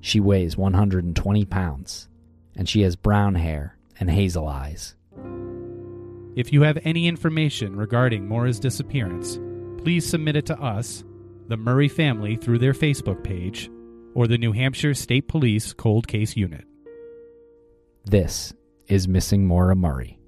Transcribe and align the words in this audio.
She 0.00 0.20
weighs 0.20 0.56
120 0.56 1.44
pounds, 1.46 2.08
and 2.54 2.68
she 2.68 2.82
has 2.82 2.96
brown 2.96 3.34
hair 3.34 3.76
and 3.98 4.10
hazel 4.10 4.46
eyes. 4.46 4.94
If 6.36 6.52
you 6.52 6.62
have 6.62 6.78
any 6.84 7.08
information 7.08 7.76
regarding 7.76 8.28
Maura's 8.28 8.60
disappearance, 8.60 9.38
please 9.82 10.06
submit 10.06 10.36
it 10.36 10.46
to 10.46 10.60
us, 10.60 11.02
the 11.48 11.56
Murray 11.56 11.88
family, 11.88 12.36
through 12.36 12.58
their 12.58 12.74
Facebook 12.74 13.24
page, 13.24 13.70
or 14.14 14.26
the 14.26 14.38
New 14.38 14.52
Hampshire 14.52 14.94
State 14.94 15.28
Police 15.28 15.72
Cold 15.72 16.06
Case 16.06 16.36
Unit. 16.36 16.64
This 18.04 18.52
is 18.86 19.08
Missing 19.08 19.46
Maura 19.46 19.74
Murray. 19.74 20.18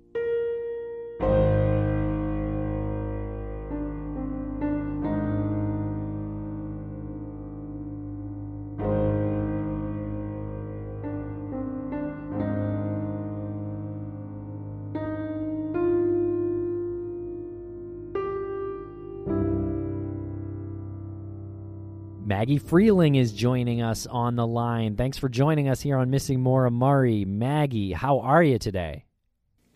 Maggie 22.49 22.61
Freleng 22.61 23.15
is 23.15 23.33
joining 23.33 23.83
us 23.83 24.07
on 24.07 24.35
the 24.35 24.47
line. 24.47 24.97
Thanks 24.97 25.19
for 25.19 25.29
joining 25.29 25.69
us 25.69 25.83
here 25.83 25.99
on 25.99 26.09
Missing 26.09 26.41
Maura 26.41 26.71
Murray. 26.71 27.27
Maggie, 27.27 27.93
how 27.93 28.21
are 28.21 28.43
you 28.43 28.59
today? 28.59 29.05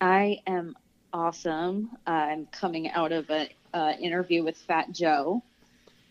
I 0.01 0.39
am 0.47 0.75
awesome. 1.13 1.91
I'm 2.07 2.47
coming 2.47 2.89
out 2.89 3.11
of 3.11 3.29
an 3.29 3.49
uh, 3.75 3.93
interview 3.99 4.43
with 4.43 4.57
Fat 4.57 4.91
Joe, 4.91 5.43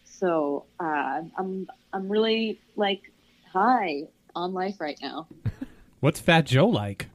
so 0.05 0.67
uh, 0.79 1.23
I'm 1.37 1.67
I'm 1.93 2.09
really 2.09 2.61
like 2.77 3.11
high 3.53 4.03
on 4.37 4.55
life 4.55 4.81
right 4.81 5.01
now. 5.03 5.27
What's 5.99 6.21
Fat 6.21 6.47
Joe 6.47 6.69
like? 6.69 7.09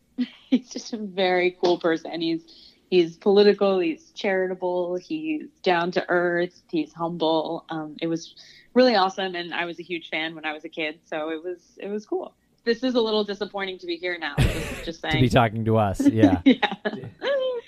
he's 0.50 0.70
just 0.70 0.92
a 0.92 0.96
very 0.98 1.56
cool 1.62 1.78
person. 1.78 2.20
He's 2.20 2.74
he's 2.90 3.16
political. 3.16 3.78
He's 3.78 4.10
charitable. 4.10 4.96
He's 4.96 5.46
down 5.62 5.92
to 5.92 6.04
earth. 6.08 6.60
He's 6.68 6.92
humble. 6.92 7.64
Um, 7.68 7.96
it 8.00 8.08
was 8.08 8.34
really 8.78 8.94
awesome, 8.94 9.34
and 9.34 9.52
I 9.52 9.64
was 9.64 9.80
a 9.80 9.82
huge 9.82 10.08
fan 10.08 10.36
when 10.36 10.46
I 10.46 10.52
was 10.52 10.64
a 10.64 10.68
kid, 10.68 11.00
so 11.04 11.30
it 11.30 11.42
was 11.42 11.58
it 11.78 11.88
was 11.88 12.06
cool. 12.06 12.32
This 12.64 12.84
is 12.84 12.94
a 12.94 13.00
little 13.00 13.24
disappointing 13.24 13.76
to 13.80 13.86
be 13.86 13.96
here 13.96 14.16
now. 14.18 14.36
Just, 14.38 14.84
just 14.84 15.00
saying. 15.00 15.16
to 15.16 15.20
be 15.20 15.28
talking 15.28 15.64
to 15.64 15.78
us, 15.78 16.00
yeah. 16.08 16.40
yeah. 16.44 16.74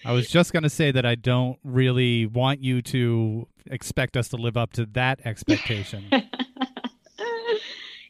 I 0.05 0.13
was 0.13 0.29
just 0.29 0.53
going 0.53 0.63
to 0.63 0.71
say 0.71 0.93
that 0.93 1.05
I 1.05 1.17
don't 1.17 1.59
really 1.65 2.27
want 2.27 2.63
you 2.63 2.81
to 2.83 3.49
expect 3.67 4.17
us 4.17 4.29
to 4.29 4.37
live 4.37 4.57
up 4.57 4.73
to 4.75 4.87
that 4.93 5.21
expectation. 5.25 6.09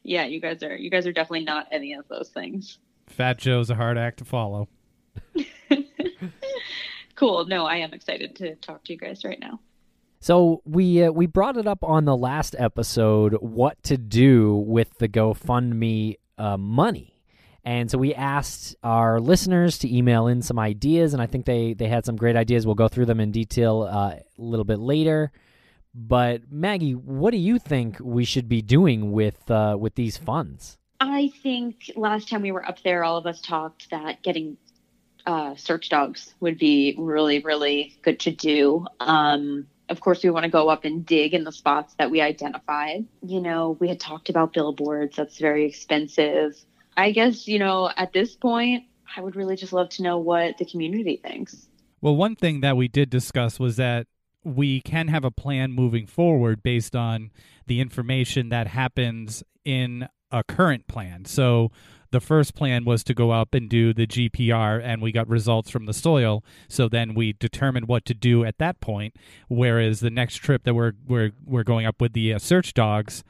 yeah, 0.02 0.26
you 0.26 0.38
guys 0.38 0.62
are 0.62 0.76
you 0.76 0.90
guys 0.90 1.06
are 1.06 1.12
definitely 1.12 1.44
not 1.44 1.68
any 1.72 1.94
of 1.94 2.06
those 2.08 2.28
things. 2.28 2.78
Fat 3.06 3.38
Joe's 3.38 3.70
a 3.70 3.74
hard 3.74 3.96
act 3.96 4.18
to 4.18 4.26
follow. 4.26 4.68
cool. 7.14 7.46
No, 7.46 7.64
I 7.64 7.76
am 7.76 7.94
excited 7.94 8.36
to 8.36 8.56
talk 8.56 8.84
to 8.84 8.92
you 8.92 8.98
guys 8.98 9.24
right 9.24 9.40
now. 9.40 9.58
So 10.20 10.60
we 10.64 11.04
uh, 11.04 11.12
we 11.12 11.26
brought 11.26 11.56
it 11.56 11.66
up 11.66 11.82
on 11.82 12.04
the 12.04 12.16
last 12.16 12.54
episode 12.58 13.34
what 13.40 13.82
to 13.84 13.96
do 13.96 14.54
with 14.54 14.98
the 14.98 15.08
GoFundMe 15.08 16.16
uh, 16.36 16.58
money. 16.58 17.14
And 17.64 17.90
so 17.90 17.98
we 17.98 18.14
asked 18.14 18.76
our 18.82 19.20
listeners 19.20 19.78
to 19.78 19.94
email 19.94 20.26
in 20.26 20.42
some 20.42 20.58
ideas, 20.58 21.12
and 21.12 21.22
I 21.22 21.26
think 21.26 21.44
they, 21.44 21.74
they 21.74 21.88
had 21.88 22.06
some 22.06 22.16
great 22.16 22.34
ideas. 22.34 22.64
We'll 22.64 22.74
go 22.74 22.88
through 22.88 23.04
them 23.04 23.20
in 23.20 23.32
detail 23.32 23.82
uh, 23.82 24.14
a 24.16 24.22
little 24.38 24.64
bit 24.64 24.78
later. 24.78 25.30
But 25.94 26.50
Maggie, 26.50 26.94
what 26.94 27.32
do 27.32 27.36
you 27.36 27.58
think 27.58 27.98
we 28.00 28.24
should 28.24 28.48
be 28.48 28.62
doing 28.62 29.12
with 29.12 29.50
uh, 29.50 29.76
with 29.78 29.94
these 29.94 30.16
funds? 30.16 30.78
I 31.00 31.32
think 31.42 31.90
last 31.96 32.28
time 32.28 32.42
we 32.42 32.52
were 32.52 32.66
up 32.66 32.82
there, 32.82 33.04
all 33.04 33.16
of 33.16 33.26
us 33.26 33.40
talked 33.40 33.90
that 33.90 34.22
getting 34.22 34.56
uh, 35.26 35.54
search 35.56 35.88
dogs 35.88 36.34
would 36.40 36.58
be 36.58 36.94
really, 36.98 37.40
really 37.40 37.96
good 38.02 38.20
to 38.20 38.30
do. 38.30 38.86
Um, 39.00 39.66
of 39.90 40.00
course, 40.00 40.22
we 40.22 40.30
want 40.30 40.44
to 40.44 40.50
go 40.50 40.68
up 40.68 40.84
and 40.84 41.04
dig 41.04 41.34
in 41.34 41.44
the 41.44 41.52
spots 41.52 41.94
that 41.98 42.10
we 42.10 42.20
identified. 42.20 43.04
You 43.22 43.40
know, 43.40 43.76
we 43.80 43.88
had 43.88 44.00
talked 44.00 44.30
about 44.30 44.52
billboards, 44.52 45.16
that's 45.16 45.38
very 45.38 45.66
expensive. 45.66 46.56
I 46.96 47.10
guess, 47.10 47.48
you 47.48 47.58
know, 47.58 47.90
at 47.96 48.12
this 48.12 48.36
point, 48.36 48.84
I 49.16 49.20
would 49.20 49.34
really 49.34 49.56
just 49.56 49.72
love 49.72 49.88
to 49.90 50.02
know 50.02 50.18
what 50.18 50.58
the 50.58 50.64
community 50.64 51.16
thinks. 51.16 51.68
Well, 52.00 52.16
one 52.16 52.36
thing 52.36 52.60
that 52.60 52.76
we 52.76 52.88
did 52.88 53.10
discuss 53.10 53.58
was 53.58 53.76
that 53.76 54.06
we 54.44 54.80
can 54.80 55.08
have 55.08 55.24
a 55.24 55.30
plan 55.30 55.72
moving 55.72 56.06
forward 56.06 56.62
based 56.62 56.96
on 56.96 57.30
the 57.66 57.80
information 57.80 58.48
that 58.48 58.68
happens 58.68 59.42
in 59.64 60.08
a 60.30 60.42
current 60.44 60.86
plan. 60.86 61.24
So 61.24 61.70
the 62.10 62.20
first 62.20 62.54
plan 62.54 62.84
was 62.84 63.04
to 63.04 63.14
go 63.14 63.30
up 63.30 63.54
and 63.54 63.68
do 63.68 63.92
the 63.92 64.06
GPR, 64.06 64.82
and 64.82 65.00
we 65.00 65.12
got 65.12 65.28
results 65.28 65.70
from 65.70 65.86
the 65.86 65.92
soil. 65.92 66.44
So 66.68 66.88
then 66.88 67.14
we 67.14 67.32
determined 67.32 67.86
what 67.88 68.04
to 68.06 68.14
do 68.14 68.44
at 68.44 68.58
that 68.58 68.80
point. 68.80 69.14
Whereas 69.48 70.00
the 70.00 70.10
next 70.10 70.36
trip 70.36 70.64
that 70.64 70.74
we're 70.74 70.92
we're 71.06 71.32
we're 71.44 71.64
going 71.64 71.86
up 71.86 72.00
with 72.00 72.12
the 72.12 72.34
uh, 72.34 72.38
search 72.38 72.74
dogs, 72.74 73.22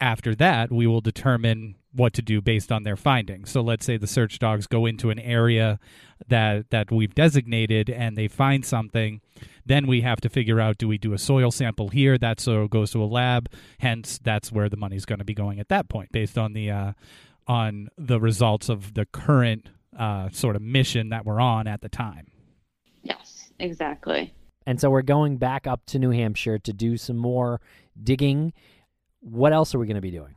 after 0.00 0.34
that 0.34 0.72
we 0.72 0.86
will 0.86 1.00
determine 1.00 1.76
what 1.94 2.14
to 2.14 2.22
do 2.22 2.40
based 2.40 2.72
on 2.72 2.84
their 2.84 2.96
findings. 2.96 3.50
So 3.50 3.60
let's 3.60 3.84
say 3.84 3.98
the 3.98 4.06
search 4.06 4.38
dogs 4.38 4.66
go 4.66 4.86
into 4.86 5.10
an 5.10 5.18
area 5.18 5.78
that 6.28 6.70
that 6.70 6.90
we've 6.90 7.14
designated 7.14 7.90
and 7.90 8.16
they 8.16 8.28
find 8.28 8.64
something, 8.64 9.20
then 9.66 9.86
we 9.86 10.00
have 10.00 10.20
to 10.22 10.28
figure 10.28 10.60
out 10.60 10.78
do 10.78 10.88
we 10.88 10.98
do 10.98 11.12
a 11.12 11.18
soil 11.18 11.50
sample 11.50 11.88
here? 11.88 12.18
That 12.18 12.40
soil 12.40 12.68
goes 12.68 12.90
to 12.92 13.02
a 13.02 13.06
lab. 13.06 13.48
Hence, 13.78 14.18
that's 14.22 14.50
where 14.50 14.68
the 14.68 14.76
money's 14.76 15.04
going 15.04 15.18
to 15.18 15.24
be 15.24 15.34
going 15.34 15.60
at 15.60 15.68
that 15.68 15.88
point, 15.88 16.12
based 16.12 16.38
on 16.38 16.52
the 16.52 16.70
uh, 16.70 16.92
on 17.46 17.88
the 17.96 18.20
results 18.20 18.68
of 18.68 18.94
the 18.94 19.06
current 19.06 19.68
uh, 19.98 20.28
sort 20.30 20.56
of 20.56 20.62
mission 20.62 21.10
that 21.10 21.24
we're 21.24 21.40
on 21.40 21.66
at 21.66 21.80
the 21.80 21.88
time. 21.88 22.26
Yes, 23.02 23.50
exactly. 23.58 24.32
And 24.66 24.80
so 24.80 24.90
we're 24.90 25.02
going 25.02 25.38
back 25.38 25.66
up 25.66 25.84
to 25.86 25.98
New 25.98 26.10
Hampshire 26.10 26.58
to 26.60 26.72
do 26.72 26.96
some 26.96 27.16
more 27.16 27.60
digging. 28.02 28.52
What 29.20 29.52
else 29.52 29.74
are 29.74 29.78
we 29.78 29.86
going 29.86 29.96
to 29.96 30.00
be 30.00 30.10
doing? 30.10 30.36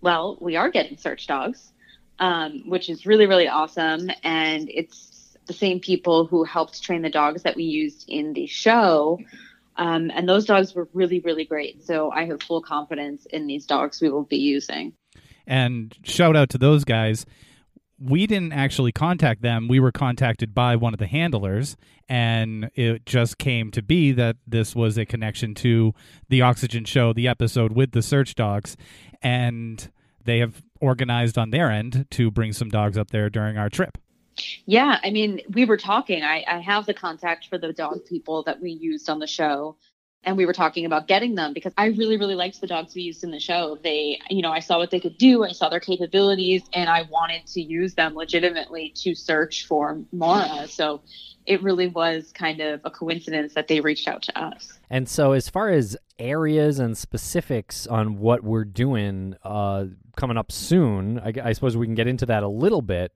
Well, 0.00 0.38
we 0.40 0.56
are 0.56 0.70
getting 0.70 0.96
search 0.96 1.26
dogs, 1.26 1.72
um, 2.20 2.62
which 2.66 2.88
is 2.88 3.06
really, 3.06 3.26
really 3.26 3.48
awesome. 3.48 4.10
And 4.22 4.70
it's 4.70 5.09
the 5.50 5.56
same 5.56 5.80
people 5.80 6.26
who 6.26 6.44
helped 6.44 6.80
train 6.80 7.02
the 7.02 7.10
dogs 7.10 7.42
that 7.42 7.56
we 7.56 7.64
used 7.64 8.04
in 8.08 8.34
the 8.34 8.46
show. 8.46 9.18
Um, 9.74 10.08
and 10.14 10.28
those 10.28 10.44
dogs 10.44 10.76
were 10.76 10.88
really, 10.92 11.18
really 11.18 11.44
great. 11.44 11.84
So 11.84 12.12
I 12.12 12.26
have 12.26 12.40
full 12.40 12.62
confidence 12.62 13.26
in 13.26 13.48
these 13.48 13.66
dogs 13.66 14.00
we 14.00 14.10
will 14.10 14.22
be 14.22 14.36
using. 14.36 14.92
And 15.48 15.92
shout 16.04 16.36
out 16.36 16.50
to 16.50 16.58
those 16.58 16.84
guys. 16.84 17.26
We 17.98 18.28
didn't 18.28 18.52
actually 18.52 18.92
contact 18.92 19.42
them. 19.42 19.66
We 19.66 19.80
were 19.80 19.90
contacted 19.90 20.54
by 20.54 20.76
one 20.76 20.94
of 20.94 21.00
the 21.00 21.08
handlers, 21.08 21.76
and 22.08 22.70
it 22.74 23.04
just 23.04 23.36
came 23.36 23.72
to 23.72 23.82
be 23.82 24.12
that 24.12 24.36
this 24.46 24.76
was 24.76 24.96
a 24.96 25.04
connection 25.04 25.56
to 25.56 25.92
the 26.28 26.42
Oxygen 26.42 26.84
Show, 26.84 27.12
the 27.12 27.26
episode 27.26 27.72
with 27.72 27.90
the 27.90 28.02
search 28.02 28.36
dogs. 28.36 28.76
And 29.20 29.90
they 30.24 30.38
have 30.38 30.62
organized 30.80 31.36
on 31.36 31.50
their 31.50 31.70
end 31.70 32.06
to 32.12 32.30
bring 32.30 32.52
some 32.52 32.68
dogs 32.68 32.96
up 32.96 33.10
there 33.10 33.28
during 33.28 33.58
our 33.58 33.68
trip. 33.68 33.98
Yeah, 34.66 34.98
I 35.02 35.10
mean, 35.10 35.40
we 35.52 35.64
were 35.64 35.76
talking. 35.76 36.22
I, 36.22 36.44
I 36.46 36.58
have 36.60 36.86
the 36.86 36.94
contact 36.94 37.48
for 37.48 37.58
the 37.58 37.72
dog 37.72 38.04
people 38.06 38.42
that 38.44 38.60
we 38.60 38.70
used 38.70 39.08
on 39.08 39.18
the 39.18 39.26
show 39.26 39.76
and 40.22 40.36
we 40.36 40.44
were 40.44 40.52
talking 40.52 40.84
about 40.84 41.06
getting 41.08 41.34
them 41.34 41.52
because 41.54 41.72
I 41.78 41.86
really, 41.86 42.18
really 42.18 42.34
liked 42.34 42.60
the 42.60 42.66
dogs 42.66 42.94
we 42.94 43.02
used 43.02 43.24
in 43.24 43.30
the 43.30 43.40
show. 43.40 43.78
They, 43.82 44.20
you 44.28 44.42
know, 44.42 44.52
I 44.52 44.60
saw 44.60 44.78
what 44.78 44.90
they 44.90 45.00
could 45.00 45.16
do, 45.16 45.44
I 45.44 45.52
saw 45.52 45.68
their 45.68 45.80
capabilities, 45.80 46.62
and 46.74 46.90
I 46.90 47.02
wanted 47.10 47.46
to 47.48 47.60
use 47.62 47.94
them 47.94 48.14
legitimately 48.14 48.92
to 48.96 49.14
search 49.14 49.66
for 49.66 50.02
Maura. 50.12 50.68
So 50.68 51.00
it 51.46 51.62
really 51.62 51.88
was 51.88 52.32
kind 52.32 52.60
of 52.60 52.80
a 52.84 52.90
coincidence 52.90 53.54
that 53.54 53.68
they 53.68 53.80
reached 53.80 54.08
out 54.08 54.22
to 54.22 54.38
us. 54.38 54.78
And 54.90 55.08
so, 55.08 55.32
as 55.32 55.48
far 55.48 55.70
as 55.70 55.96
areas 56.18 56.78
and 56.78 56.98
specifics 56.98 57.86
on 57.86 58.18
what 58.18 58.44
we're 58.44 58.64
doing 58.64 59.36
uh, 59.42 59.86
coming 60.16 60.36
up 60.36 60.52
soon, 60.52 61.18
I, 61.18 61.32
I 61.42 61.52
suppose 61.52 61.76
we 61.76 61.86
can 61.86 61.94
get 61.94 62.06
into 62.06 62.26
that 62.26 62.42
a 62.42 62.48
little 62.48 62.82
bit. 62.82 63.12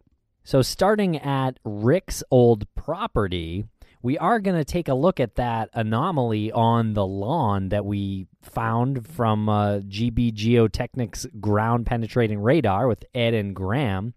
So, 0.46 0.60
starting 0.60 1.16
at 1.16 1.58
Rick's 1.64 2.22
old 2.30 2.66
property, 2.74 3.64
we 4.02 4.18
are 4.18 4.40
going 4.40 4.58
to 4.58 4.64
take 4.64 4.88
a 4.88 4.94
look 4.94 5.18
at 5.18 5.36
that 5.36 5.70
anomaly 5.72 6.52
on 6.52 6.92
the 6.92 7.06
lawn 7.06 7.70
that 7.70 7.86
we 7.86 8.26
found 8.42 9.08
from 9.08 9.48
uh, 9.48 9.78
GB 9.78 10.34
Geotechnics 10.34 11.40
ground 11.40 11.86
penetrating 11.86 12.40
radar 12.40 12.86
with 12.86 13.06
Ed 13.14 13.32
and 13.32 13.56
Graham. 13.56 14.12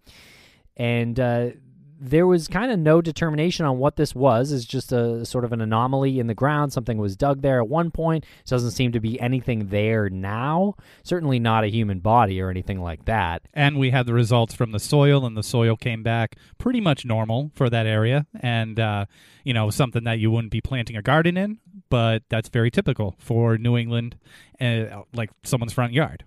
And 0.76 1.18
uh, 1.18 1.52
there 2.00 2.28
was 2.28 2.48
kind 2.48 2.72
of 2.72 2.80
no 2.80 3.02
determination 3.02 3.66
on 3.66 3.78
what 3.78 3.96
this 3.96 4.14
was. 4.14 4.52
It's 4.52 4.66
just 4.66 4.92
a 4.92 5.26
sort 5.26 5.46
of 5.46 5.52
an 5.52 5.62
anomaly 5.62 6.20
in 6.20 6.28
the 6.28 6.34
ground. 6.34 6.74
Something 6.74 6.98
was 6.98 7.16
dug 7.16 7.42
there 7.42 7.60
at 7.60 7.68
one 7.68 7.92
point. 7.92 8.26
Doesn't 8.46 8.72
seem 8.72 8.92
to 8.92 9.00
be 9.00 9.20
anything 9.20 9.68
there 9.68 10.10
now. 10.10 10.76
Certainly 11.04 11.40
not 11.40 11.64
a 11.64 11.68
human 11.70 12.00
body 12.00 12.42
or 12.42 12.50
anything 12.50 12.82
like 12.82 13.06
that. 13.06 13.44
And 13.54 13.78
we 13.78 13.90
had 13.90 14.06
the 14.06 14.14
results 14.14 14.54
from 14.54 14.72
the 14.72 14.80
soil, 14.80 15.26
and 15.26 15.36
the 15.36 15.44
soil 15.44 15.76
came 15.76 16.04
back 16.04 16.36
pretty 16.58 16.82
much 16.82 17.06
normal 17.06 17.52
for 17.56 17.70
that 17.70 17.86
area. 17.86 18.26
And, 18.40 18.80
uh, 18.80 19.06
you 19.44 19.54
know, 19.54 19.70
something 19.70 20.04
that 20.04 20.20
you 20.20 20.30
wouldn't 20.32 20.52
be 20.52 20.62
planting 20.62 20.96
a 20.96 21.02
garden 21.02 21.38
in, 21.38 21.60
but 21.90 22.24
that's 22.30 22.50
very 22.50 22.70
typical 22.70 23.16
for 23.18 23.58
New 23.58 23.78
England, 23.78 24.18
uh, 24.62 25.04
like 25.14 25.32
someone's 25.44 25.74
front 25.74 25.94
yard. 25.94 26.24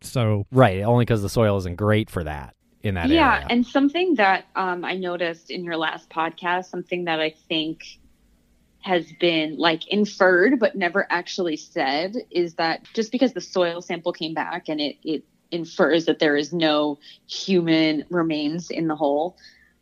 So, 0.00 0.46
right, 0.50 0.82
only 0.82 1.04
because 1.04 1.22
the 1.22 1.28
soil 1.28 1.56
isn't 1.58 1.76
great 1.76 2.10
for 2.10 2.24
that 2.24 2.56
in 2.82 2.94
that 2.94 3.08
yeah, 3.08 3.34
area. 3.34 3.46
and 3.50 3.66
something 3.66 4.16
that 4.16 4.46
um, 4.56 4.84
I 4.84 4.96
noticed 4.96 5.50
in 5.50 5.64
your 5.64 5.76
last 5.76 6.10
podcast, 6.10 6.66
something 6.66 7.04
that 7.04 7.20
I 7.20 7.30
think 7.48 7.98
has 8.80 9.10
been 9.20 9.56
like 9.56 9.86
inferred 9.88 10.58
but 10.58 10.74
never 10.74 11.06
actually 11.08 11.56
said 11.56 12.16
is 12.30 12.54
that 12.54 12.82
just 12.94 13.12
because 13.12 13.32
the 13.32 13.40
soil 13.40 13.80
sample 13.80 14.12
came 14.12 14.34
back 14.34 14.68
and 14.68 14.80
it, 14.80 14.96
it 15.04 15.24
infers 15.52 16.06
that 16.06 16.18
there 16.18 16.36
is 16.36 16.52
no 16.52 16.98
human 17.28 18.04
remains 18.10 18.70
in 18.70 18.88
the 18.88 18.96
hole, 18.96 19.36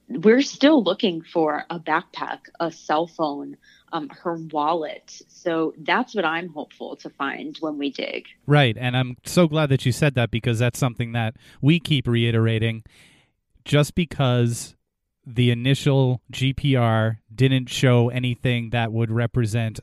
we're 0.08 0.43
still 0.43 0.82
looking 0.82 1.23
for 1.23 1.64
a 1.70 1.79
backpack, 1.79 2.41
a 2.58 2.70
cell 2.70 3.06
phone, 3.06 3.56
um, 3.92 4.08
her 4.08 4.34
wallet. 4.52 5.22
So 5.28 5.75
that's 5.78 6.14
what 6.14 6.25
I'm 6.25 6.48
hopeful 6.48 6.96
to 6.96 7.10
find 7.10 7.56
when 7.60 7.78
we 7.78 7.90
dig. 7.90 8.26
Right. 8.46 8.76
And 8.78 8.96
I'm 8.96 9.16
so 9.25 9.48
glad 9.48 9.69
that 9.70 9.84
you 9.87 9.92
said 9.92 10.14
that 10.14 10.31
because 10.31 10.58
that's 10.58 10.78
something 10.78 11.12
that 11.12 11.37
we 11.60 11.81
keep 11.81 12.06
reiterating. 12.06 12.82
Just 13.64 13.94
because 13.94 14.75
the 15.26 15.50
initial 15.50 16.22
GPR 16.32 17.19
didn't 17.34 17.69
show 17.69 18.08
anything 18.08 18.70
that 18.70 18.92
would 18.92 19.10
represent 19.10 19.81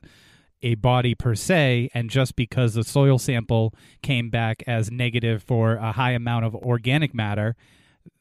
a 0.63 0.75
body 0.75 1.13
per 1.13 1.35
se, 1.35 1.89
and 1.93 2.09
just 2.09 2.35
because 2.35 2.73
the 2.73 2.83
soil 2.83 3.19
sample 3.19 3.73
came 4.01 4.31
back 4.31 4.63
as 4.65 4.89
negative 4.89 5.43
for 5.43 5.75
a 5.75 5.91
high 5.91 6.11
amount 6.11 6.45
of 6.45 6.55
organic 6.55 7.13
matter, 7.13 7.55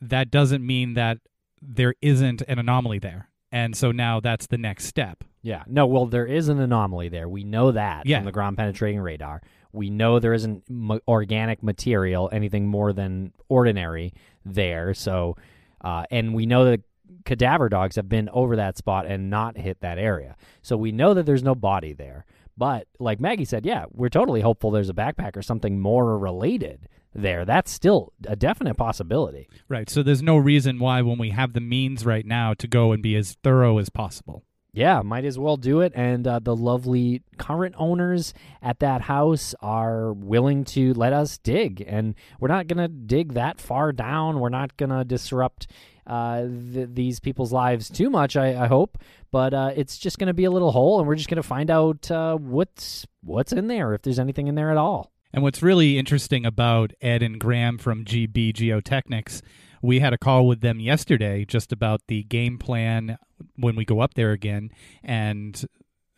that 0.02 0.30
doesn't 0.30 0.64
mean 0.64 0.94
that 0.94 1.18
there 1.62 1.94
isn't 2.02 2.42
an 2.42 2.58
anomaly 2.58 2.98
there. 2.98 3.30
And 3.50 3.76
so 3.76 3.90
now 3.90 4.20
that's 4.20 4.46
the 4.46 4.58
next 4.58 4.84
step. 4.84 5.24
Yeah. 5.46 5.62
No, 5.68 5.86
well, 5.86 6.06
there 6.06 6.26
is 6.26 6.48
an 6.48 6.58
anomaly 6.58 7.08
there. 7.08 7.28
We 7.28 7.44
know 7.44 7.70
that 7.70 8.04
Yeah. 8.04 8.18
from 8.18 8.24
the 8.24 8.32
ground 8.32 8.56
penetrating 8.56 9.00
radar. 9.00 9.42
We 9.72 9.90
know 9.90 10.18
there 10.18 10.32
isn't 10.34 10.64
m- 10.68 10.98
organic 11.06 11.62
material, 11.62 12.28
anything 12.32 12.66
more 12.66 12.92
than 12.92 13.32
ordinary 13.48 14.12
there. 14.44 14.92
So, 14.92 15.36
uh, 15.82 16.02
and 16.10 16.34
we 16.34 16.46
know 16.46 16.64
that 16.64 16.80
cadaver 17.24 17.68
dogs 17.68 17.94
have 17.94 18.08
been 18.08 18.28
over 18.30 18.56
that 18.56 18.76
spot 18.76 19.06
and 19.06 19.30
not 19.30 19.56
hit 19.56 19.80
that 19.82 19.98
area. 19.98 20.34
So 20.62 20.76
we 20.76 20.90
know 20.90 21.14
that 21.14 21.26
there's 21.26 21.44
no 21.44 21.54
body 21.54 21.92
there. 21.92 22.26
But 22.58 22.88
like 22.98 23.20
Maggie 23.20 23.44
said, 23.44 23.64
yeah, 23.64 23.84
we're 23.92 24.08
totally 24.08 24.40
hopeful 24.40 24.72
there's 24.72 24.90
a 24.90 24.94
backpack 24.94 25.36
or 25.36 25.42
something 25.42 25.78
more 25.78 26.18
related 26.18 26.88
there. 27.14 27.44
That's 27.44 27.70
still 27.70 28.12
a 28.26 28.34
definite 28.34 28.74
possibility. 28.74 29.48
Right. 29.68 29.88
So 29.88 30.02
there's 30.02 30.22
no 30.22 30.38
reason 30.38 30.80
why, 30.80 31.02
when 31.02 31.18
we 31.18 31.30
have 31.30 31.52
the 31.52 31.60
means 31.60 32.04
right 32.04 32.26
now, 32.26 32.52
to 32.54 32.66
go 32.66 32.90
and 32.90 33.00
be 33.00 33.14
as 33.14 33.36
thorough 33.44 33.78
as 33.78 33.90
possible. 33.90 34.42
Yeah, 34.76 35.00
might 35.00 35.24
as 35.24 35.38
well 35.38 35.56
do 35.56 35.80
it. 35.80 35.92
And 35.94 36.28
uh, 36.28 36.38
the 36.38 36.54
lovely 36.54 37.22
current 37.38 37.74
owners 37.78 38.34
at 38.60 38.80
that 38.80 39.00
house 39.00 39.54
are 39.62 40.12
willing 40.12 40.64
to 40.66 40.92
let 40.92 41.14
us 41.14 41.38
dig. 41.38 41.82
And 41.86 42.14
we're 42.38 42.48
not 42.48 42.66
going 42.66 42.78
to 42.78 42.88
dig 42.88 43.32
that 43.32 43.58
far 43.58 43.90
down. 43.92 44.38
We're 44.38 44.50
not 44.50 44.76
going 44.76 44.90
to 44.90 45.02
disrupt 45.02 45.68
uh, 46.06 46.42
th- 46.42 46.90
these 46.92 47.20
people's 47.20 47.54
lives 47.54 47.88
too 47.88 48.10
much, 48.10 48.36
I, 48.36 48.64
I 48.64 48.66
hope. 48.66 48.98
But 49.32 49.54
uh, 49.54 49.72
it's 49.74 49.96
just 49.96 50.18
going 50.18 50.26
to 50.26 50.34
be 50.34 50.44
a 50.44 50.50
little 50.50 50.72
hole, 50.72 50.98
and 50.98 51.08
we're 51.08 51.16
just 51.16 51.30
going 51.30 51.36
to 51.36 51.42
find 51.42 51.70
out 51.70 52.10
uh, 52.10 52.36
what's 52.36 53.06
what's 53.22 53.52
in 53.52 53.68
there, 53.68 53.94
if 53.94 54.02
there's 54.02 54.18
anything 54.18 54.46
in 54.46 54.56
there 54.56 54.70
at 54.70 54.76
all. 54.76 55.10
And 55.32 55.42
what's 55.42 55.62
really 55.62 55.98
interesting 55.98 56.44
about 56.44 56.92
Ed 57.00 57.22
and 57.22 57.40
Graham 57.40 57.78
from 57.78 58.04
GB 58.04 58.52
Geotechnics, 58.52 59.40
we 59.86 60.00
had 60.00 60.12
a 60.12 60.18
call 60.18 60.46
with 60.46 60.60
them 60.60 60.80
yesterday 60.80 61.44
just 61.44 61.70
about 61.70 62.02
the 62.08 62.24
game 62.24 62.58
plan 62.58 63.18
when 63.54 63.76
we 63.76 63.84
go 63.84 64.00
up 64.00 64.14
there 64.14 64.32
again 64.32 64.70
and 65.04 65.64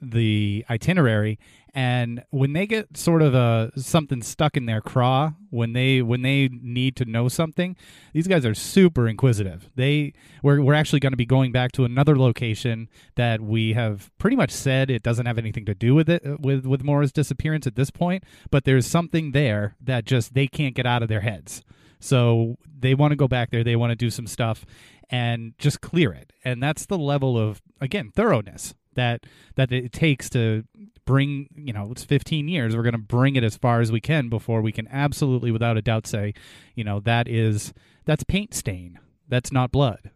the 0.00 0.64
itinerary. 0.70 1.38
And 1.74 2.24
when 2.30 2.54
they 2.54 2.66
get 2.66 2.96
sort 2.96 3.20
of 3.20 3.34
a 3.34 3.70
something 3.76 4.22
stuck 4.22 4.56
in 4.56 4.64
their 4.66 4.80
craw 4.80 5.32
when 5.50 5.74
they 5.74 6.00
when 6.00 6.22
they 6.22 6.48
need 6.48 6.96
to 6.96 7.04
know 7.04 7.28
something 7.28 7.76
these 8.12 8.26
guys 8.26 8.46
are 8.46 8.54
super 8.54 9.06
inquisitive. 9.06 9.70
They 9.76 10.14
we're, 10.42 10.62
we're 10.62 10.74
actually 10.74 11.00
going 11.00 11.12
to 11.12 11.16
be 11.18 11.26
going 11.26 11.52
back 11.52 11.72
to 11.72 11.84
another 11.84 12.18
location 12.18 12.88
that 13.16 13.42
we 13.42 13.74
have 13.74 14.10
pretty 14.18 14.34
much 14.36 14.50
said 14.50 14.90
it 14.90 15.02
doesn't 15.02 15.26
have 15.26 15.38
anything 15.38 15.66
to 15.66 15.74
do 15.74 15.94
with 15.94 16.08
it 16.08 16.26
uh, 16.26 16.36
with 16.40 16.64
with 16.64 16.82
Maura's 16.82 17.12
disappearance 17.12 17.66
at 17.66 17.76
this 17.76 17.90
point 17.90 18.24
but 18.50 18.64
there's 18.64 18.86
something 18.86 19.32
there 19.32 19.76
that 19.80 20.04
just 20.04 20.34
they 20.34 20.48
can't 20.48 20.74
get 20.74 20.86
out 20.86 21.02
of 21.02 21.08
their 21.08 21.20
heads 21.20 21.62
so 22.00 22.56
they 22.78 22.94
want 22.94 23.12
to 23.12 23.16
go 23.16 23.28
back 23.28 23.50
there 23.50 23.64
they 23.64 23.76
want 23.76 23.90
to 23.90 23.96
do 23.96 24.10
some 24.10 24.26
stuff 24.26 24.64
and 25.10 25.54
just 25.58 25.80
clear 25.80 26.12
it. 26.12 26.32
And 26.44 26.62
that's 26.62 26.86
the 26.86 26.98
level 26.98 27.38
of 27.38 27.62
again 27.80 28.10
thoroughness 28.14 28.74
that 28.94 29.24
that 29.54 29.72
it 29.72 29.92
takes 29.92 30.28
to 30.30 30.64
bring 31.04 31.48
you 31.54 31.72
know 31.72 31.90
it's 31.92 32.04
15 32.04 32.48
years. 32.48 32.76
We're 32.76 32.82
going 32.82 32.92
to 32.92 32.98
bring 32.98 33.36
it 33.36 33.44
as 33.44 33.56
far 33.56 33.80
as 33.80 33.90
we 33.92 34.00
can 34.00 34.28
before 34.28 34.60
we 34.60 34.72
can 34.72 34.88
absolutely 34.88 35.50
without 35.50 35.76
a 35.76 35.82
doubt 35.82 36.06
say 36.06 36.34
you 36.74 36.84
know 36.84 37.00
that 37.00 37.28
is 37.28 37.72
that's 38.04 38.24
paint 38.24 38.54
stain 38.54 38.98
that's 39.28 39.52
not 39.52 39.72
blood 39.72 40.10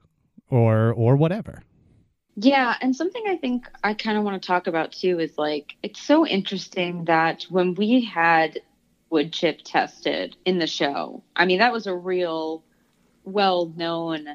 or 0.49 0.93
or 0.93 1.17
whatever. 1.17 1.63
Yeah, 2.35 2.77
and 2.81 2.97
something 2.97 3.23
I 3.29 3.37
think 3.37 3.69
I 3.85 3.93
kind 3.93 4.17
of 4.17 4.25
want 4.25 4.41
to 4.41 4.47
talk 4.47 4.67
about 4.67 4.93
too 4.93 5.19
is 5.21 5.37
like 5.37 5.77
it's 5.83 6.01
so 6.01 6.27
interesting 6.27 7.05
that 7.05 7.45
when 7.51 7.75
we 7.75 8.03
had 8.05 8.59
wood 9.13 9.33
chip 9.33 9.61
tested 9.63 10.37
in 10.45 10.59
the 10.59 10.67
show, 10.67 11.23
I 11.37 11.45
mean 11.45 11.59
that 11.59 11.73
was 11.73 11.87
a 11.87 11.95
real 11.95 12.65
well-known 13.25 14.27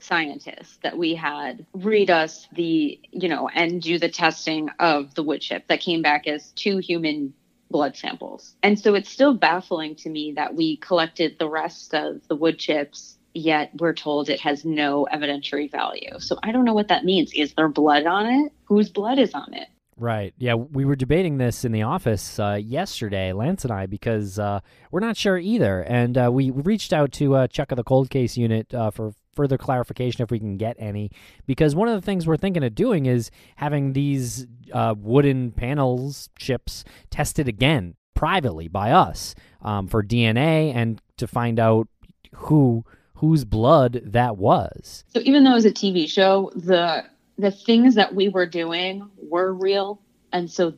scientist 0.00 0.82
that 0.82 0.98
we 0.98 1.14
had 1.14 1.64
read 1.72 2.10
us 2.10 2.46
the, 2.52 3.00
you 3.10 3.28
know, 3.28 3.48
and 3.48 3.80
do 3.80 3.98
the 3.98 4.10
testing 4.10 4.68
of 4.78 5.14
the 5.14 5.22
wood 5.22 5.40
chip 5.40 5.66
that 5.68 5.80
came 5.80 6.02
back 6.02 6.26
as 6.26 6.50
two 6.52 6.76
human 6.76 7.32
blood 7.70 7.96
samples. 7.96 8.54
And 8.62 8.78
so 8.78 8.94
it's 8.94 9.08
still 9.08 9.32
baffling 9.32 9.94
to 9.96 10.10
me 10.10 10.32
that 10.36 10.54
we 10.54 10.76
collected 10.76 11.38
the 11.38 11.48
rest 11.48 11.94
of 11.94 12.20
the 12.28 12.36
wood 12.36 12.58
chips 12.58 13.16
yet 13.34 13.70
we're 13.78 13.92
told 13.92 14.30
it 14.30 14.40
has 14.40 14.64
no 14.64 15.06
evidentiary 15.12 15.70
value. 15.70 16.18
So 16.20 16.38
I 16.42 16.52
don't 16.52 16.64
know 16.64 16.74
what 16.74 16.88
that 16.88 17.04
means. 17.04 17.32
Is 17.34 17.52
there 17.54 17.68
blood 17.68 18.06
on 18.06 18.26
it? 18.26 18.52
Whose 18.64 18.90
blood 18.90 19.18
is 19.18 19.34
on 19.34 19.52
it? 19.54 19.68
Right. 19.96 20.34
Yeah, 20.38 20.54
we 20.54 20.84
were 20.84 20.96
debating 20.96 21.38
this 21.38 21.64
in 21.64 21.72
the 21.72 21.82
office 21.82 22.38
uh, 22.38 22.58
yesterday, 22.60 23.32
Lance 23.32 23.64
and 23.64 23.72
I, 23.72 23.86
because 23.86 24.38
uh, 24.38 24.60
we're 24.90 25.00
not 25.00 25.16
sure 25.16 25.38
either. 25.38 25.82
And 25.82 26.18
uh, 26.18 26.30
we 26.32 26.50
reached 26.50 26.92
out 26.92 27.12
to 27.12 27.36
uh, 27.36 27.46
Chuck 27.46 27.70
of 27.70 27.76
the 27.76 27.84
Cold 27.84 28.10
Case 28.10 28.36
Unit 28.36 28.72
uh, 28.74 28.90
for 28.90 29.12
further 29.34 29.58
clarification 29.58 30.22
if 30.22 30.30
we 30.30 30.38
can 30.38 30.56
get 30.56 30.76
any. 30.78 31.10
Because 31.46 31.74
one 31.74 31.88
of 31.88 31.94
the 32.00 32.04
things 32.04 32.26
we're 32.26 32.36
thinking 32.36 32.64
of 32.64 32.74
doing 32.74 33.06
is 33.06 33.30
having 33.56 33.92
these 33.92 34.46
uh, 34.72 34.94
wooden 34.96 35.52
panels, 35.52 36.28
chips, 36.38 36.84
tested 37.10 37.46
again 37.46 37.94
privately 38.14 38.68
by 38.68 38.90
us 38.90 39.34
um, 39.62 39.86
for 39.86 40.02
DNA 40.02 40.74
and 40.74 41.00
to 41.18 41.26
find 41.26 41.58
out 41.60 41.88
who 42.34 42.84
whose 43.18 43.44
blood 43.44 44.00
that 44.04 44.36
was. 44.36 45.04
So 45.14 45.20
even 45.20 45.44
though 45.44 45.52
it 45.52 45.54
was 45.54 45.64
a 45.64 45.70
TV 45.70 46.08
show, 46.08 46.50
the 46.54 47.04
the 47.38 47.50
things 47.50 47.96
that 47.96 48.14
we 48.14 48.28
were 48.28 48.46
doing 48.46 49.10
were 49.16 49.52
real, 49.52 50.00
and 50.32 50.50
so 50.50 50.74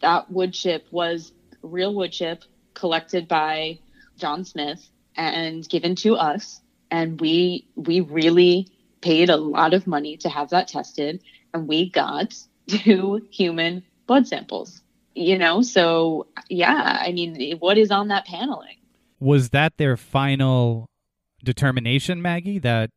that 0.00 0.30
wood 0.30 0.52
chip 0.52 0.86
was 0.90 1.32
real 1.62 1.94
wood 1.94 2.12
chip 2.12 2.44
collected 2.74 3.28
by 3.28 3.78
John 4.16 4.44
Smith 4.44 4.86
and 5.16 5.68
given 5.68 5.96
to 5.96 6.16
us, 6.16 6.60
and 6.90 7.20
we 7.20 7.68
we 7.74 8.00
really 8.00 8.68
paid 9.00 9.30
a 9.30 9.36
lot 9.36 9.74
of 9.74 9.86
money 9.86 10.16
to 10.18 10.28
have 10.28 10.50
that 10.50 10.68
tested, 10.68 11.22
and 11.54 11.68
we 11.68 11.90
got 11.90 12.34
two 12.68 13.26
human 13.30 13.82
blood 14.06 14.26
samples. 14.26 14.82
You 15.14 15.38
know, 15.38 15.62
so 15.62 16.26
yeah, 16.50 16.98
I 17.00 17.12
mean, 17.12 17.56
what 17.58 17.78
is 17.78 17.90
on 17.90 18.08
that 18.08 18.26
paneling? 18.26 18.76
was 19.20 19.50
that 19.50 19.76
their 19.76 19.96
final 19.96 20.86
determination 21.42 22.20
maggie 22.20 22.58
that 22.58 22.90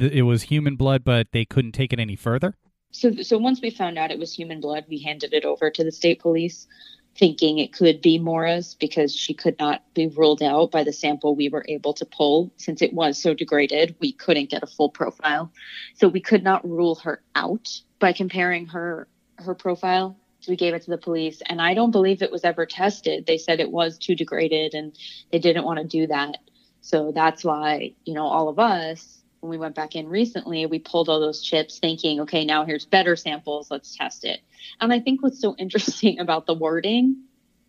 it 0.00 0.22
was 0.22 0.42
human 0.44 0.76
blood 0.76 1.04
but 1.04 1.26
they 1.32 1.44
couldn't 1.44 1.72
take 1.72 1.92
it 1.92 1.98
any 1.98 2.16
further 2.16 2.54
So, 2.92 3.10
so 3.22 3.38
once 3.38 3.60
we 3.60 3.70
found 3.70 3.98
out 3.98 4.12
it 4.12 4.20
was 4.20 4.32
human 4.32 4.60
blood, 4.60 4.84
we 4.88 4.98
handed 4.98 5.34
it 5.34 5.44
over 5.44 5.68
to 5.68 5.82
the 5.82 5.90
state 5.90 6.20
police, 6.20 6.68
thinking 7.16 7.58
it 7.58 7.72
could 7.72 8.00
be 8.00 8.18
Maura's 8.18 8.76
because 8.76 9.14
she 9.14 9.34
could 9.34 9.58
not 9.58 9.82
be 9.94 10.06
ruled 10.06 10.42
out 10.42 10.70
by 10.70 10.84
the 10.84 10.92
sample 10.92 11.34
we 11.34 11.48
were 11.48 11.64
able 11.68 11.92
to 11.94 12.04
pull. 12.06 12.52
Since 12.56 12.82
it 12.82 12.92
was 12.92 13.20
so 13.20 13.34
degraded, 13.34 13.96
we 14.00 14.12
couldn't 14.12 14.50
get 14.50 14.62
a 14.62 14.66
full 14.68 14.90
profile. 14.90 15.50
So 15.94 16.06
we 16.08 16.20
could 16.20 16.44
not 16.44 16.64
rule 16.68 16.94
her 17.02 17.22
out. 17.34 17.68
by 17.98 18.12
comparing 18.12 18.66
her 18.66 19.08
her 19.38 19.54
profile. 19.54 20.16
We 20.46 20.56
gave 20.56 20.74
it 20.74 20.82
to 20.82 20.90
the 20.90 20.98
police, 20.98 21.42
and 21.46 21.60
I 21.60 21.74
don't 21.74 21.90
believe 21.90 22.22
it 22.22 22.30
was 22.30 22.44
ever 22.44 22.66
tested. 22.66 23.26
They 23.26 23.38
said 23.38 23.60
it 23.60 23.72
was 23.72 23.98
too 23.98 24.14
degraded, 24.14 24.74
and 24.74 24.96
they 25.32 25.38
didn't 25.40 25.64
want 25.64 25.78
to 25.80 25.86
do 25.86 26.06
that. 26.08 26.36
So 26.82 27.12
that's 27.12 27.42
why 27.42 27.94
you 28.04 28.14
know 28.14 28.26
all 28.26 28.48
of 28.48 28.58
us 28.58 29.23
when 29.44 29.50
we 29.50 29.58
went 29.58 29.74
back 29.74 29.94
in 29.94 30.08
recently, 30.08 30.64
we 30.64 30.78
pulled 30.78 31.10
all 31.10 31.20
those 31.20 31.42
chips 31.42 31.78
thinking, 31.78 32.20
okay, 32.20 32.46
now 32.46 32.64
here's 32.64 32.86
better 32.86 33.14
samples, 33.14 33.70
let's 33.70 33.94
test 33.94 34.24
it. 34.24 34.40
And 34.80 34.90
I 34.90 35.00
think 35.00 35.22
what's 35.22 35.38
so 35.38 35.54
interesting 35.58 36.18
about 36.18 36.46
the 36.46 36.54
wording 36.54 37.24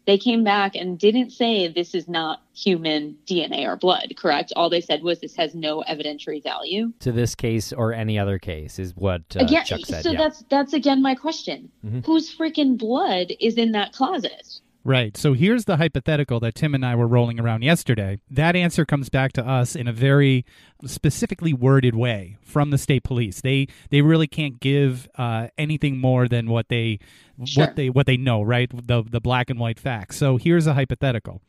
they 0.06 0.18
came 0.18 0.44
back 0.44 0.76
and 0.76 1.00
didn't 1.00 1.32
say 1.32 1.68
this 1.68 1.96
is 1.96 2.08
not 2.08 2.42
human 2.54 3.18
DNA 3.26 3.68
or 3.68 3.76
blood, 3.76 4.14
correct? 4.16 4.54
All 4.56 4.70
they 4.70 4.82
said 4.82 5.02
was 5.02 5.20
this 5.20 5.36
has 5.36 5.56
no 5.56 5.84
evidentiary 5.90 6.44
value. 6.44 6.94
To 7.00 7.12
this 7.12 7.36
case 7.36 7.74
or 7.74 7.92
any 7.92 8.20
other 8.20 8.38
case 8.38 8.78
is 8.78 8.96
what 8.96 9.24
uh, 9.36 9.44
again, 9.44 9.66
Chuck 9.66 9.80
said. 9.84 10.04
So 10.04 10.12
yeah. 10.12 10.18
that's 10.20 10.44
that's 10.50 10.74
again 10.74 11.02
my 11.02 11.16
question. 11.16 11.72
Mm-hmm. 11.84 12.00
Whose 12.02 12.36
freaking 12.36 12.78
blood 12.78 13.34
is 13.40 13.58
in 13.58 13.72
that 13.72 13.94
closet? 13.94 14.60
Right. 14.88 15.18
So 15.18 15.34
here's 15.34 15.66
the 15.66 15.78
hypothetical 15.78 16.40
that 16.42 16.54
Tim 16.54 16.76
and 16.76 16.86
I 16.86 16.94
were 16.94 17.08
rolling 17.08 17.40
around 17.40 17.64
yesterday. 17.64 18.20
That 18.30 18.56
answer 18.56 18.86
comes 18.86 19.10
back 19.10 19.34
to 19.34 19.44
us 19.44 19.76
in 19.76 19.88
a 19.88 19.92
very 19.92 20.46
specifically 20.86 21.54
worded 21.54 21.96
way 21.96 22.38
from 22.44 22.70
the 22.70 22.78
state 22.78 23.04
police. 23.04 23.42
They 23.42 23.68
they 23.90 24.02
really 24.02 24.28
can't 24.28 24.60
give 24.60 25.10
uh, 25.18 25.48
anything 25.58 25.98
more 25.98 26.28
than 26.28 26.52
what 26.52 26.70
they 26.70 27.00
Sure. 27.44 27.66
what 27.66 27.76
they 27.76 27.90
what 27.90 28.06
they 28.06 28.18
know, 28.18 28.42
right? 28.42 28.70
The 28.88 29.04
the 29.04 29.20
black 29.20 29.50
and 29.50 29.60
white 29.60 29.80
facts. 29.80 30.18
So 30.18 30.38
here's 30.38 30.68
a 30.68 30.74
hypothetical. 30.74 31.42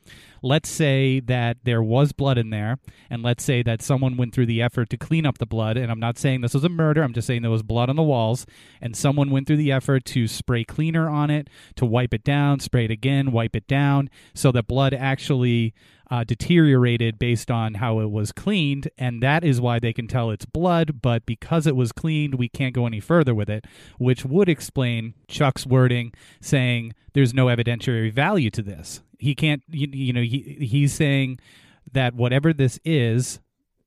Let's 0.43 0.69
say 0.69 1.21
that 1.21 1.59
there 1.64 1.83
was 1.83 2.12
blood 2.12 2.38
in 2.38 2.50
there, 2.50 2.78
and 3.09 3.23
let's 3.23 3.43
say 3.45 3.62
that 3.62 3.83
someone 3.83 4.16
went 4.16 4.35
through 4.35 4.47
the 4.47 4.62
effort 4.62 4.90
to 4.90 4.97
clean 4.97 5.25
up 5.26 5.38
the 5.38 5.47
blood. 5.47 5.76
And 5.76 5.90
I'm 5.90 6.00
not 6.00 6.19
saying 6.19 6.40
this 6.40 6.55
was 6.55 6.64
a 6.64 6.69
murder. 6.69 7.02
I'm 7.02 7.12
just 7.12 7.26
saying 7.26 7.43
there 7.43 7.50
was 7.50 7.62
blood 7.62 7.88
on 7.88 7.97
the 7.97 8.02
walls, 8.02 8.47
and 8.81 8.97
someone 8.97 9.31
went 9.31 9.47
through 9.47 9.57
the 9.57 9.73
effort 9.73 10.05
to 10.07 10.26
spray 10.28 10.64
cleaner 10.64 11.09
on 11.09 11.31
it, 11.31 11.49
to 11.76 11.87
wipe 11.87 12.12
it 12.12 12.25
down, 12.25 12.61
spray 12.61 12.85
it 12.85 12.90
again, 12.90 13.33
wipe 13.33 13.55
it 13.57 13.66
down, 13.66 14.11
so 14.35 14.52
that 14.52 14.66
blood 14.66 14.93
actually 14.93 15.73
uh, 16.11 16.25
deteriorated 16.25 17.19
based 17.19 17.51
on 17.51 17.75
how 17.75 18.01
it 18.01 18.11
was 18.11 18.33
cleaned, 18.33 18.89
and 18.97 19.23
that 19.23 19.45
is 19.45 19.61
why 19.61 19.79
they 19.79 19.93
can 19.93 20.07
tell 20.07 20.31
it's 20.31 20.45
blood. 20.45 21.03
But 21.03 21.27
because 21.27 21.67
it 21.67 21.77
was 21.77 21.93
cleaned, 21.93 22.37
we 22.37 22.49
can't 22.49 22.75
go 22.75 22.87
any 22.87 23.01
further 23.01 23.35
with 23.35 23.51
it, 23.51 23.67
which 23.99 24.25
would 24.25 24.49
explain 24.49 25.15
Chuck's 25.29 25.67
wording 25.67 26.13
saying 26.41 26.95
there's 27.13 27.35
no 27.35 27.47
evidentiary 27.47 28.13
value 28.13 28.51
to 28.51 28.63
this. 28.63 29.03
He 29.19 29.35
can't, 29.35 29.63
you, 29.69 29.89
you 29.91 30.13
know, 30.13 30.23
he 30.23 30.59
he's 30.61 30.93
saying 30.93 31.41
that 31.93 32.15
whatever 32.15 32.53
this 32.53 32.79
is, 32.85 33.41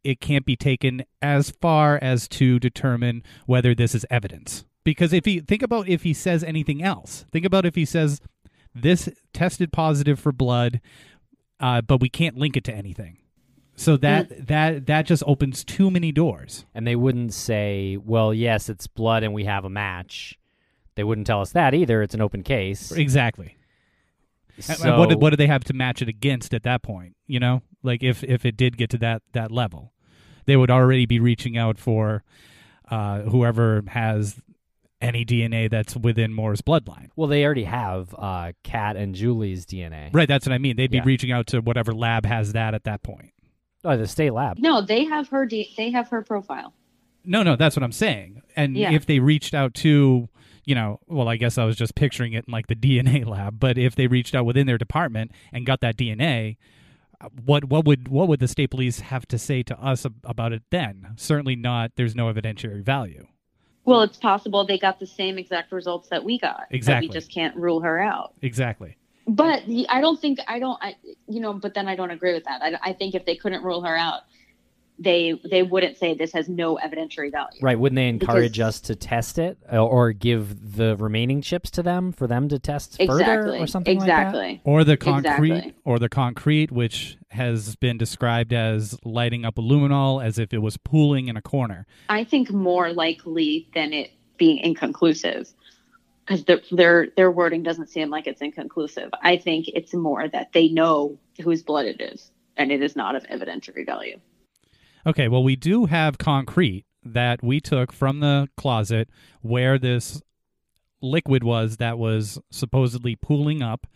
it 0.03 0.19
can't 0.19 0.45
be 0.45 0.55
taken 0.55 1.03
as 1.21 1.51
far 1.51 1.99
as 2.01 2.27
to 2.29 2.59
determine 2.59 3.23
whether 3.45 3.75
this 3.75 3.93
is 3.93 4.05
evidence. 4.09 4.65
Because 4.83 5.13
if 5.13 5.25
he 5.25 5.39
think 5.39 5.61
about 5.61 5.87
if 5.87 6.03
he 6.03 6.13
says 6.13 6.43
anything 6.43 6.81
else, 6.81 7.25
think 7.31 7.45
about 7.45 7.65
if 7.65 7.75
he 7.75 7.85
says 7.85 8.19
this 8.73 9.09
tested 9.33 9.71
positive 9.71 10.19
for 10.19 10.31
blood 10.31 10.79
uh, 11.59 11.81
but 11.81 11.99
we 12.01 12.09
can't 12.09 12.37
link 12.37 12.55
it 12.57 12.63
to 12.65 12.73
anything. 12.73 13.17
So 13.75 13.95
that 13.97 14.47
that 14.47 14.85
that 14.87 15.05
just 15.05 15.23
opens 15.25 15.63
too 15.63 15.89
many 15.89 16.11
doors. 16.11 16.65
and 16.75 16.85
they 16.85 16.95
wouldn't 16.97 17.33
say, 17.33 17.97
"Well, 18.03 18.33
yes, 18.33 18.67
it's 18.69 18.87
blood 18.87 19.23
and 19.23 19.33
we 19.33 19.45
have 19.45 19.63
a 19.65 19.69
match." 19.69 20.37
They 20.95 21.03
wouldn't 21.05 21.27
tell 21.27 21.39
us 21.39 21.51
that 21.53 21.73
either. 21.73 22.01
It's 22.01 22.13
an 22.13 22.19
open 22.19 22.43
case. 22.43 22.91
Exactly. 22.91 23.55
So, 24.59 24.89
and 24.89 24.97
what 24.99 25.09
do- 25.09 25.17
what 25.17 25.29
do 25.29 25.37
they 25.37 25.47
have 25.47 25.63
to 25.65 25.73
match 25.73 26.01
it 26.01 26.09
against 26.09 26.53
at 26.53 26.63
that 26.63 26.81
point? 26.83 27.15
You 27.27 27.39
know, 27.39 27.61
like 27.81 28.03
if 28.03 28.21
if 28.23 28.45
it 28.45 28.57
did 28.57 28.77
get 28.77 28.89
to 28.89 28.97
that 28.97 29.21
that 29.31 29.49
level, 29.51 29.93
they 30.45 30.57
would 30.57 30.69
already 30.69 31.05
be 31.05 31.19
reaching 31.21 31.57
out 31.57 31.77
for 31.77 32.23
uh, 32.91 33.21
whoever 33.21 33.83
has 33.87 34.41
any 35.01 35.23
DNA 35.25 35.69
that's 35.69 35.95
within 35.95 36.33
Maura's 36.33 36.61
bloodline. 36.61 37.09
well, 37.15 37.27
they 37.29 37.45
already 37.45 37.63
have 37.63 38.13
uh, 38.17 38.51
Kat 38.63 38.95
and 38.97 39.15
Julie's 39.15 39.65
DNA. 39.65 40.09
Right. 40.13 40.27
That's 40.27 40.45
what 40.45 40.53
I 40.53 40.57
mean. 40.57 40.75
They'd 40.75 40.91
be 40.91 40.97
Yeah. 40.97 41.03
reaching 41.05 41.31
out 41.31 41.47
to 41.47 41.61
whatever 41.61 41.93
lab 41.93 42.25
has 42.25 42.53
that 42.53 42.73
at 42.73 42.83
that 42.83 43.01
point. 43.03 43.31
Oh, 43.85 43.95
the 43.95 44.07
state 44.07 44.31
lab. 44.33 44.57
No, 44.59 44.81
they 44.81 45.05
have 45.05 45.29
her. 45.29 45.45
D- 45.45 45.73
they 45.77 45.89
have 45.91 46.09
her 46.09 46.21
profile. 46.21 46.73
No, 47.23 47.43
no, 47.43 47.55
that's 47.55 47.75
what 47.75 47.83
I'm 47.83 47.91
saying. 47.93 48.41
And 48.55 48.75
Yeah. 48.75 48.91
if 48.91 49.05
they 49.05 49.19
reached 49.19 49.53
out 49.53 49.73
to, 49.75 50.27
you 50.65 50.75
know, 50.75 50.99
well, 51.07 51.29
I 51.29 51.37
guess 51.37 51.57
I 51.57 51.63
was 51.63 51.77
just 51.77 51.95
picturing 51.95 52.33
it 52.33 52.45
in 52.47 52.51
like 52.51 52.67
the 52.67 52.75
DNA 52.75 53.25
lab, 53.27 53.59
but 53.59 53.77
if 53.77 53.95
they 53.95 54.07
reached 54.07 54.35
out 54.35 54.45
within 54.45 54.67
their 54.67 54.77
department 54.77 55.31
and 55.53 55.65
got 55.65 55.79
that 55.81 55.95
DNA, 55.97 56.57
uh, 57.21 57.27
what 57.45 57.65
what 57.65 57.85
would 57.85 58.07
what 58.09 58.27
would 58.27 58.39
the 58.39 58.47
state 58.47 58.69
police 58.71 58.99
have 58.99 59.25
to 59.29 59.37
say 59.37 59.63
to 59.63 59.77
us 59.81 60.05
ab- 60.05 60.15
about 60.23 60.51
it 60.53 60.63
then? 60.71 61.13
Certainly 61.17 61.55
not. 61.57 61.91
There's 61.95 62.15
no 62.15 62.31
evidentiary 62.33 62.83
value. 62.83 63.27
Well, 63.85 64.01
it's 64.01 64.17
possible 64.17 64.65
they 64.65 64.77
got 64.77 64.99
the 64.99 65.07
same 65.07 65.37
exact 65.37 65.71
results 65.71 66.09
that 66.09 66.23
we 66.23 66.37
got. 66.37 66.67
Exactly. 66.69 67.07
we 67.07 67.13
just 67.13 67.31
can't 67.31 67.55
rule 67.55 67.81
her 67.81 67.99
out. 67.99 68.33
Exactly. 68.41 68.95
But 69.27 69.63
I 69.89 70.01
don't 70.01 70.19
think 70.19 70.39
I 70.47 70.59
don't. 70.59 70.77
I 70.81 70.95
you 71.27 71.39
know. 71.39 71.53
But 71.53 71.73
then 71.73 71.87
I 71.87 71.95
don't 71.95 72.11
agree 72.11 72.33
with 72.33 72.45
that. 72.45 72.61
I, 72.61 72.89
I 72.89 72.93
think 72.93 73.15
if 73.15 73.25
they 73.25 73.35
couldn't 73.35 73.63
rule 73.63 73.81
her 73.81 73.95
out, 73.95 74.21
they 75.01 75.39
they 75.49 75.63
wouldn't 75.63 75.97
say 75.97 76.13
this 76.13 76.33
has 76.33 76.49
no 76.49 76.77
evidentiary 76.77 77.31
value. 77.31 77.59
Right? 77.61 77.79
Wouldn't 77.79 77.95
they 77.95 78.09
encourage 78.09 78.53
Because- 78.57 78.75
us 78.75 78.81
to 78.81 78.95
test 78.95 79.39
it 79.39 79.57
uh, 79.71 79.83
or 79.83 80.11
give 80.11 80.75
the 80.75 80.97
remaining 80.97 81.41
chips 81.41 81.71
to 81.71 81.83
them 81.83 82.11
for 82.11 82.27
them 82.27 82.49
to 82.49 82.59
test 82.59 83.01
further 83.03 83.55
or 83.55 83.65
something 83.65 83.95
exactly. 83.95 84.39
like 84.39 84.63
that? 84.63 84.69
Or 84.69 84.83
the 84.83 84.97
concrete, 84.97 85.51
Exactly. 85.51 85.73
or 85.85 85.99
the 85.99 86.09
concrete, 86.09 86.71
which 86.71 87.17
has 87.29 87.75
been 87.77 87.97
described 87.97 88.51
as 88.51 88.97
lighting 89.05 89.45
up 89.45 89.57
a 89.57 89.61
luminol 89.61 90.23
as 90.23 90.37
if 90.37 90.53
it 90.53 90.59
was 90.59 90.75
pooling 90.77 91.27
in 91.29 91.37
a 91.37 91.41
corner. 91.41 91.85
I 92.09 92.23
think 92.25 92.51
more 92.51 92.91
likely 92.91 93.69
than 93.73 93.93
it 93.93 94.11
being 94.37 94.57
inconclusive, 94.57 95.53
because 96.25 96.43
their 96.45 96.61
their 96.71 97.07
their 97.15 97.31
wording 97.31 97.63
doesn't 97.63 97.87
seem 97.87 98.09
like 98.09 98.27
it's 98.27 98.41
inconclusive. 98.41 99.09
I 99.21 99.37
think 99.37 99.67
it's 99.69 99.93
more 99.93 100.27
that 100.27 100.51
they 100.53 100.67
know 100.69 101.17
whose 101.41 101.63
blood 101.63 101.85
it 101.85 102.01
is, 102.01 102.31
and 102.57 102.71
it 102.71 102.81
is 102.81 102.95
not 102.97 103.15
of 103.15 103.23
evidentiary 103.27 103.85
value. 103.85 104.19
Okay, 105.05 105.27
well, 105.27 105.43
we 105.43 105.55
do 105.55 105.85
have 105.85 106.17
concrete 106.17 106.85
that 107.03 107.43
we 107.43 107.59
took 107.59 107.91
from 107.91 108.19
the 108.19 108.49
closet 108.57 109.09
where 109.41 109.77
this 109.77 110.21
liquid 111.01 111.43
was 111.43 111.77
that 111.77 111.97
was 111.97 112.39
supposedly 112.51 113.15
pooling 113.15 113.61
up. 113.61 113.87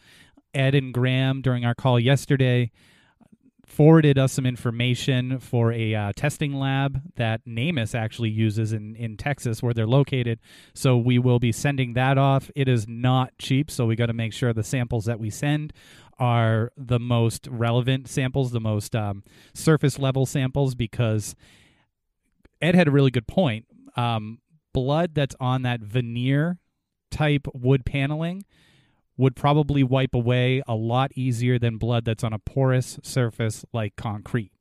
Ed 0.53 0.75
and 0.75 0.93
Graham, 0.93 1.41
during 1.41 1.65
our 1.65 1.75
call 1.75 1.99
yesterday, 1.99 2.71
forwarded 3.65 4.19
us 4.19 4.31
some 4.31 4.45
information 4.45 5.39
for 5.39 5.71
a 5.71 5.95
uh, 5.95 6.11
testing 6.15 6.53
lab 6.53 7.01
that 7.15 7.41
NamUs 7.45 7.95
actually 7.95 8.29
uses 8.29 8.71
in, 8.71 8.95
in 8.95 9.17
Texas, 9.17 9.63
where 9.63 9.73
they're 9.73 9.87
located. 9.87 10.39
So 10.73 10.97
we 10.97 11.17
will 11.17 11.39
be 11.39 11.51
sending 11.51 11.93
that 11.93 12.17
off. 12.17 12.51
It 12.55 12.67
is 12.67 12.87
not 12.87 13.37
cheap, 13.39 13.71
so 13.71 13.85
we 13.85 13.95
got 13.95 14.07
to 14.07 14.13
make 14.13 14.31
sure 14.31 14.53
the 14.53 14.63
samples 14.63 15.05
that 15.05 15.19
we 15.19 15.29
send 15.29 15.73
are 16.19 16.71
the 16.77 16.99
most 16.99 17.47
relevant 17.47 18.07
samples, 18.07 18.51
the 18.51 18.59
most 18.59 18.95
um, 18.95 19.23
surface 19.53 19.99
level 19.99 20.25
samples, 20.25 20.75
because 20.75 21.35
Ed 22.61 22.75
had 22.75 22.87
a 22.87 22.91
really 22.91 23.11
good 23.11 23.27
point. 23.27 23.65
Um, 23.95 24.39
blood 24.73 25.13
that's 25.13 25.35
on 25.39 25.61
that 25.63 25.81
veneer 25.81 26.59
type 27.11 27.47
wood 27.53 27.85
paneling 27.85 28.43
would 29.17 29.35
probably 29.35 29.83
wipe 29.83 30.15
away 30.15 30.63
a 30.67 30.75
lot 30.75 31.11
easier 31.15 31.59
than 31.59 31.77
blood 31.77 32.05
that's 32.05 32.23
on 32.23 32.33
a 32.33 32.39
porous 32.39 32.99
surface 33.03 33.63
like 33.71 33.95
concrete. 33.95 34.51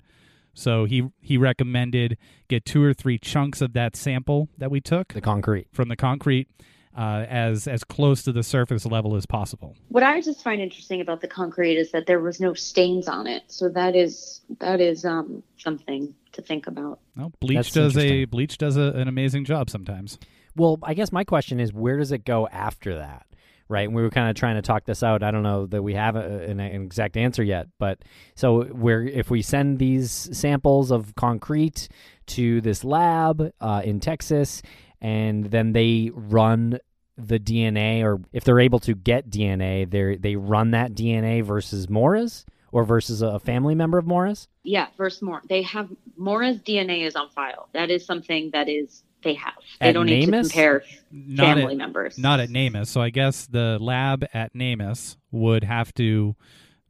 So 0.54 0.84
he 0.84 1.08
he 1.20 1.38
recommended 1.38 2.18
get 2.48 2.66
two 2.66 2.84
or 2.84 2.92
three 2.92 3.18
chunks 3.18 3.62
of 3.62 3.72
that 3.72 3.96
sample 3.96 4.50
that 4.58 4.70
we 4.70 4.80
took? 4.80 5.14
The 5.14 5.20
concrete. 5.20 5.68
from 5.72 5.88
the 5.88 5.96
concrete 5.96 6.48
uh, 6.96 7.24
as 7.28 7.66
as 7.66 7.84
close 7.84 8.22
to 8.22 8.32
the 8.32 8.42
surface 8.42 8.84
level 8.84 9.16
as 9.16 9.26
possible. 9.26 9.76
What 9.88 10.02
I 10.02 10.20
just 10.20 10.42
find 10.42 10.60
interesting 10.60 11.00
about 11.00 11.20
the 11.20 11.28
concrete 11.28 11.76
is 11.76 11.90
that 11.92 12.06
there 12.06 12.20
was 12.20 12.40
no 12.40 12.54
stains 12.54 13.08
on 13.08 13.26
it, 13.26 13.44
so 13.46 13.68
that 13.70 13.96
is 13.96 14.40
that 14.60 14.80
is 14.80 15.04
um, 15.04 15.42
something 15.56 16.14
to 16.32 16.42
think 16.42 16.66
about. 16.66 17.00
Well, 17.16 17.32
bleach 17.40 17.56
That's 17.56 17.72
does 17.72 17.98
a 17.98 18.24
bleach 18.26 18.58
does 18.58 18.76
a, 18.76 18.92
an 18.92 19.08
amazing 19.08 19.44
job 19.44 19.70
sometimes. 19.70 20.18
Well, 20.54 20.78
I 20.82 20.94
guess 20.94 21.12
my 21.12 21.24
question 21.24 21.60
is, 21.60 21.72
where 21.72 21.96
does 21.96 22.12
it 22.12 22.24
go 22.24 22.46
after 22.48 22.96
that? 22.96 23.26
Right, 23.68 23.86
and 23.86 23.96
we 23.96 24.02
were 24.02 24.10
kind 24.10 24.28
of 24.28 24.36
trying 24.36 24.56
to 24.56 24.62
talk 24.62 24.84
this 24.84 25.02
out. 25.02 25.22
I 25.22 25.30
don't 25.30 25.44
know 25.44 25.64
that 25.66 25.82
we 25.82 25.94
have 25.94 26.14
a, 26.14 26.42
an, 26.42 26.60
an 26.60 26.82
exact 26.82 27.16
answer 27.16 27.42
yet, 27.42 27.68
but 27.78 28.00
so 28.34 28.66
we're 28.70 29.04
if 29.04 29.30
we 29.30 29.40
send 29.40 29.78
these 29.78 30.28
samples 30.32 30.90
of 30.90 31.14
concrete 31.14 31.88
to 32.26 32.60
this 32.60 32.84
lab 32.84 33.50
uh, 33.62 33.80
in 33.82 33.98
Texas, 33.98 34.60
and 35.02 35.50
then 35.50 35.72
they 35.72 36.10
run 36.14 36.78
the 37.18 37.38
DNA, 37.38 38.02
or 38.02 38.20
if 38.32 38.44
they're 38.44 38.60
able 38.60 38.78
to 38.80 38.94
get 38.94 39.28
DNA, 39.28 39.88
they 39.90 40.16
they 40.16 40.36
run 40.36 40.70
that 40.70 40.92
DNA 40.94 41.42
versus 41.44 41.90
Maura's 41.90 42.46
or 42.70 42.84
versus 42.84 43.20
a 43.20 43.38
family 43.38 43.74
member 43.74 43.98
of 43.98 44.06
Maura's. 44.06 44.48
Yeah, 44.62 44.86
versus 44.96 45.20
Maura. 45.20 45.42
They 45.46 45.60
have 45.62 45.90
Maura's 46.16 46.56
DNA 46.58 47.06
is 47.06 47.14
on 47.16 47.28
file. 47.28 47.68
That 47.74 47.90
is 47.90 48.06
something 48.06 48.48
that 48.54 48.68
is 48.70 49.02
they 49.22 49.34
have. 49.34 49.52
They 49.80 49.88
At 49.88 49.92
don't 49.92 50.06
need 50.06 50.24
to 50.26 50.32
compare 50.40 50.82
Not 51.12 51.58
family 51.58 51.72
at, 51.74 51.78
members. 51.78 52.16
not 52.18 52.40
at 52.40 52.48
NamUs. 52.48 52.86
So 52.88 53.00
I 53.02 53.10
guess 53.10 53.46
the 53.46 53.76
lab 53.80 54.24
at 54.32 54.54
NamUs 54.54 55.16
would 55.30 55.64
have 55.64 55.92
to 55.94 56.34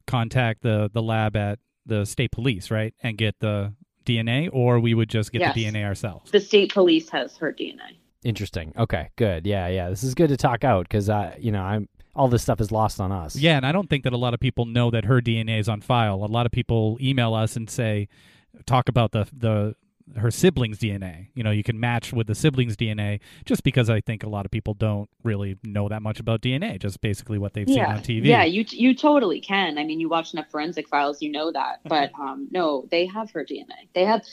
contact 0.07 0.63
the 0.63 0.89
the 0.93 1.03
lab 1.03 1.35
at 1.37 1.59
the 1.85 2.05
state 2.05 2.31
police, 2.31 2.71
right, 2.71 2.95
and 3.03 3.19
get 3.19 3.41
the 3.41 3.75
DNA, 4.07 4.49
or 4.53 4.79
we 4.81 4.95
would 4.95 5.09
just 5.09 5.33
get 5.33 5.53
the 5.55 5.65
DNA 5.65 5.85
ourselves. 5.85 6.31
the 6.31 6.41
state 6.41 6.73
police 6.73 7.09
has 7.11 7.37
her 7.39 7.53
DNA. 7.53 7.97
Interesting. 8.25 8.73
Okay, 8.77 9.11
good. 9.17 9.47
Yeah, 9.47 9.69
yeah. 9.69 9.89
This 9.89 10.05
is 10.05 10.15
good 10.15 10.29
to 10.29 10.37
talk 10.37 10.65
out 10.65 10.89
because 10.89 11.09
I, 11.09 11.37
you 11.41 11.51
know, 11.51 11.63
I'm 11.63 11.89
all 12.15 12.29
this 12.29 12.43
stuff 12.43 12.61
is 12.61 12.71
lost 12.71 13.01
on 13.01 13.11
us. 13.11 13.37
Yeah, 13.37 13.57
and 13.57 13.67
I 13.67 13.73
don't 13.73 13.89
think 13.89 14.05
that 14.05 14.13
a 14.13 14.19
lot 14.19 14.35
of 14.35 14.41
people 14.41 14.67
know 14.67 14.91
that 14.91 15.07
her 15.07 15.21
DNA 15.21 15.59
is 15.59 15.69
on 15.69 15.81
file. 15.81 16.25
A 16.25 16.27
lot 16.27 16.47
of 16.47 16.53
people 16.53 16.99
email 17.01 17.35
us 17.35 17.57
and 17.57 17.69
say, 17.69 18.09
talk 18.67 18.89
about 18.89 19.13
the 19.13 19.27
the 19.33 19.75
her 20.17 20.31
siblings' 20.31 20.79
DNA. 20.79 21.29
You 21.35 21.43
know, 21.43 21.51
you 21.51 21.63
can 21.63 21.79
match 21.79 22.13
with 22.13 22.27
the 22.27 22.35
siblings' 22.35 22.77
DNA 22.77 23.21
just 23.45 23.63
because 23.63 23.91
I 23.91 24.01
think 24.01 24.23
a 24.23 24.29
lot 24.29 24.45
of 24.45 24.51
people 24.51 24.75
don't 24.75 25.09
really 25.23 25.59
know 25.63 25.89
that 25.89 26.03
much 26.03 26.21
about 26.21 26.43
DNA, 26.43 26.79
just 26.79 27.01
basically 27.01 27.39
what 27.39 27.55
they've 27.55 27.69
yeah. 27.69 27.87
seen 27.87 27.97
on 27.97 28.03
TV. 28.03 28.27
Yeah, 28.27 28.45
you 28.45 28.65
you 28.69 28.95
totally 28.95 29.41
can. 29.41 29.79
I 29.79 29.85
mean, 29.85 30.01
you 30.01 30.09
watch 30.09 30.33
enough 30.33 30.51
forensic 30.51 30.89
files, 30.89 31.23
you 31.23 31.31
know 31.31 31.53
that. 31.53 31.81
But 31.93 32.13
um, 32.19 32.49
no, 32.51 32.89
they 32.91 33.05
have 33.05 33.31
her 33.33 33.45
DNA. 33.45 33.89
They 33.95 34.07
have. 34.07 34.25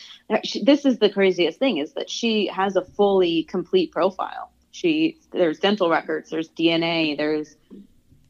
This 0.63 0.85
is 0.85 0.99
the 0.99 1.09
craziest 1.09 1.59
thing 1.59 1.77
is 1.77 1.91
that 1.93 2.09
she 2.09 2.47
has 2.47 2.77
a 2.77 2.85
fully 2.85 3.43
complete 3.43 3.91
profile. 3.91 4.51
She 4.71 5.19
there's 5.31 5.59
dental 5.59 5.89
records, 5.89 6.29
there's 6.29 6.47
DNA, 6.49 7.17
there's 7.17 7.57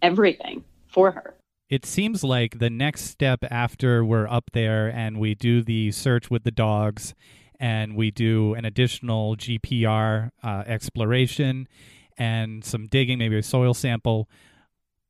everything 0.01 0.63
for 0.88 1.12
her 1.12 1.36
it 1.70 1.86
seems 1.86 2.24
like 2.24 2.58
the 2.58 2.70
next 2.70 3.06
step 3.06 3.44
after 3.50 4.04
we're 4.04 4.28
up 4.28 4.50
there 4.54 4.88
and 4.88 5.20
we 5.20 5.36
do 5.36 5.62
the 5.62 5.92
search 5.92 6.30
with 6.30 6.44
the 6.44 6.52
dogs 6.52 7.14
and 7.60 7.96
we 7.96 8.10
do 8.10 8.56
an 8.56 8.66
additional 8.66 9.36
GPR 9.36 10.32
uh, 10.44 10.64
exploration 10.66 11.68
and 12.18 12.66
some 12.66 12.88
digging, 12.88 13.20
maybe 13.20 13.38
a 13.38 13.44
soil 13.44 13.74
sample, 13.74 14.28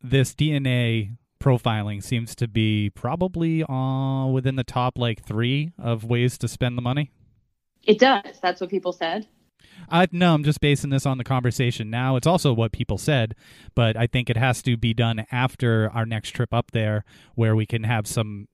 this 0.01 0.33
DNA 0.33 1.15
profiling 1.39 2.03
seems 2.03 2.35
to 2.35 2.47
be 2.47 2.89
probably 2.89 3.63
uh, 3.63 4.25
within 4.25 4.57
the 4.57 4.63
top 4.63 4.97
like 4.97 5.23
three 5.23 5.71
of 5.77 6.03
ways 6.03 6.37
to 6.37 6.47
spend 6.47 6.77
the 6.77 6.81
money. 6.81 7.11
It 7.83 7.99
does. 7.99 8.39
That's 8.41 8.59
what 8.59 8.69
people 8.69 8.91
said. 8.91 9.27
Uh, 9.89 10.07
no, 10.11 10.33
I'm 10.33 10.43
just 10.43 10.61
basing 10.61 10.89
this 10.89 11.05
on 11.05 11.17
the 11.17 11.23
conversation 11.23 11.89
now. 11.89 12.15
It's 12.15 12.27
also 12.27 12.53
what 12.53 12.71
people 12.71 12.97
said, 12.97 13.35
but 13.75 13.97
I 13.97 14.07
think 14.07 14.29
it 14.29 14.37
has 14.37 14.61
to 14.63 14.77
be 14.77 14.93
done 14.93 15.25
after 15.31 15.89
our 15.93 16.05
next 16.05 16.31
trip 16.31 16.53
up 16.53 16.71
there, 16.71 17.03
where 17.35 17.55
we 17.55 17.65
can 17.65 17.83
have 17.83 18.07
some 18.07 18.47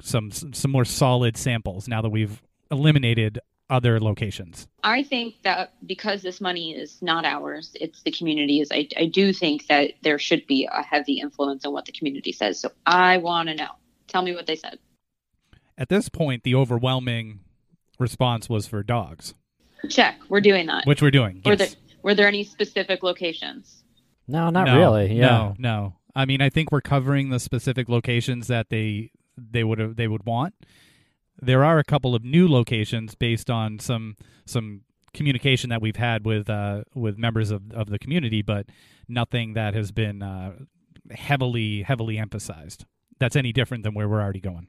some 0.00 0.30
some 0.30 0.70
more 0.70 0.84
solid 0.84 1.36
samples. 1.36 1.86
Now 1.86 2.02
that 2.02 2.10
we've 2.10 2.42
eliminated 2.70 3.40
other 3.70 4.00
locations. 4.00 4.66
I 4.82 5.04
think 5.04 5.36
that 5.42 5.74
because 5.86 6.22
this 6.22 6.40
money 6.40 6.72
is 6.74 7.00
not 7.00 7.24
ours, 7.24 7.70
it's 7.80 8.02
the 8.02 8.10
community's. 8.10 8.68
I, 8.72 8.88
I 8.98 9.06
do 9.06 9.32
think 9.32 9.68
that 9.68 9.92
there 10.02 10.18
should 10.18 10.46
be 10.46 10.68
a 10.70 10.82
heavy 10.82 11.20
influence 11.20 11.64
on 11.64 11.72
what 11.72 11.84
the 11.84 11.92
community 11.92 12.32
says. 12.32 12.58
So 12.60 12.72
I 12.84 13.18
want 13.18 13.48
to 13.48 13.54
know. 13.54 13.70
Tell 14.08 14.22
me 14.22 14.34
what 14.34 14.46
they 14.46 14.56
said. 14.56 14.80
At 15.78 15.88
this 15.88 16.08
point, 16.08 16.42
the 16.42 16.54
overwhelming 16.56 17.40
response 17.98 18.48
was 18.48 18.66
for 18.66 18.82
dogs. 18.82 19.34
Check. 19.88 20.20
We're 20.28 20.40
doing 20.40 20.66
that. 20.66 20.86
Which 20.86 21.02
we're 21.02 21.10
doing. 21.10 21.42
Were 21.44 21.52
yes. 21.52 21.58
there 21.58 21.68
were 22.02 22.14
there 22.14 22.28
any 22.28 22.44
specific 22.44 23.02
locations? 23.02 23.84
No, 24.26 24.50
not 24.50 24.66
no, 24.66 24.78
really. 24.78 25.14
Yeah. 25.14 25.26
No, 25.26 25.54
no. 25.58 25.96
I 26.14 26.24
mean, 26.24 26.40
I 26.40 26.50
think 26.50 26.72
we're 26.72 26.80
covering 26.80 27.30
the 27.30 27.40
specific 27.40 27.88
locations 27.88 28.46
that 28.48 28.68
they 28.68 29.10
they 29.36 29.64
would 29.64 29.78
have 29.78 29.96
they 29.96 30.08
would 30.08 30.24
want. 30.26 30.54
There 31.40 31.64
are 31.64 31.78
a 31.78 31.84
couple 31.84 32.14
of 32.14 32.24
new 32.24 32.48
locations 32.48 33.14
based 33.14 33.50
on 33.50 33.78
some 33.78 34.16
some 34.44 34.82
communication 35.14 35.70
that 35.70 35.80
we've 35.80 35.96
had 35.96 36.24
with 36.24 36.48
uh, 36.50 36.82
with 36.94 37.18
members 37.18 37.50
of, 37.50 37.72
of 37.72 37.90
the 37.90 37.98
community, 37.98 38.42
but 38.42 38.66
nothing 39.08 39.54
that 39.54 39.74
has 39.74 39.92
been 39.92 40.22
uh, 40.22 40.52
heavily 41.10 41.82
heavily 41.82 42.18
emphasized. 42.18 42.84
That's 43.18 43.36
any 43.36 43.52
different 43.52 43.84
than 43.84 43.94
where 43.94 44.08
we're 44.08 44.20
already 44.20 44.40
going. 44.40 44.68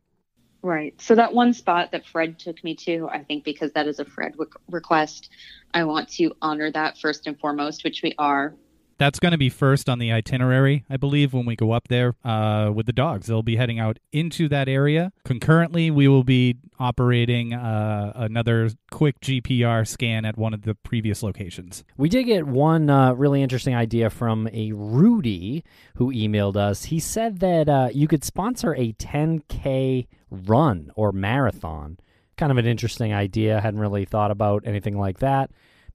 Right. 0.63 0.99
So 1.01 1.15
that 1.15 1.33
one 1.33 1.53
spot 1.53 1.91
that 1.91 2.05
Fred 2.05 2.37
took 2.37 2.63
me 2.63 2.75
to, 2.75 3.09
I 3.11 3.23
think 3.23 3.43
because 3.43 3.71
that 3.73 3.87
is 3.87 3.99
a 3.99 4.05
Fred 4.05 4.35
re- 4.37 4.45
request, 4.69 5.29
I 5.73 5.83
want 5.85 6.09
to 6.09 6.33
honor 6.41 6.71
that 6.71 6.99
first 6.99 7.25
and 7.25 7.39
foremost, 7.39 7.83
which 7.83 8.01
we 8.03 8.13
are. 8.19 8.53
That's 9.01 9.17
going 9.17 9.31
to 9.31 9.37
be 9.39 9.49
first 9.49 9.89
on 9.89 9.97
the 9.97 10.11
itinerary, 10.11 10.85
I 10.87 10.97
believe, 10.97 11.33
when 11.33 11.47
we 11.47 11.55
go 11.55 11.71
up 11.71 11.87
there 11.87 12.13
uh, 12.23 12.71
with 12.71 12.85
the 12.85 12.93
dogs. 12.93 13.25
They'll 13.25 13.41
be 13.41 13.55
heading 13.55 13.79
out 13.79 13.97
into 14.11 14.47
that 14.49 14.69
area. 14.69 15.11
Concurrently, 15.25 15.89
we 15.89 16.07
will 16.07 16.23
be 16.23 16.57
operating 16.79 17.51
uh, 17.51 18.13
another 18.13 18.69
quick 18.91 19.19
GPR 19.19 19.87
scan 19.87 20.23
at 20.23 20.37
one 20.37 20.53
of 20.53 20.61
the 20.61 20.75
previous 20.75 21.23
locations. 21.23 21.83
We 21.97 22.09
did 22.09 22.25
get 22.25 22.45
one 22.45 22.91
uh, 22.91 23.13
really 23.13 23.41
interesting 23.41 23.73
idea 23.73 24.11
from 24.11 24.47
a 24.53 24.71
Rudy 24.73 25.63
who 25.95 26.13
emailed 26.13 26.55
us. 26.55 26.83
He 26.83 26.99
said 26.99 27.39
that 27.39 27.67
uh, 27.67 27.89
you 27.91 28.07
could 28.07 28.23
sponsor 28.23 28.75
a 28.75 28.93
10K 28.93 30.05
run 30.31 30.91
or 30.95 31.11
marathon. 31.11 31.97
Kind 32.37 32.51
of 32.51 32.57
an 32.57 32.65
interesting 32.65 33.13
idea. 33.13 33.57
I 33.57 33.61
hadn't 33.61 33.79
really 33.79 34.05
thought 34.05 34.31
about 34.31 34.63
anything 34.65 34.97
like 34.97 35.19
that 35.19 35.51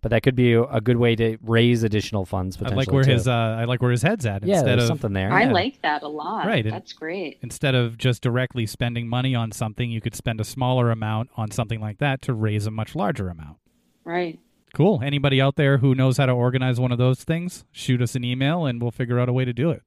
but 0.07 0.11
that 0.11 0.23
could 0.23 0.37
be 0.37 0.53
a 0.53 0.81
good 0.81 0.99
way 0.99 1.17
to 1.17 1.37
raise 1.43 1.83
additional 1.83 2.25
funds. 2.25 2.57
I 2.63 2.69
like 2.69 2.93
where 2.93 3.03
too. 3.03 3.11
his 3.11 3.27
uh, 3.27 3.33
I 3.33 3.65
like 3.65 3.83
where 3.83 3.91
his 3.91 4.03
head's 4.03 4.25
at. 4.25 4.45
Yeah, 4.45 4.59
instead 4.59 4.79
there's 4.79 4.83
of, 4.85 4.89
something 4.89 5.13
there. 5.13 5.33
I 5.33 5.45
yeah. 5.45 5.53
like 5.53 5.83
that 5.83 6.05
a 6.05 6.09
lot. 6.09 6.47
Right, 6.47 6.65
that's 6.65 6.93
great. 6.93 7.41
Instead 7.43 7.75
of 7.75 7.99
just 7.99 8.23
directly 8.23 8.67
spending 8.67 9.09
money 9.09 9.35
on 9.35 9.51
something, 9.51 9.91
you 9.91 10.01
could 10.01 10.15
spend 10.15 10.41
a 10.41 10.45
smaller 10.45 10.93
amount 10.93 11.31
on 11.37 11.51
something 11.51 11.81
like 11.81 11.99
that 11.99 12.23
to 12.23 12.35
raise 12.35 12.69
a 12.69 12.71
much 12.71 12.95
larger 12.95 13.29
amount. 13.29 13.59
Right. 14.05 14.39
Cool. 14.75 15.01
Anybody 15.03 15.41
out 15.41 15.57
there 15.57 15.79
who 15.79 15.93
knows 15.93 16.19
how 16.19 16.27
to 16.27 16.33
organize 16.33 16.79
one 16.79 16.93
of 16.93 16.99
those 16.99 17.25
things, 17.25 17.65
shoot 17.73 18.01
us 18.01 18.15
an 18.15 18.23
email 18.23 18.67
and 18.67 18.81
we'll 18.81 18.91
figure 18.93 19.19
out 19.19 19.29
a 19.29 19.33
way 19.33 19.45
to 19.45 19.53
do 19.53 19.71
it. 19.71 19.83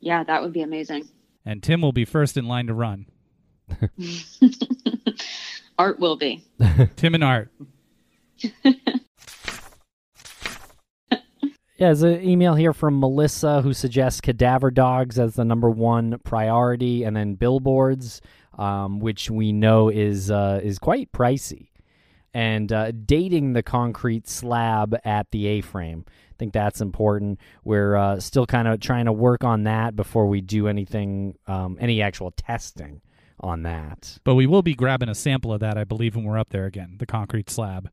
Yeah, 0.00 0.24
that 0.24 0.42
would 0.42 0.52
be 0.52 0.62
amazing. 0.62 1.08
And 1.44 1.62
Tim 1.62 1.82
will 1.82 1.92
be 1.92 2.04
first 2.04 2.36
in 2.36 2.48
line 2.48 2.66
to 2.66 2.74
run. 2.74 3.06
Art 5.78 5.98
will 5.98 6.16
be. 6.16 6.44
Tim 6.96 7.14
and 7.14 7.24
Art. 7.24 7.50
Yeah, 11.82 11.88
there's 11.88 12.04
an 12.04 12.22
email 12.22 12.54
here 12.54 12.72
from 12.72 13.00
Melissa 13.00 13.60
who 13.60 13.72
suggests 13.72 14.20
cadaver 14.20 14.70
dogs 14.70 15.18
as 15.18 15.34
the 15.34 15.44
number 15.44 15.68
one 15.68 16.20
priority, 16.22 17.02
and 17.02 17.16
then 17.16 17.34
billboards, 17.34 18.20
um, 18.56 19.00
which 19.00 19.32
we 19.32 19.50
know 19.50 19.88
is 19.88 20.30
uh, 20.30 20.60
is 20.62 20.78
quite 20.78 21.10
pricey, 21.10 21.70
and 22.32 22.72
uh, 22.72 22.92
dating 22.92 23.54
the 23.54 23.64
concrete 23.64 24.28
slab 24.28 24.96
at 25.04 25.32
the 25.32 25.48
A-frame. 25.48 26.04
I 26.06 26.34
think 26.38 26.52
that's 26.52 26.80
important. 26.80 27.40
We're 27.64 27.96
uh, 27.96 28.20
still 28.20 28.46
kind 28.46 28.68
of 28.68 28.78
trying 28.78 29.06
to 29.06 29.12
work 29.12 29.42
on 29.42 29.64
that 29.64 29.96
before 29.96 30.28
we 30.28 30.40
do 30.40 30.68
anything, 30.68 31.36
um, 31.48 31.78
any 31.80 32.00
actual 32.00 32.30
testing 32.30 33.00
on 33.42 33.62
that. 33.62 34.18
But 34.24 34.34
we 34.34 34.46
will 34.46 34.62
be 34.62 34.74
grabbing 34.74 35.08
a 35.08 35.14
sample 35.14 35.52
of 35.52 35.60
that, 35.60 35.76
I 35.76 35.84
believe, 35.84 36.14
when 36.16 36.24
we're 36.24 36.38
up 36.38 36.50
there 36.50 36.66
again. 36.66 36.96
The 36.98 37.06
concrete 37.06 37.50
slab. 37.50 37.90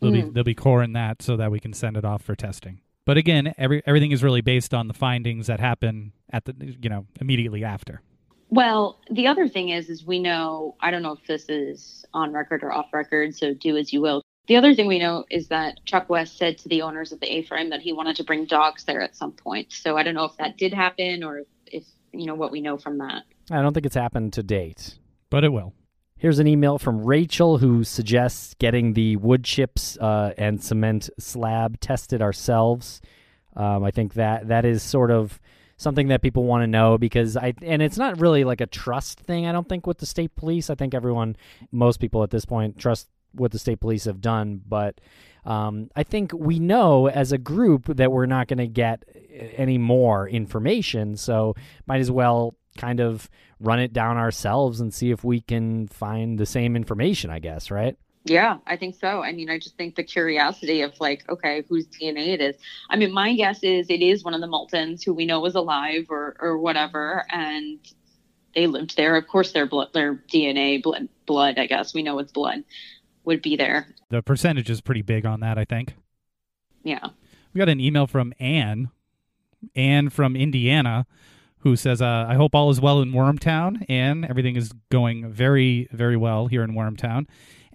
They'll 0.00 0.10
Mm. 0.12 0.24
be 0.26 0.30
they'll 0.30 0.44
be 0.44 0.54
coring 0.54 0.92
that 0.94 1.20
so 1.22 1.36
that 1.36 1.50
we 1.50 1.60
can 1.60 1.72
send 1.72 1.96
it 1.96 2.04
off 2.04 2.22
for 2.22 2.34
testing. 2.34 2.80
But 3.04 3.16
again, 3.16 3.52
every 3.58 3.82
everything 3.86 4.12
is 4.12 4.22
really 4.22 4.40
based 4.40 4.72
on 4.72 4.88
the 4.88 4.94
findings 4.94 5.46
that 5.46 5.60
happen 5.60 6.12
at 6.32 6.44
the 6.46 6.54
you 6.80 6.88
know 6.88 7.06
immediately 7.20 7.64
after. 7.64 8.00
Well, 8.48 8.98
the 9.10 9.26
other 9.28 9.46
thing 9.46 9.68
is, 9.68 9.88
is 9.88 10.04
we 10.04 10.18
know. 10.18 10.74
I 10.80 10.90
don't 10.90 11.02
know 11.02 11.12
if 11.12 11.24
this 11.26 11.48
is 11.48 12.04
on 12.12 12.32
record 12.32 12.62
or 12.64 12.72
off 12.72 12.92
record, 12.92 13.36
so 13.36 13.54
do 13.54 13.76
as 13.76 13.92
you 13.92 14.00
will. 14.00 14.22
The 14.48 14.56
other 14.56 14.74
thing 14.74 14.88
we 14.88 14.98
know 14.98 15.24
is 15.30 15.46
that 15.48 15.78
Chuck 15.84 16.08
West 16.10 16.36
said 16.36 16.58
to 16.58 16.68
the 16.68 16.82
owners 16.82 17.12
of 17.12 17.20
the 17.20 17.32
A-frame 17.32 17.70
that 17.70 17.80
he 17.82 17.92
wanted 17.92 18.16
to 18.16 18.24
bring 18.24 18.46
dogs 18.46 18.82
there 18.84 19.00
at 19.02 19.14
some 19.14 19.30
point. 19.32 19.72
So 19.72 19.96
I 19.96 20.02
don't 20.02 20.14
know 20.14 20.24
if 20.24 20.36
that 20.38 20.56
did 20.56 20.72
happen 20.74 21.22
or 21.22 21.42
if 21.66 21.84
you 22.12 22.26
know 22.26 22.34
what 22.34 22.50
we 22.50 22.60
know 22.60 22.76
from 22.76 22.98
that. 22.98 23.22
I 23.50 23.62
don't 23.62 23.74
think 23.74 23.86
it's 23.86 23.96
happened 23.96 24.32
to 24.34 24.42
date. 24.42 24.98
But 25.28 25.44
it 25.44 25.52
will. 25.52 25.74
Here's 26.16 26.38
an 26.38 26.46
email 26.46 26.78
from 26.78 27.04
Rachel 27.04 27.58
who 27.58 27.82
suggests 27.82 28.54
getting 28.58 28.92
the 28.92 29.16
wood 29.16 29.42
chips 29.42 29.96
uh, 29.98 30.34
and 30.36 30.62
cement 30.62 31.08
slab 31.18 31.80
tested 31.80 32.20
ourselves. 32.20 33.00
Um, 33.56 33.82
I 33.82 33.90
think 33.90 34.14
that 34.14 34.48
that 34.48 34.64
is 34.64 34.82
sort 34.82 35.10
of 35.10 35.40
something 35.76 36.08
that 36.08 36.20
people 36.20 36.44
want 36.44 36.62
to 36.62 36.66
know 36.66 36.98
because 36.98 37.38
I 37.38 37.54
and 37.62 37.80
it's 37.80 37.96
not 37.96 38.20
really 38.20 38.44
like 38.44 38.60
a 38.60 38.66
trust 38.66 39.20
thing. 39.20 39.46
I 39.46 39.52
don't 39.52 39.68
think 39.68 39.86
with 39.86 39.98
the 39.98 40.06
state 40.06 40.36
police. 40.36 40.68
I 40.68 40.74
think 40.74 40.92
everyone, 40.92 41.36
most 41.72 42.00
people 42.00 42.22
at 42.22 42.30
this 42.30 42.44
point, 42.44 42.78
trust 42.78 43.08
what 43.32 43.50
the 43.50 43.58
state 43.58 43.80
police 43.80 44.04
have 44.04 44.20
done. 44.20 44.60
But 44.68 45.00
um, 45.46 45.88
I 45.96 46.02
think 46.02 46.32
we 46.34 46.58
know 46.58 47.08
as 47.08 47.32
a 47.32 47.38
group 47.38 47.86
that 47.96 48.12
we're 48.12 48.26
not 48.26 48.46
going 48.46 48.58
to 48.58 48.66
get 48.66 49.04
any 49.56 49.78
more 49.78 50.28
information. 50.28 51.16
So 51.16 51.54
might 51.86 52.00
as 52.00 52.10
well 52.10 52.54
kind 52.76 53.00
of 53.00 53.28
run 53.58 53.80
it 53.80 53.92
down 53.92 54.16
ourselves 54.16 54.80
and 54.80 54.92
see 54.92 55.10
if 55.10 55.24
we 55.24 55.40
can 55.40 55.88
find 55.88 56.38
the 56.38 56.46
same 56.46 56.76
information, 56.76 57.30
I 57.30 57.38
guess, 57.38 57.70
right? 57.70 57.96
Yeah, 58.24 58.58
I 58.66 58.76
think 58.76 58.96
so. 58.96 59.22
I 59.22 59.32
mean, 59.32 59.48
I 59.48 59.58
just 59.58 59.76
think 59.76 59.96
the 59.96 60.02
curiosity 60.02 60.82
of 60.82 60.92
like, 61.00 61.28
okay, 61.28 61.64
whose 61.68 61.86
DNA 61.86 62.34
it 62.34 62.40
is. 62.40 62.56
I 62.90 62.96
mean, 62.96 63.12
my 63.12 63.34
guess 63.34 63.62
is 63.62 63.88
it 63.88 64.02
is 64.02 64.22
one 64.22 64.34
of 64.34 64.40
the 64.40 64.46
Moultons 64.46 65.02
who 65.02 65.14
we 65.14 65.24
know 65.24 65.44
is 65.46 65.54
alive 65.54 66.06
or 66.10 66.36
or 66.38 66.58
whatever, 66.58 67.24
and 67.30 67.78
they 68.54 68.66
lived 68.66 68.96
there. 68.96 69.16
Of 69.16 69.26
course, 69.26 69.52
their 69.52 69.66
blood, 69.66 69.88
their 69.94 70.16
DNA, 70.32 70.82
blood, 70.82 71.08
blood. 71.24 71.58
I 71.58 71.66
guess 71.66 71.94
we 71.94 72.02
know 72.02 72.18
it's 72.18 72.32
blood 72.32 72.64
would 73.24 73.42
be 73.42 73.56
there. 73.56 73.94
The 74.10 74.22
percentage 74.22 74.70
is 74.70 74.80
pretty 74.80 75.02
big 75.02 75.24
on 75.24 75.40
that, 75.40 75.58
I 75.58 75.64
think. 75.64 75.94
Yeah. 76.82 77.08
We 77.52 77.58
got 77.58 77.68
an 77.68 77.80
email 77.80 78.06
from 78.06 78.32
Anne, 78.38 78.90
Anne 79.74 80.10
from 80.10 80.36
Indiana, 80.36 81.06
who 81.60 81.76
says, 81.76 82.00
uh, 82.02 82.26
I 82.28 82.34
hope 82.34 82.54
all 82.54 82.70
is 82.70 82.80
well 82.80 83.00
in 83.00 83.12
Wormtown. 83.12 83.84
and 83.88 84.24
everything 84.24 84.56
is 84.56 84.72
going 84.90 85.30
very, 85.30 85.88
very 85.92 86.16
well 86.16 86.46
here 86.46 86.62
in 86.62 86.72
Wormtown. 86.72 87.26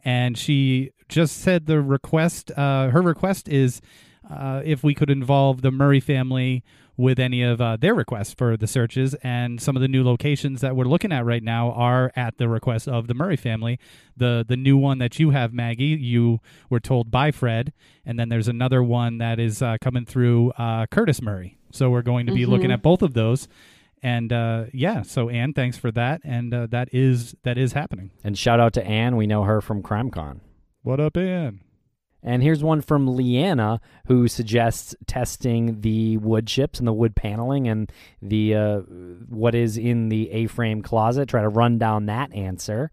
And 0.04 0.38
she 0.38 0.92
just 1.10 1.38
said 1.38 1.66
the 1.66 1.82
request, 1.82 2.52
uh, 2.52 2.90
her 2.90 3.02
request 3.02 3.48
is 3.48 3.82
uh, 4.30 4.62
if 4.64 4.84
we 4.84 4.94
could 4.94 5.10
involve 5.10 5.62
the 5.62 5.72
Murray 5.72 6.00
family 6.00 6.64
with 6.98 7.20
any 7.20 7.44
of 7.44 7.60
uh, 7.60 7.76
their 7.78 7.94
requests 7.94 8.34
for 8.34 8.56
the 8.56 8.68
searches. 8.68 9.14
And 9.16 9.62
some 9.62 9.76
of 9.76 9.82
the 9.82 9.88
new 9.88 10.04
locations 10.04 10.62
that 10.62 10.76
we're 10.76 10.86
looking 10.86 11.12
at 11.12 11.26
right 11.26 11.44
now 11.44 11.72
are 11.72 12.12
at 12.16 12.38
the 12.38 12.48
request 12.48 12.88
of 12.88 13.08
the 13.08 13.14
Murray 13.14 13.36
family. 13.36 13.80
The 14.16 14.46
the 14.48 14.56
new 14.56 14.78
one 14.78 15.00
that 15.00 15.20
you 15.20 15.32
have, 15.32 15.54
Maggie, 15.54 15.84
you 15.86 16.40
were 16.70 16.80
told 16.80 17.12
by 17.12 17.32
Fred, 17.32 17.74
and 18.06 18.18
then 18.18 18.30
there's 18.30 18.48
another 18.48 18.82
one 18.82 19.18
that 19.18 19.40
is 19.40 19.62
uh, 19.62 19.78
coming 19.82 20.06
through 20.06 20.52
uh, 20.52 20.86
Curtis 20.88 21.22
Murray. 21.22 21.58
So 21.72 21.90
we're 21.90 22.02
going 22.02 22.26
to 22.28 22.34
be 22.34 22.42
mm-hmm. 22.42 22.52
looking 22.52 22.72
at 22.72 22.82
both 22.82 23.02
of 23.02 23.14
those. 23.14 23.48
And 24.04 24.32
uh, 24.32 24.66
yeah, 24.74 25.02
so 25.02 25.30
Anne, 25.30 25.54
thanks 25.54 25.78
for 25.78 25.92
that, 25.92 26.22
and 26.24 26.54
uh, 26.54 26.68
that 26.68 26.90
is 26.94 27.36
that 27.44 27.58
is 27.58 27.74
happening. 27.74 28.12
And 28.24 28.38
shout 28.38 28.60
out 28.60 28.74
to 28.74 28.86
Anne, 28.86 29.16
we 29.16 29.26
know 29.26 29.44
her 29.44 29.62
from 29.62 29.82
CrimeCon. 29.82 30.42
What 30.84 31.00
up, 31.00 31.18
Anne? 31.18 31.62
And 32.22 32.42
here's 32.42 32.64
one 32.64 32.82
from 32.82 33.16
Leanna 33.16 33.80
who 34.08 34.28
suggests 34.28 34.96
testing 35.06 35.82
the 35.82 36.18
wood 36.18 36.48
chips 36.48 36.80
and 36.80 36.88
the 36.88 36.94
wood 36.94 37.16
paneling 37.16 37.68
and 37.68 37.92
the 38.20 38.56
uh, 38.56 38.80
what 39.30 39.54
is 39.54 39.78
in 39.78 40.10
the 40.10 40.32
A-frame 40.32 40.82
closet. 40.82 41.30
Try 41.30 41.44
to 41.44 41.50
run 41.50 41.78
down 41.78 42.08
that 42.08 42.34
answer. 42.34 42.90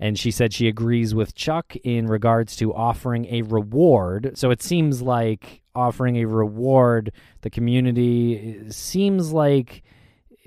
And 0.00 0.18
she 0.18 0.32
said 0.32 0.52
she 0.52 0.68
agrees 0.68 1.14
with 1.14 1.34
Chuck 1.36 1.74
in 1.76 2.06
regards 2.06 2.56
to 2.56 2.74
offering 2.74 3.26
a 3.26 3.42
reward. 3.42 4.32
So 4.34 4.50
it 4.50 4.62
seems 4.62 5.02
like 5.02 5.62
offering 5.74 6.16
a 6.16 6.24
reward, 6.24 7.12
the 7.42 7.50
community 7.50 8.70
seems 8.70 9.32
like 9.32 9.82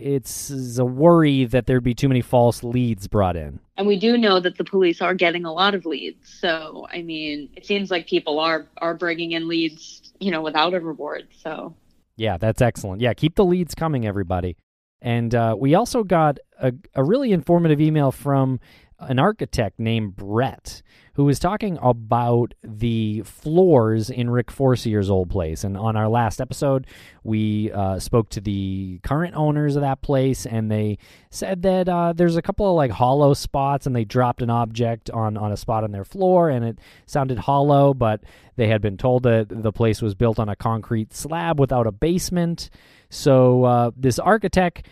it's 0.01 0.77
a 0.77 0.85
worry 0.85 1.45
that 1.45 1.67
there'd 1.67 1.83
be 1.83 1.93
too 1.93 2.07
many 2.07 2.21
false 2.21 2.63
leads 2.63 3.07
brought 3.07 3.35
in. 3.35 3.59
And 3.77 3.87
we 3.87 3.97
do 3.97 4.17
know 4.17 4.39
that 4.39 4.57
the 4.57 4.63
police 4.63 5.01
are 5.01 5.13
getting 5.13 5.45
a 5.45 5.53
lot 5.53 5.73
of 5.75 5.85
leads. 5.85 6.29
So, 6.29 6.87
I 6.91 7.01
mean, 7.01 7.49
it 7.55 7.65
seems 7.65 7.91
like 7.91 8.07
people 8.07 8.39
are 8.39 8.67
are 8.77 8.93
bringing 8.93 9.31
in 9.31 9.47
leads, 9.47 10.13
you 10.19 10.31
know, 10.31 10.41
without 10.41 10.73
a 10.73 10.79
reward. 10.79 11.27
So, 11.43 11.75
yeah, 12.17 12.37
that's 12.37 12.61
excellent. 12.61 13.01
Yeah, 13.01 13.13
keep 13.13 13.35
the 13.35 13.45
leads 13.45 13.73
coming, 13.75 14.05
everybody. 14.05 14.57
And 15.01 15.33
uh, 15.33 15.55
we 15.57 15.73
also 15.73 16.03
got 16.03 16.37
a, 16.59 16.73
a 16.93 17.03
really 17.03 17.31
informative 17.31 17.81
email 17.81 18.11
from 18.11 18.59
an 19.01 19.19
architect 19.19 19.79
named 19.79 20.15
Brett 20.15 20.81
who 21.13 21.25
was 21.25 21.39
talking 21.39 21.77
about 21.81 22.53
the 22.63 23.21
floors 23.23 24.09
in 24.09 24.29
Rick 24.29 24.49
Forcier's 24.49 25.09
old 25.09 25.29
place. 25.29 25.63
And 25.63 25.75
on 25.75 25.97
our 25.97 26.07
last 26.07 26.39
episode, 26.39 26.87
we 27.23 27.71
uh, 27.71 27.99
spoke 27.99 28.29
to 28.29 28.41
the 28.41 28.99
current 29.03 29.35
owners 29.35 29.75
of 29.75 29.81
that 29.81 30.01
place, 30.01 30.45
and 30.45 30.71
they 30.71 30.97
said 31.29 31.63
that 31.63 31.89
uh, 31.89 32.13
there's 32.13 32.37
a 32.37 32.41
couple 32.41 32.69
of 32.69 32.75
like 32.75 32.91
hollow 32.91 33.33
spots, 33.33 33.85
and 33.85 33.95
they 33.95 34.05
dropped 34.05 34.41
an 34.41 34.49
object 34.49 35.09
on 35.09 35.35
on 35.37 35.51
a 35.51 35.57
spot 35.57 35.83
on 35.83 35.91
their 35.91 36.05
floor, 36.05 36.49
and 36.49 36.63
it 36.63 36.79
sounded 37.05 37.39
hollow, 37.39 37.93
but 37.93 38.21
they 38.55 38.67
had 38.67 38.81
been 38.81 38.97
told 38.97 39.23
that 39.23 39.47
the 39.49 39.71
place 39.73 40.01
was 40.01 40.15
built 40.15 40.39
on 40.39 40.47
a 40.47 40.55
concrete 40.55 41.13
slab 41.13 41.59
without 41.59 41.87
a 41.87 41.91
basement. 41.91 42.69
So 43.09 43.65
uh, 43.65 43.91
this 43.97 44.17
architect 44.17 44.87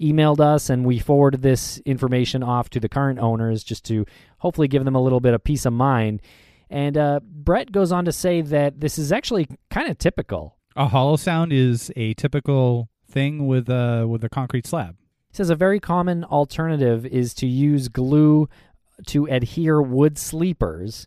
emailed 0.00 0.40
us 0.40 0.70
and 0.70 0.84
we 0.84 0.98
forwarded 0.98 1.42
this 1.42 1.78
information 1.84 2.42
off 2.42 2.70
to 2.70 2.80
the 2.80 2.88
current 2.88 3.18
owners 3.18 3.62
just 3.62 3.84
to 3.86 4.06
hopefully 4.38 4.68
give 4.68 4.84
them 4.84 4.96
a 4.96 5.00
little 5.00 5.20
bit 5.20 5.34
of 5.34 5.44
peace 5.44 5.66
of 5.66 5.72
mind. 5.72 6.22
And 6.68 6.96
uh, 6.96 7.20
Brett 7.22 7.72
goes 7.72 7.92
on 7.92 8.04
to 8.04 8.12
say 8.12 8.40
that 8.40 8.80
this 8.80 8.98
is 8.98 9.12
actually 9.12 9.48
kind 9.70 9.90
of 9.90 9.98
typical. 9.98 10.56
A 10.76 10.86
hollow 10.88 11.16
sound 11.16 11.52
is 11.52 11.92
a 11.96 12.14
typical 12.14 12.88
thing 13.08 13.46
with 13.46 13.68
a 13.68 14.06
with 14.08 14.22
a 14.22 14.28
concrete 14.28 14.66
slab. 14.66 14.96
He 15.30 15.36
says 15.36 15.50
a 15.50 15.56
very 15.56 15.80
common 15.80 16.24
alternative 16.24 17.04
is 17.04 17.34
to 17.34 17.46
use 17.46 17.88
glue 17.88 18.48
to 19.06 19.26
adhere 19.26 19.82
wood 19.82 20.16
sleepers 20.16 21.06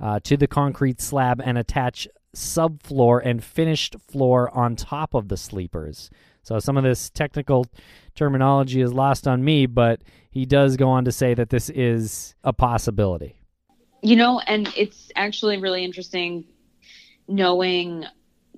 uh, 0.00 0.20
to 0.24 0.36
the 0.36 0.46
concrete 0.46 1.00
slab 1.00 1.40
and 1.44 1.56
attach 1.56 2.08
subfloor 2.34 3.20
and 3.24 3.42
finished 3.42 3.96
floor 4.08 4.50
on 4.56 4.76
top 4.76 5.14
of 5.14 5.28
the 5.28 5.36
sleepers. 5.36 6.10
So 6.44 6.58
some 6.58 6.76
of 6.76 6.84
this 6.84 7.10
technical 7.10 7.66
terminology 8.14 8.80
is 8.80 8.92
lost 8.92 9.26
on 9.26 9.42
me, 9.42 9.66
but 9.66 10.02
he 10.30 10.44
does 10.44 10.76
go 10.76 10.90
on 10.90 11.04
to 11.06 11.12
say 11.12 11.34
that 11.34 11.50
this 11.50 11.70
is 11.70 12.34
a 12.44 12.52
possibility. 12.52 13.34
You 14.02 14.16
know, 14.16 14.40
and 14.40 14.72
it's 14.76 15.10
actually 15.16 15.56
really 15.58 15.82
interesting 15.82 16.44
knowing, 17.26 18.04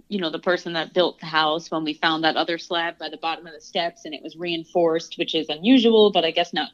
you 0.08 0.18
know, 0.18 0.30
the 0.30 0.40
person 0.40 0.72
that 0.72 0.92
built 0.92 1.20
the 1.20 1.26
house 1.26 1.70
when 1.70 1.84
we 1.84 1.94
found 1.94 2.24
that 2.24 2.36
other 2.36 2.58
slab 2.58 2.98
by 2.98 3.08
the 3.08 3.16
bottom 3.18 3.46
of 3.46 3.52
the 3.52 3.60
steps 3.60 4.04
and 4.04 4.12
it 4.12 4.22
was 4.22 4.34
reinforced, 4.34 5.16
which 5.16 5.36
is 5.36 5.48
unusual, 5.48 6.10
but 6.10 6.24
I 6.24 6.32
guess 6.32 6.52
not 6.52 6.70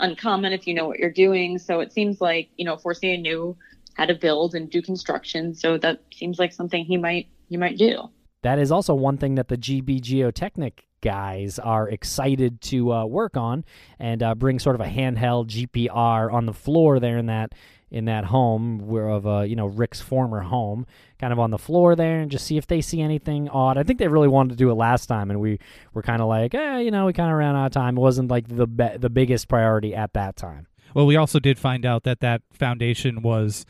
uncommon 0.00 0.52
if 0.52 0.66
you 0.66 0.74
know 0.74 0.88
what 0.88 0.98
you're 0.98 1.12
doing. 1.12 1.58
So 1.58 1.78
it 1.78 1.92
seems 1.92 2.20
like, 2.20 2.48
you 2.56 2.64
know, 2.64 2.76
Forcier 2.76 3.16
knew 3.16 3.56
how 3.94 4.06
to 4.06 4.14
build 4.14 4.56
and 4.56 4.68
do 4.68 4.82
construction. 4.82 5.54
So 5.54 5.78
that 5.78 6.02
seems 6.12 6.40
like 6.40 6.52
something 6.52 6.84
he 6.84 6.96
might 6.96 7.28
he 7.48 7.56
might 7.56 7.78
do. 7.78 8.10
That 8.42 8.58
is 8.58 8.70
also 8.70 8.94
one 8.94 9.18
thing 9.18 9.34
that 9.34 9.48
the 9.48 9.56
GB 9.56 10.00
Geotechnic 10.00 10.84
guys 11.00 11.58
are 11.58 11.88
excited 11.88 12.60
to 12.60 12.92
uh, 12.92 13.04
work 13.04 13.36
on 13.36 13.64
and 13.98 14.22
uh, 14.22 14.34
bring 14.34 14.58
sort 14.58 14.74
of 14.74 14.80
a 14.80 14.88
handheld 14.88 15.48
GPR 15.48 16.32
on 16.32 16.46
the 16.46 16.52
floor 16.52 16.98
there 17.00 17.18
in 17.18 17.26
that 17.26 17.54
in 17.90 18.04
that 18.04 18.26
home 18.26 18.80
where 18.86 19.08
of 19.08 19.26
uh, 19.26 19.40
you 19.40 19.56
know 19.56 19.66
Rick's 19.66 20.00
former 20.00 20.40
home, 20.40 20.86
kind 21.18 21.32
of 21.32 21.38
on 21.38 21.50
the 21.50 21.58
floor 21.58 21.96
there, 21.96 22.20
and 22.20 22.30
just 22.30 22.46
see 22.46 22.56
if 22.56 22.66
they 22.66 22.80
see 22.80 23.00
anything 23.00 23.48
odd. 23.48 23.78
I 23.78 23.82
think 23.82 23.98
they 23.98 24.08
really 24.08 24.28
wanted 24.28 24.50
to 24.50 24.56
do 24.56 24.70
it 24.70 24.74
last 24.74 25.06
time, 25.06 25.30
and 25.30 25.40
we 25.40 25.58
were 25.94 26.02
kind 26.02 26.20
of 26.20 26.28
like, 26.28 26.54
eh, 26.54 26.78
you 26.78 26.90
know, 26.90 27.06
we 27.06 27.12
kind 27.12 27.30
of 27.30 27.38
ran 27.38 27.56
out 27.56 27.66
of 27.66 27.72
time. 27.72 27.96
It 27.96 28.00
wasn't 28.00 28.30
like 28.30 28.48
the 28.48 28.66
be- 28.66 28.96
the 28.98 29.10
biggest 29.10 29.48
priority 29.48 29.94
at 29.94 30.12
that 30.14 30.36
time. 30.36 30.66
Well, 30.94 31.06
we 31.06 31.16
also 31.16 31.38
did 31.38 31.58
find 31.58 31.84
out 31.84 32.04
that 32.04 32.20
that 32.20 32.42
foundation 32.52 33.22
was 33.22 33.66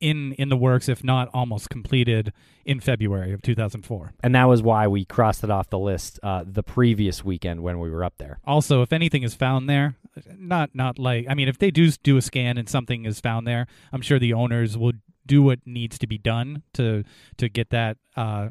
in 0.00 0.32
in 0.32 0.48
the 0.48 0.56
works, 0.56 0.88
if 0.88 1.02
not 1.02 1.28
almost 1.32 1.70
completed, 1.70 2.32
in 2.64 2.80
February 2.80 3.32
of 3.32 3.42
2004. 3.42 4.12
And 4.22 4.34
that 4.34 4.44
was 4.44 4.62
why 4.62 4.86
we 4.86 5.04
crossed 5.04 5.42
it 5.44 5.50
off 5.50 5.70
the 5.70 5.78
list 5.78 6.20
uh, 6.22 6.44
the 6.46 6.62
previous 6.62 7.24
weekend 7.24 7.62
when 7.62 7.78
we 7.78 7.90
were 7.90 8.04
up 8.04 8.14
there. 8.18 8.38
Also, 8.44 8.82
if 8.82 8.92
anything 8.92 9.22
is 9.22 9.34
found 9.34 9.68
there, 9.68 9.96
not 10.36 10.74
not 10.74 10.98
like 10.98 11.26
I 11.28 11.34
mean, 11.34 11.48
if 11.48 11.58
they 11.58 11.70
do 11.70 11.90
do 11.90 12.16
a 12.16 12.22
scan 12.22 12.58
and 12.58 12.68
something 12.68 13.04
is 13.04 13.20
found 13.20 13.46
there, 13.46 13.66
I'm 13.92 14.02
sure 14.02 14.18
the 14.18 14.32
owners 14.32 14.76
will 14.76 14.92
do 15.24 15.42
what 15.42 15.60
needs 15.66 15.98
to 15.98 16.06
be 16.06 16.18
done 16.18 16.62
to 16.74 17.04
to 17.38 17.48
get 17.48 17.70
that 17.70 17.96
uh, 18.16 18.50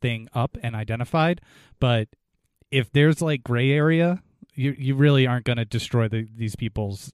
thing 0.00 0.28
up 0.34 0.56
and 0.62 0.74
identified. 0.74 1.40
But 1.78 2.08
if 2.70 2.90
there's 2.92 3.20
like 3.20 3.44
gray 3.44 3.70
area, 3.70 4.22
you 4.54 4.74
you 4.78 4.94
really 4.94 5.26
aren't 5.26 5.44
going 5.44 5.58
to 5.58 5.64
destroy 5.64 6.08
the, 6.08 6.26
these 6.34 6.56
people's 6.56 7.12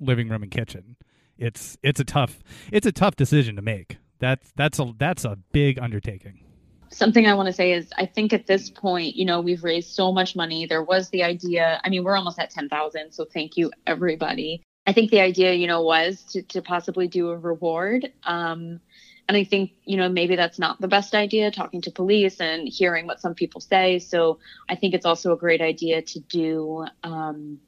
living 0.00 0.28
room 0.28 0.42
and 0.42 0.50
kitchen 0.50 0.96
it's 1.38 1.76
it's 1.82 2.00
a 2.00 2.04
tough 2.04 2.40
it's 2.70 2.86
a 2.86 2.92
tough 2.92 3.16
decision 3.16 3.56
to 3.56 3.62
make. 3.62 3.98
That's 4.18 4.52
that's 4.56 4.78
a 4.78 4.92
that's 4.98 5.24
a 5.24 5.36
big 5.52 5.78
undertaking. 5.78 6.44
Something 6.90 7.26
I 7.26 7.34
want 7.34 7.46
to 7.46 7.52
say 7.52 7.72
is 7.72 7.90
I 7.96 8.04
think 8.04 8.32
at 8.32 8.46
this 8.46 8.68
point, 8.68 9.16
you 9.16 9.24
know, 9.24 9.40
we've 9.40 9.64
raised 9.64 9.94
so 9.94 10.12
much 10.12 10.36
money. 10.36 10.66
There 10.66 10.82
was 10.82 11.08
the 11.08 11.24
idea. 11.24 11.80
I 11.82 11.88
mean, 11.88 12.04
we're 12.04 12.16
almost 12.16 12.38
at 12.38 12.50
10,000, 12.50 13.12
so 13.12 13.24
thank 13.24 13.56
you 13.56 13.70
everybody. 13.86 14.62
I 14.86 14.92
think 14.92 15.10
the 15.10 15.20
idea, 15.20 15.54
you 15.54 15.66
know, 15.66 15.82
was 15.82 16.22
to, 16.32 16.42
to 16.42 16.60
possibly 16.60 17.08
do 17.08 17.30
a 17.30 17.38
reward. 17.38 18.12
Um, 18.24 18.80
and 19.28 19.36
I 19.36 19.44
think, 19.44 19.72
you 19.84 19.96
know, 19.96 20.08
maybe 20.08 20.36
that's 20.36 20.58
not 20.58 20.80
the 20.80 20.88
best 20.88 21.14
idea, 21.14 21.50
talking 21.50 21.80
to 21.82 21.90
police 21.90 22.40
and 22.40 22.68
hearing 22.68 23.06
what 23.06 23.20
some 23.20 23.34
people 23.34 23.60
say. 23.60 23.98
So 23.98 24.38
I 24.68 24.74
think 24.74 24.94
it's 24.94 25.06
also 25.06 25.32
a 25.32 25.36
great 25.36 25.62
idea 25.62 26.02
to 26.02 26.20
do 26.20 26.86
um, 27.04 27.58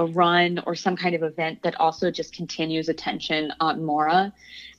a 0.00 0.06
run 0.06 0.62
or 0.66 0.74
some 0.74 0.96
kind 0.96 1.14
of 1.14 1.22
event 1.22 1.62
that 1.62 1.78
also 1.78 2.10
just 2.10 2.34
continues 2.34 2.88
attention 2.88 3.52
on 3.60 3.84
Maura. 3.84 4.32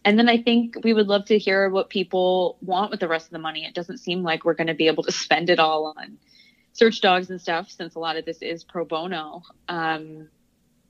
And 0.03 0.17
then 0.17 0.27
I 0.27 0.41
think 0.41 0.77
we 0.83 0.93
would 0.93 1.07
love 1.07 1.25
to 1.25 1.37
hear 1.37 1.69
what 1.69 1.89
people 1.89 2.57
want 2.61 2.89
with 2.89 2.99
the 2.99 3.07
rest 3.07 3.27
of 3.27 3.31
the 3.31 3.39
money. 3.39 3.65
It 3.65 3.75
doesn't 3.75 3.99
seem 3.99 4.23
like 4.23 4.43
we're 4.43 4.55
going 4.55 4.67
to 4.67 4.73
be 4.73 4.87
able 4.87 5.03
to 5.03 5.11
spend 5.25 5.49
it 5.49 5.59
all 5.59 5.93
on 5.95 6.17
search 6.73 7.01
dogs 7.01 7.29
and 7.29 7.39
stuff 7.39 7.69
since 7.69 7.95
a 7.95 7.99
lot 7.99 8.17
of 8.17 8.25
this 8.25 8.41
is 8.41 8.63
pro 8.63 8.83
bono. 8.83 9.43
Um, 9.67 10.29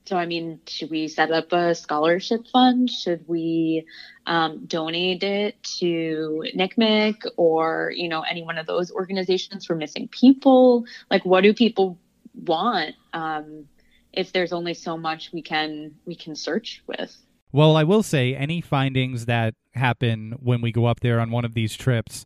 so, 0.06 0.16
I 0.16 0.26
mean, 0.26 0.60
should 0.66 0.90
we 0.90 1.08
set 1.08 1.30
up 1.30 1.52
a 1.52 1.74
scholarship 1.74 2.46
fund? 2.48 2.90
Should 2.90 3.28
we 3.28 3.86
um, 4.26 4.64
donate 4.64 5.22
it 5.22 5.62
to 5.80 6.44
NCMEC 6.56 7.26
or, 7.36 7.92
you 7.94 8.08
know, 8.08 8.22
any 8.22 8.42
one 8.42 8.58
of 8.58 8.66
those 8.66 8.90
organizations 8.90 9.66
for 9.66 9.76
missing 9.76 10.08
people? 10.08 10.86
Like, 11.10 11.24
what 11.24 11.42
do 11.42 11.52
people 11.52 11.98
want? 12.34 12.96
Um, 13.12 13.68
if 14.12 14.32
there's 14.32 14.52
only 14.52 14.74
so 14.74 14.96
much 14.96 15.32
we 15.32 15.42
can 15.42 15.94
we 16.04 16.14
can 16.14 16.34
search 16.34 16.82
with. 16.86 17.16
Well, 17.52 17.76
I 17.76 17.84
will 17.84 18.02
say 18.02 18.34
any 18.34 18.60
findings 18.60 19.26
that 19.26 19.54
happen 19.74 20.36
when 20.40 20.60
we 20.60 20.72
go 20.72 20.86
up 20.86 21.00
there 21.00 21.20
on 21.20 21.30
one 21.30 21.44
of 21.44 21.54
these 21.54 21.76
trips 21.76 22.24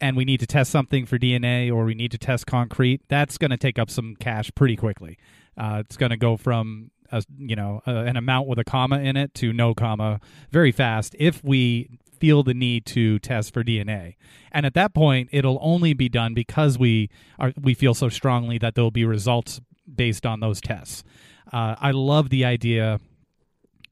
and 0.00 0.16
we 0.16 0.24
need 0.24 0.40
to 0.40 0.46
test 0.46 0.70
something 0.70 1.06
for 1.06 1.18
DNA 1.18 1.72
or 1.72 1.84
we 1.84 1.94
need 1.94 2.10
to 2.10 2.18
test 2.18 2.46
concrete, 2.46 3.00
that's 3.08 3.38
going 3.38 3.50
to 3.50 3.56
take 3.56 3.78
up 3.78 3.90
some 3.90 4.16
cash 4.16 4.50
pretty 4.54 4.76
quickly. 4.76 5.18
Uh, 5.56 5.82
it's 5.84 5.96
going 5.96 6.10
to 6.10 6.16
go 6.16 6.36
from 6.36 6.90
a, 7.12 7.22
you 7.38 7.56
know 7.56 7.80
a, 7.86 7.90
an 7.90 8.16
amount 8.16 8.48
with 8.48 8.58
a 8.58 8.64
comma 8.64 8.98
in 8.98 9.16
it 9.16 9.32
to 9.34 9.52
no 9.52 9.74
comma 9.74 10.20
very 10.50 10.72
fast 10.72 11.14
if 11.18 11.42
we 11.44 11.88
feel 12.18 12.42
the 12.42 12.54
need 12.54 12.86
to 12.86 13.18
test 13.18 13.52
for 13.52 13.62
DNA. 13.62 14.16
And 14.50 14.64
at 14.64 14.74
that 14.74 14.94
point, 14.94 15.28
it'll 15.32 15.58
only 15.60 15.92
be 15.92 16.08
done 16.08 16.34
because 16.34 16.78
we 16.78 17.10
are 17.38 17.52
we 17.60 17.74
feel 17.74 17.94
so 17.94 18.08
strongly 18.08 18.58
that 18.58 18.74
there'll 18.74 18.90
be 18.90 19.04
results 19.04 19.60
based 19.92 20.26
on 20.26 20.40
those 20.40 20.60
tests. 20.60 21.04
Uh, 21.52 21.76
I 21.78 21.92
love 21.92 22.30
the 22.30 22.44
idea 22.44 23.00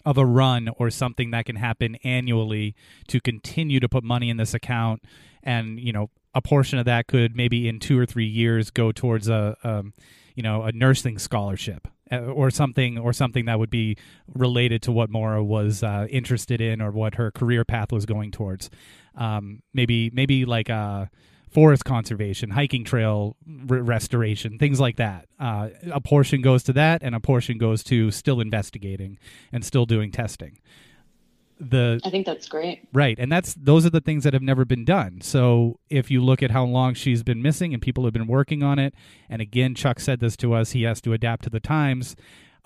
of 0.05 0.19
a 0.19 0.27
run 0.27 0.69
or 0.77 0.91
something 0.91 1.31
that 1.31 1.47
can 1.47 1.57
happen 1.57 1.97
annually 2.05 2.75
to 3.09 3.21
continue 3.21 3.81
to 3.81 3.89
put 3.89 4.05
money 4.05 4.29
in 4.29 4.37
this 4.37 4.53
account 4.53 5.03
and 5.43 5.81
you 5.81 5.93
know 5.93 6.11
a 6.35 6.43
portion 6.43 6.79
of 6.79 6.85
that 6.85 7.07
could 7.07 7.37
maybe 7.37 7.69
in 7.69 7.79
two 7.79 7.99
or 7.99 8.05
three 8.05 8.27
years 8.27 8.71
go 8.71 8.91
towards 8.91 9.29
a 9.29 9.57
um, 9.63 9.95
you 10.35 10.43
know 10.43 10.63
a 10.63 10.73
nursing 10.73 11.19
scholarship 11.19 11.87
uh, 12.11 12.19
or 12.19 12.51
something 12.51 12.99
or 12.99 13.13
something 13.13 13.45
that 13.45 13.59
would 13.59 13.71
be 13.71 13.97
related 14.35 14.83
to 14.83 14.93
what 14.93 15.11
Maura 15.11 15.43
was 15.45 15.83
uh, 15.83 16.07
interested 16.11 16.61
in 16.61 16.83
or 16.83 16.91
what 16.91 17.15
her 17.15 17.31
career 17.31 17.65
path 17.65 17.93
was 17.93 18.05
going 18.05 18.31
towards. 18.31 18.69
Um, 19.15 19.63
maybe 19.73 20.11
maybe 20.13 20.45
like 20.45 20.69
a 20.69 21.11
forest 21.55 21.85
conservation, 21.85 22.51
hiking 22.51 22.85
trail 22.85 23.37
r- 23.71 23.79
restoration, 23.79 24.59
things 24.59 24.81
like 24.81 24.97
that. 24.97 25.27
Uh, 25.39 25.69
a 25.93 26.01
portion 26.01 26.43
goes 26.43 26.65
to 26.65 26.73
that, 26.73 27.03
and 27.03 27.15
a 27.15 27.21
portion 27.21 27.57
goes 27.57 27.85
to 27.85 28.11
still 28.11 28.41
investigating 28.41 29.19
and 29.53 29.65
still 29.65 29.87
doing 29.87 30.11
testing. 30.11 30.59
The 31.61 32.01
I 32.05 32.11
think 32.11 32.27
that's 32.27 32.49
great. 32.49 32.89
Right, 32.93 33.17
and 33.17 33.31
that's 33.31 33.55
those 33.55 33.87
are 33.87 33.91
the 33.91 34.01
things 34.01 34.25
that 34.25 34.33
have 34.33 34.43
never 34.43 34.65
been 34.65 34.85
done. 34.85 35.21
So 35.21 35.79
if 35.89 36.11
you 36.11 36.21
look 36.21 36.43
at 36.43 36.51
how 36.51 36.65
long 36.65 36.95
she's 36.95 37.23
been 37.23 37.41
missing, 37.41 37.73
and 37.73 37.81
people 37.81 38.03
have 38.05 38.13
been 38.13 38.27
working 38.27 38.65
on 38.65 38.81
it, 38.81 38.93
and 39.31 39.41
again, 39.41 39.77
Chuck 39.77 40.01
said 40.01 40.19
this 40.19 40.37
to 40.39 40.53
us, 40.53 40.73
he 40.73 40.83
has 40.83 41.01
to 41.03 41.13
adapt 41.13 41.45
to 41.45 41.51
the 41.51 41.61
times. 41.61 42.17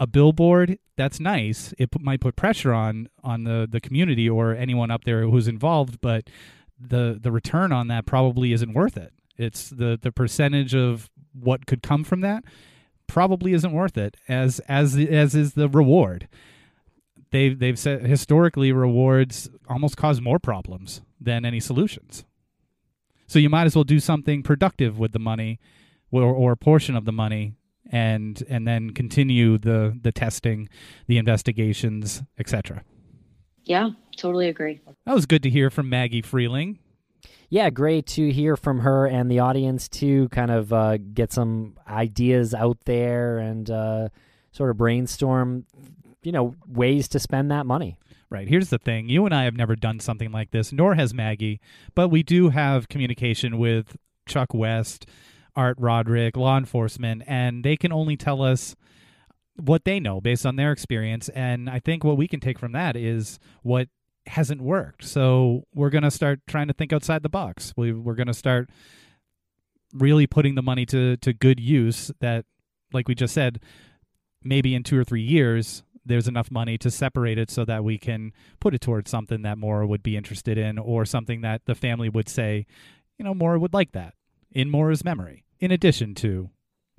A 0.01 0.07
billboard, 0.07 0.79
that's 0.97 1.21
nice. 1.21 1.75
It 1.77 1.91
p- 1.91 1.99
might 2.01 2.21
put 2.21 2.35
pressure 2.37 2.73
on 2.73 3.11
on 3.23 3.45
the 3.45 3.69
the 3.71 3.81
community 3.81 4.29
or 4.29 4.55
anyone 4.55 4.91
up 4.91 5.05
there 5.05 5.23
who's 5.29 5.49
involved, 5.49 6.01
but 6.01 6.31
the 6.81 7.19
the 7.21 7.33
return 7.33 7.73
on 7.73 7.89
that 7.89 8.07
probably 8.07 8.53
isn't 8.53 8.73
worth 8.73 8.97
it. 8.97 9.13
It's 9.37 9.71
the 9.71 9.99
the 10.01 10.13
percentage 10.13 10.75
of 10.75 11.11
what 11.33 11.67
could 11.67 11.83
come 11.83 12.05
from 12.05 12.21
that 12.21 12.45
probably 13.07 13.53
isn't 13.53 13.73
worth 13.73 13.97
it 13.97 14.17
as 14.29 14.61
as 14.69 14.97
as 14.97 15.35
is 15.35 15.55
the 15.55 15.69
reward 15.69 16.29
they've 17.31 17.59
they've 17.59 17.79
said 17.79 18.03
historically 18.07 18.73
rewards 18.73 19.51
almost 19.69 19.97
cause 19.97 20.21
more 20.21 20.39
problems 20.39 21.03
than 21.21 21.45
any 21.45 21.61
solutions. 21.61 22.25
So 23.27 23.39
you 23.39 23.51
might 23.51 23.67
as 23.67 23.75
well 23.75 23.85
do 23.85 24.01
something 24.01 24.43
productive 24.43 24.99
with 24.99 25.13
the 25.13 25.19
money, 25.19 25.61
or, 26.11 26.23
or 26.23 26.53
a 26.53 26.57
portion 26.57 26.97
of 26.97 27.05
the 27.05 27.13
money, 27.13 27.55
and 27.91 28.43
and 28.49 28.67
then 28.67 28.91
continue 28.91 29.59
the 29.59 29.99
the 30.01 30.13
testing, 30.13 30.69
the 31.07 31.19
investigations, 31.19 32.23
etc. 32.39 32.83
Yeah, 33.65 33.91
totally 34.19 34.49
agree. 34.49 34.81
That 35.07 35.15
was 35.15 35.27
good 35.27 35.43
to 35.45 35.51
hear 35.51 35.71
from 35.71 35.89
Maggie 35.89 36.23
Freleng. 36.23 36.79
Yeah, 37.51 37.71
great 37.71 38.07
to 38.09 38.31
hear 38.31 38.57
from 38.57 38.81
her 38.81 39.07
and 39.07 39.31
the 39.31 39.39
audience 39.39 39.89
too. 39.89 40.29
Kind 40.29 40.51
of 40.51 40.73
uh, 40.73 40.99
get 40.99 41.33
some 41.33 41.79
ideas 41.89 42.53
out 42.53 42.79
there 42.85 43.39
and 43.39 43.71
uh, 43.71 44.09
sort 44.53 44.71
of 44.71 44.77
brainstorm, 44.77 45.65
you 46.23 46.33
know, 46.33 46.55
ways 46.67 47.09
to 47.09 47.19
spend 47.19 47.51
that 47.51 47.65
money. 47.65 47.97
Right. 48.31 48.47
Here's 48.47 48.69
the 48.69 48.79
thing. 48.79 49.09
You 49.09 49.25
and 49.25 49.35
I 49.35 49.45
have 49.45 49.57
never 49.57 49.75
done 49.75 50.01
something 50.01 50.31
like 50.31 50.51
this, 50.51 50.71
nor 50.71 50.95
has 50.95 51.15
Maggie, 51.15 51.61
but 51.95 52.09
we 52.09 52.23
do 52.23 52.51
have 52.51 52.89
communication 52.89 53.57
with 53.57 53.97
Chuck 54.27 54.53
West, 54.53 55.07
Art 55.57 55.77
Roderick, 55.81 56.37
law 56.37 56.59
enforcement, 56.59 57.23
and 57.27 57.65
they 57.65 57.77
can 57.77 57.91
only 57.91 58.19
tell 58.19 58.43
us 58.43 58.77
what 59.57 59.87
they 59.87 59.99
know 59.99 60.21
based 60.21 60.45
on 60.45 60.57
their 60.57 60.73
experience. 60.73 61.31
And 61.31 61.71
I 61.71 61.81
think 61.81 62.05
what 62.05 62.19
we 62.19 62.29
can 62.29 62.39
take 62.39 62.59
from 62.59 62.73
that 62.73 62.97
is 62.97 63.39
what 63.63 63.89
hasn't 64.29 64.61
worked. 64.61 65.05
So 65.05 65.65
we're 65.75 65.91
going 65.91 66.05
to 66.05 66.11
start 66.11 66.41
trying 66.47 66.69
to 66.69 66.75
think 66.75 66.93
outside 66.93 67.23
the 67.23 67.29
box. 67.29 67.73
We, 67.77 67.93
we're 67.93 68.15
going 68.15 68.29
to 68.29 68.35
start 68.35 68.71
really 69.93 70.27
putting 70.27 70.55
the 70.55 70.63
money 70.63 70.87
to, 70.87 71.17
to 71.19 71.33
good 71.33 71.61
use 71.61 72.11
that, 72.21 72.45
like 72.93 73.09
we 73.09 73.15
just 73.15 73.35
said, 73.35 73.61
maybe 74.43 74.75
in 74.75 74.83
two 74.83 74.99
or 74.99 75.05
three 75.05 75.23
years, 75.23 75.83
there's 76.05 76.29
enough 76.29 76.51
money 76.51 76.79
to 76.79 76.91
separate 76.91 77.39
it 77.39 77.51
so 77.51 77.65
that 77.65 77.85
we 77.85 77.99
can 77.99 78.33
put 78.61 78.75
it 78.75 78.81
towards 78.81 79.11
something 79.11 79.43
that 79.43 79.59
Maura 79.59 79.87
would 79.87 80.03
be 80.03 80.17
interested 80.17 80.57
in 80.57 80.79
or 80.79 81.05
something 81.05 81.43
that 81.43 81.67
the 81.67 81.75
family 81.75 82.09
would 82.09 82.29
say, 82.29 82.67
you 83.19 83.25
know, 83.25 83.35
Maura 83.35 83.59
would 83.59 83.75
like 83.75 83.93
that 83.93 84.15
in 84.53 84.71
Maura's 84.71 85.05
memory, 85.05 85.45
in 85.61 85.71
addition 85.71 86.15
to 86.17 86.51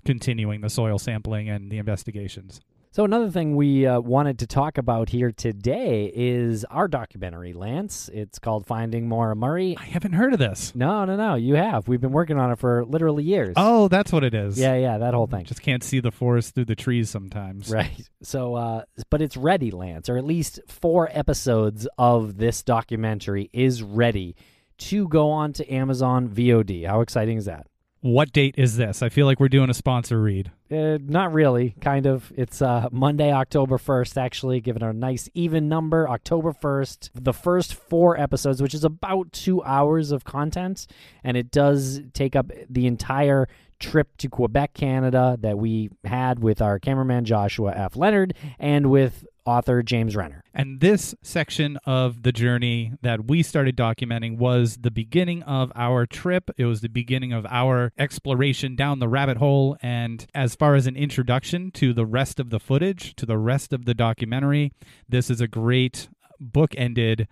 continuing 0.05 0.61
the 0.61 0.69
soil 0.69 0.99
sampling 0.99 1.49
and 1.49 1.71
the 1.71 1.77
investigations. 1.77 2.61
So 2.91 3.03
another 3.05 3.29
thing 3.29 3.55
we 3.55 3.85
uh, 3.85 3.99
wanted 3.99 4.39
to 4.39 4.47
talk 4.47 4.79
about 4.79 5.09
here 5.09 5.31
today 5.31 6.11
is 6.11 6.65
our 6.65 6.87
documentary, 6.87 7.53
Lance. 7.53 8.09
It's 8.11 8.39
called 8.39 8.65
Finding 8.65 9.07
Maura 9.07 9.35
Murray. 9.35 9.77
I 9.79 9.83
haven't 9.83 10.13
heard 10.13 10.33
of 10.33 10.39
this. 10.39 10.73
No, 10.73 11.05
no, 11.05 11.15
no. 11.15 11.35
You 11.35 11.53
have. 11.53 11.87
We've 11.87 12.01
been 12.01 12.11
working 12.11 12.39
on 12.39 12.51
it 12.51 12.57
for 12.57 12.83
literally 12.83 13.23
years. 13.23 13.53
Oh, 13.57 13.89
that's 13.89 14.11
what 14.11 14.23
it 14.23 14.33
is. 14.33 14.57
yeah, 14.59 14.73
yeah, 14.73 14.97
that 14.97 15.13
whole 15.13 15.27
thing. 15.27 15.45
Just 15.45 15.61
can't 15.61 15.83
see 15.83 15.99
the 15.99 16.09
forest 16.09 16.55
through 16.55 16.65
the 16.65 16.75
trees 16.75 17.11
sometimes. 17.11 17.69
Right. 17.69 18.09
So, 18.23 18.55
uh, 18.55 18.85
but 19.11 19.21
it's 19.21 19.37
ready, 19.37 19.69
Lance, 19.69 20.09
or 20.09 20.17
at 20.17 20.25
least 20.25 20.59
four 20.67 21.09
episodes 21.11 21.87
of 21.99 22.37
this 22.37 22.63
documentary 22.63 23.51
is 23.53 23.83
ready 23.83 24.35
to 24.79 25.07
go 25.07 25.29
on 25.29 25.53
to 25.53 25.71
Amazon 25.71 26.27
VOD. 26.27 26.87
How 26.87 27.01
exciting 27.01 27.37
is 27.37 27.45
that? 27.45 27.67
What 28.01 28.31
date 28.31 28.55
is 28.57 28.77
this? 28.77 29.01
I 29.03 29.09
feel 29.09 29.25
like 29.25 29.41
we're 29.41 29.49
doing 29.49 29.69
a 29.69 29.73
sponsor 29.73 30.21
read. 30.21 30.51
Uh, 30.71 30.97
not 31.01 31.33
really, 31.33 31.75
kind 31.81 32.05
of. 32.05 32.31
It's 32.37 32.61
uh, 32.61 32.87
Monday, 32.91 33.31
October 33.33 33.77
1st, 33.77 34.15
actually, 34.15 34.61
given 34.61 34.83
a 34.83 34.93
nice 34.93 35.29
even 35.33 35.67
number, 35.67 36.07
October 36.07 36.53
1st. 36.53 37.09
The 37.15 37.33
first 37.33 37.73
four 37.73 38.17
episodes, 38.17 38.61
which 38.61 38.73
is 38.73 38.85
about 38.85 39.33
two 39.33 39.61
hours 39.63 40.11
of 40.11 40.23
content, 40.23 40.87
and 41.25 41.35
it 41.35 41.51
does 41.51 42.01
take 42.13 42.37
up 42.37 42.51
the 42.69 42.87
entire 42.87 43.49
trip 43.79 44.15
to 44.17 44.29
Quebec, 44.29 44.73
Canada 44.73 45.37
that 45.41 45.57
we 45.57 45.89
had 46.05 46.39
with 46.39 46.61
our 46.61 46.79
cameraman 46.79 47.25
Joshua 47.25 47.73
F. 47.75 47.97
Leonard 47.97 48.33
and 48.59 48.91
with 48.91 49.25
author 49.49 49.81
James 49.81 50.15
Renner. 50.15 50.43
And 50.53 50.79
this 50.79 51.15
section 51.23 51.77
of 51.85 52.21
the 52.21 52.31
journey 52.31 52.93
that 53.01 53.25
we 53.25 53.41
started 53.41 53.75
documenting 53.75 54.37
was 54.37 54.77
the 54.77 54.91
beginning 54.91 55.41
of 55.43 55.71
our 55.75 56.05
trip. 56.05 56.51
It 56.57 56.65
was 56.65 56.81
the 56.81 56.87
beginning 56.87 57.33
of 57.33 57.47
our 57.49 57.91
exploration 57.97 58.75
down 58.75 58.99
the 58.99 59.07
rabbit 59.07 59.37
hole. 59.37 59.75
And 59.81 60.27
as 60.35 60.55
far 60.55 60.75
as 60.75 60.85
an 60.85 60.95
introduction 60.95 61.71
to 61.71 61.93
the 61.93 62.05
rest 62.05 62.39
of 62.39 62.51
the 62.51 62.59
footage, 62.59 63.15
to 63.15 63.25
the 63.25 63.37
rest 63.39 63.73
of 63.73 63.85
the 63.85 63.95
documentary, 63.95 64.71
this 65.07 65.29
is 65.29 65.41
a 65.41 65.47
great 65.47 66.09
book-ended 66.39 67.27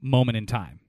moment 0.00 0.36
in 0.36 0.46
time. 0.46 0.80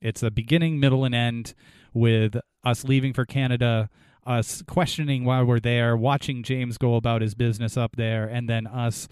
It's 0.00 0.22
a 0.22 0.30
beginning, 0.30 0.78
middle, 0.78 1.04
and 1.04 1.14
end 1.14 1.54
with 1.92 2.36
us 2.64 2.84
leaving 2.84 3.12
for 3.12 3.26
Canada, 3.26 3.90
us 4.24 4.62
questioning 4.62 5.24
why 5.24 5.42
we're 5.42 5.60
there, 5.60 5.96
watching 5.96 6.42
James 6.42 6.78
go 6.78 6.94
about 6.94 7.20
his 7.20 7.34
business 7.34 7.76
up 7.76 7.96
there, 7.96 8.26
and 8.26 8.48
then 8.48 8.66
us 8.66 9.08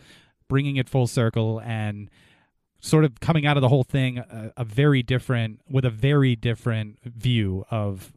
bringing 0.48 0.76
it 0.76 0.88
full 0.88 1.06
circle 1.06 1.60
and 1.60 2.10
sort 2.80 3.04
of 3.04 3.20
coming 3.20 3.46
out 3.46 3.56
of 3.56 3.60
the 3.60 3.68
whole 3.68 3.84
thing 3.84 4.18
a, 4.18 4.52
a 4.56 4.64
very 4.64 5.02
different 5.02 5.60
with 5.68 5.84
a 5.84 5.90
very 5.90 6.36
different 6.36 6.98
view 7.04 7.64
of 7.70 8.12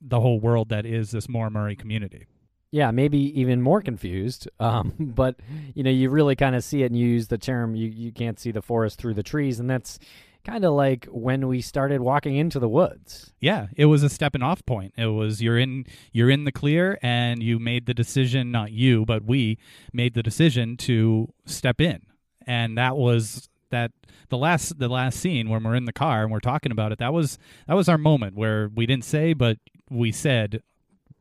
the 0.00 0.20
whole 0.20 0.38
world 0.38 0.68
that 0.68 0.84
is 0.84 1.12
this 1.12 1.28
Maura 1.28 1.50
Murray 1.50 1.76
community. 1.76 2.26
Yeah, 2.70 2.90
maybe 2.90 3.18
even 3.40 3.62
more 3.62 3.80
confused. 3.80 4.48
Um, 4.58 4.94
but 4.98 5.36
you 5.74 5.82
know, 5.82 5.90
you 5.90 6.10
really 6.10 6.36
kind 6.36 6.56
of 6.56 6.64
see 6.64 6.82
it, 6.82 6.86
and 6.86 6.98
you 6.98 7.06
use 7.06 7.28
the 7.28 7.38
term 7.38 7.74
you 7.74 7.88
you 7.88 8.12
can't 8.12 8.38
see 8.38 8.50
the 8.50 8.62
forest 8.62 8.98
through 8.98 9.14
the 9.14 9.22
trees, 9.22 9.60
and 9.60 9.70
that's 9.70 9.98
kind 10.44 10.64
of 10.64 10.74
like 10.74 11.06
when 11.06 11.48
we 11.48 11.60
started 11.60 12.00
walking 12.00 12.36
into 12.36 12.58
the 12.58 12.68
woods. 12.68 13.32
Yeah, 13.40 13.68
it 13.76 13.86
was 13.86 14.02
a 14.02 14.08
stepping 14.08 14.42
off 14.42 14.64
point. 14.66 14.94
It 14.96 15.06
was 15.06 15.42
you're 15.42 15.58
in 15.58 15.86
you're 16.12 16.30
in 16.30 16.44
the 16.44 16.52
clear 16.52 16.98
and 17.02 17.42
you 17.42 17.58
made 17.58 17.86
the 17.86 17.94
decision, 17.94 18.50
not 18.50 18.70
you, 18.70 19.04
but 19.04 19.24
we 19.24 19.58
made 19.92 20.14
the 20.14 20.22
decision 20.22 20.76
to 20.78 21.32
step 21.46 21.80
in. 21.80 22.02
And 22.46 22.76
that 22.78 22.96
was 22.96 23.48
that 23.70 23.92
the 24.28 24.38
last 24.38 24.78
the 24.78 24.88
last 24.88 25.18
scene 25.18 25.48
when 25.48 25.64
we're 25.64 25.74
in 25.74 25.86
the 25.86 25.92
car 25.92 26.22
and 26.22 26.30
we're 26.30 26.40
talking 26.40 26.72
about 26.72 26.92
it, 26.92 26.98
that 26.98 27.12
was 27.12 27.38
that 27.66 27.74
was 27.74 27.88
our 27.88 27.98
moment 27.98 28.36
where 28.36 28.68
we 28.68 28.86
didn't 28.86 29.04
say 29.04 29.32
but 29.32 29.58
we 29.90 30.12
said, 30.12 30.62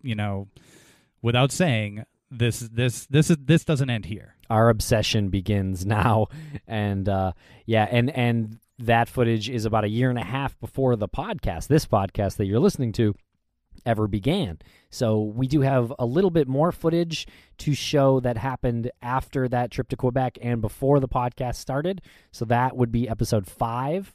you 0.01 0.15
know, 0.15 0.47
without 1.21 1.51
saying 1.51 2.03
this 2.29 2.59
this 2.59 3.05
this 3.07 3.29
is 3.29 3.37
this 3.39 3.63
doesn't 3.63 3.89
end 3.89 4.05
here. 4.05 4.35
Our 4.49 4.69
obsession 4.69 5.29
begins 5.29 5.85
now, 5.85 6.27
and 6.67 7.07
uh, 7.07 7.33
yeah, 7.65 7.87
and 7.89 8.09
and 8.11 8.59
that 8.85 9.09
footage 9.09 9.49
is 9.49 9.65
about 9.65 9.83
a 9.83 9.89
year 9.89 10.09
and 10.09 10.19
a 10.19 10.23
half 10.23 10.59
before 10.59 10.95
the 10.95 11.07
podcast, 11.07 11.67
this 11.67 11.85
podcast 11.85 12.37
that 12.37 12.45
you're 12.45 12.59
listening 12.59 12.91
to, 12.93 13.15
ever 13.85 14.07
began. 14.07 14.59
So 14.89 15.21
we 15.21 15.47
do 15.47 15.61
have 15.61 15.93
a 15.99 16.05
little 16.05 16.29
bit 16.29 16.47
more 16.47 16.71
footage 16.71 17.27
to 17.59 17.73
show 17.73 18.19
that 18.21 18.37
happened 18.37 18.91
after 19.01 19.47
that 19.49 19.71
trip 19.71 19.89
to 19.89 19.95
Quebec 19.95 20.37
and 20.41 20.61
before 20.61 20.99
the 20.99 21.07
podcast 21.07 21.55
started. 21.55 22.01
So 22.31 22.45
that 22.45 22.75
would 22.75 22.91
be 22.91 23.09
episode 23.09 23.47
five. 23.47 24.13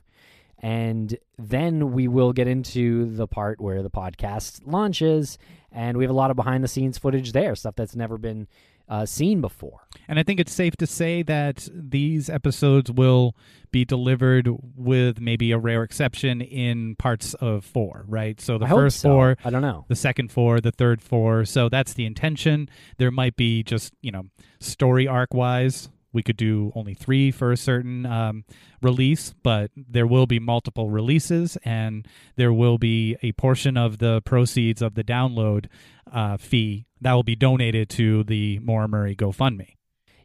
And 0.61 1.17
then 1.39 1.93
we 1.93 2.09
will 2.09 2.33
get 2.33 2.49
into 2.49 3.15
the 3.15 3.29
part 3.29 3.61
where 3.61 3.83
the 3.83 3.91
podcast 3.91 4.63
launches. 4.67 5.39
And 5.71 5.97
we 5.97 6.05
have 6.05 6.11
a 6.11 6.15
lot 6.15 6.31
of 6.31 6.37
behind 6.37 6.65
the 6.65 6.69
scenes 6.69 6.99
footage 6.99 7.33
there, 7.33 7.55
stuff 7.55 7.77
that's 7.77 7.97
never 7.97 8.19
been 8.19 8.49
uh, 8.89 9.07
seen 9.07 9.41
before. 9.41 9.87
And 10.07 10.19
I 10.19 10.23
think 10.23 10.41
it's 10.41 10.53
safe 10.53 10.77
to 10.77 10.87
say 10.87 11.23
that 11.25 11.69
these 11.73 12.31
episodes 12.31 12.91
will 12.91 13.37
be 13.71 13.85
delivered 13.85 14.49
with 14.77 15.21
maybe 15.21 15.53
a 15.53 15.59
rare 15.59 15.83
exception 15.83 16.41
in 16.41 16.97
parts 16.97 17.35
of 17.35 17.65
four, 17.65 18.05
right? 18.09 18.41
So 18.41 18.57
the 18.57 18.67
I 18.67 18.71
first 18.71 19.01
so. 19.01 19.11
four, 19.11 19.37
I 19.45 19.51
don't 19.51 19.63
know. 19.63 19.85
the 19.89 19.97
second 19.97 20.33
four, 20.33 20.61
the 20.61 20.73
third 20.73 21.03
four. 21.03 21.45
So 21.45 21.69
that's 21.69 21.93
the 21.93 22.07
intention. 22.07 22.69
There 22.97 23.11
might 23.11 23.37
be 23.37 23.63
just, 23.63 23.93
you 24.01 24.11
know, 24.11 24.25
story 24.61 25.07
arc 25.07 25.35
wise, 25.35 25.91
we 26.19 26.23
could 26.25 26.37
do 26.37 26.73
only 26.75 26.95
three 26.95 27.31
for 27.31 27.53
a 27.53 27.57
certain 27.57 28.05
um, 28.05 28.45
release, 28.83 29.33
but 29.45 29.71
there 29.77 30.05
will 30.05 30.27
be 30.27 30.41
multiple 30.41 30.91
releases, 30.91 31.57
and 31.65 32.09
there 32.35 32.53
will 32.53 32.77
be 32.77 33.17
a 33.23 33.31
portion 33.33 33.77
of 33.77 33.99
the 33.99 34.21
proceeds 34.23 34.83
of 34.83 34.97
the 34.97 35.05
download 35.05 35.67
uh, 36.13 36.37
fee 36.37 36.87
that 37.01 37.13
will 37.13 37.23
be 37.23 37.37
donated 37.37 37.89
to 37.91 38.25
the 38.25 38.59
Maura 38.59 38.89
Murray 38.89 39.15
GoFundMe. 39.15 39.77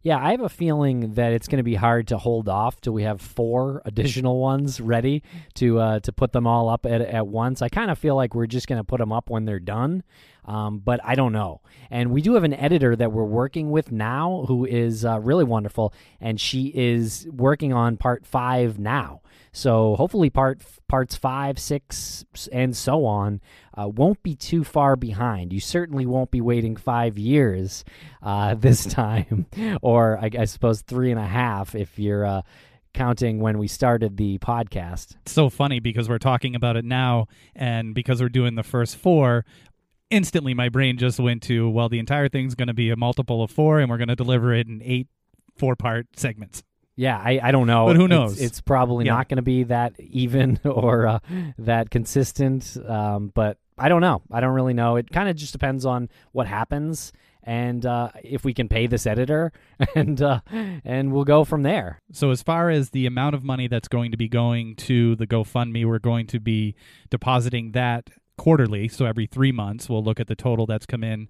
Yeah, 0.02 0.18
I 0.18 0.32
have 0.32 0.42
a 0.42 0.50
feeling 0.50 1.14
that 1.14 1.32
it's 1.32 1.48
going 1.48 1.58
to 1.60 1.64
be 1.64 1.76
hard 1.76 2.08
to 2.08 2.18
hold 2.18 2.50
off 2.50 2.82
till 2.82 2.94
we 2.94 3.04
have 3.04 3.22
four 3.22 3.84
additional 3.86 4.40
ones 4.40 4.82
ready 4.82 5.22
to 5.56 5.80
uh, 5.80 6.00
to 6.00 6.12
put 6.12 6.32
them 6.32 6.48
all 6.48 6.70
up 6.70 6.88
at, 6.88 7.02
at 7.02 7.28
once. 7.28 7.62
I 7.62 7.70
kind 7.70 7.92
of 7.92 8.00
feel 8.00 8.16
like 8.16 8.34
we're 8.34 8.48
just 8.48 8.68
going 8.68 8.80
to 8.80 8.84
put 8.84 8.98
them 8.98 9.12
up 9.12 9.30
when 9.30 9.46
they're 9.46 9.60
done, 9.60 10.02
um, 10.46 10.80
but 10.80 11.00
I 11.04 11.16
don't 11.16 11.34
know. 11.34 11.62
And 11.90 12.12
we 12.12 12.22
do 12.22 12.34
have 12.34 12.44
an 12.44 12.54
editor 12.54 12.96
that 12.96 13.12
we're 13.12 13.24
working 13.24 13.72
with 13.72 13.92
now 13.92 14.46
who 14.48 14.66
is 14.66 15.06
uh, 15.06 15.20
really 15.20 15.44
wonderful, 15.44 15.94
and 16.20 16.40
she 16.40 16.68
is 16.68 17.28
working 17.32 17.74
on 17.74 17.98
part 17.98 18.26
five 18.26 18.80
now. 18.80 19.22
So 19.52 19.96
hopefully, 19.96 20.32
part 20.32 20.64
parts 20.88 21.16
five, 21.16 21.60
six, 21.60 22.26
and 22.52 22.76
so 22.76 23.06
on 23.06 23.40
uh, 23.78 23.88
won't 23.88 24.22
be 24.24 24.36
too 24.36 24.64
far 24.64 24.96
behind. 24.96 25.54
You 25.54 25.60
certainly 25.60 26.08
won't 26.08 26.32
be 26.32 26.42
waiting 26.42 26.76
five 26.76 27.20
years 27.20 27.86
uh, 28.24 28.56
this 28.58 28.86
time, 28.86 29.46
or 29.82 30.18
I, 30.18 30.32
I, 30.40 30.46
suppose 30.46 30.82
three 30.82 31.12
and 31.12 31.20
a 31.20 31.26
half 31.26 31.76
if 31.76 32.00
you're 32.00 32.26
uh, 32.26 32.42
counting 32.94 33.40
when 33.40 33.58
we 33.58 33.68
started 33.68 34.18
the 34.18 34.40
podcast. 34.40 35.16
It's 35.22 35.32
so 35.32 35.50
funny 35.50 35.80
because 35.80 36.10
we're 36.10 36.18
talking 36.18 36.56
about 36.56 36.76
it 36.76 36.86
now, 36.86 37.28
and 37.56 37.94
because 37.94 38.22
we're 38.22 38.30
doing 38.30 38.56
the 38.56 38.64
first 38.64 38.96
four, 38.96 39.46
instantly 40.14 40.54
my 40.54 40.70
brain 40.70 40.98
just 40.98 41.20
went 41.20 41.44
to 41.44 41.70
well, 41.70 41.90
the 41.90 42.00
entire 42.00 42.30
thing's 42.30 42.56
going 42.56 42.68
to 42.68 42.74
be 42.74 42.90
a 42.90 42.96
multiple 42.96 43.44
of 43.44 43.52
four, 43.52 43.80
and 43.80 43.90
we're 43.90 43.98
going 43.98 44.08
to 44.08 44.16
deliver 44.16 44.54
it 44.54 44.68
in 44.68 44.82
eight 44.84 45.08
four 45.58 45.76
part 45.76 46.08
segments. 46.16 46.64
Yeah, 46.96 47.18
I, 47.18 47.40
I 47.42 47.52
don't 47.52 47.66
know. 47.66 47.88
But 47.88 47.96
who 47.96 48.08
knows? 48.08 48.34
It's, 48.34 48.42
it's 48.42 48.62
probably 48.62 49.06
yeah. 49.06 49.14
not 49.14 49.30
going 49.30 49.38
to 49.38 49.42
be 49.42 49.64
that 49.64 50.00
even 50.00 50.60
or 50.66 51.08
uh, 51.08 51.20
that 51.58 51.90
consistent. 51.90 52.78
Um, 52.88 53.32
but 53.34 53.58
I 53.78 53.90
don't 53.90 54.02
know. 54.02 54.22
I 54.32 54.40
don't 54.42 54.54
really 54.54 54.74
know. 54.74 54.98
It 54.98 55.10
kind 55.12 55.28
of 55.28 55.36
just 55.36 55.54
depends 55.54 55.86
on 55.86 56.10
what 56.32 56.48
happens 56.48 57.12
and 57.44 57.86
uh, 57.86 58.10
if 58.24 58.46
we 58.46 58.54
can 58.54 58.70
pay 58.70 58.88
this 58.88 59.06
editor, 59.06 59.52
and 59.96 60.22
uh, 60.22 60.40
and 60.50 61.12
we'll 61.12 61.26
go 61.26 61.44
from 61.44 61.64
there. 61.64 62.00
So 62.12 62.32
as 62.32 62.42
far 62.42 62.70
as 62.70 62.92
the 62.92 63.06
amount 63.06 63.36
of 63.36 63.44
money 63.44 63.68
that's 63.68 63.88
going 63.88 64.12
to 64.12 64.18
be 64.18 64.30
going 64.30 64.76
to 64.78 65.16
the 65.16 65.28
GoFundMe, 65.28 65.86
we're 65.86 66.00
going 66.00 66.28
to 66.28 66.40
be 66.40 66.76
depositing 67.10 67.74
that 67.74 68.10
quarterly. 68.38 68.88
So 68.88 69.06
every 69.06 69.26
three 69.26 69.52
months, 69.52 69.90
we'll 69.90 70.04
look 70.04 70.20
at 70.20 70.28
the 70.28 70.36
total 70.36 70.66
that's 70.66 70.86
come 70.86 71.04
in 71.04 71.28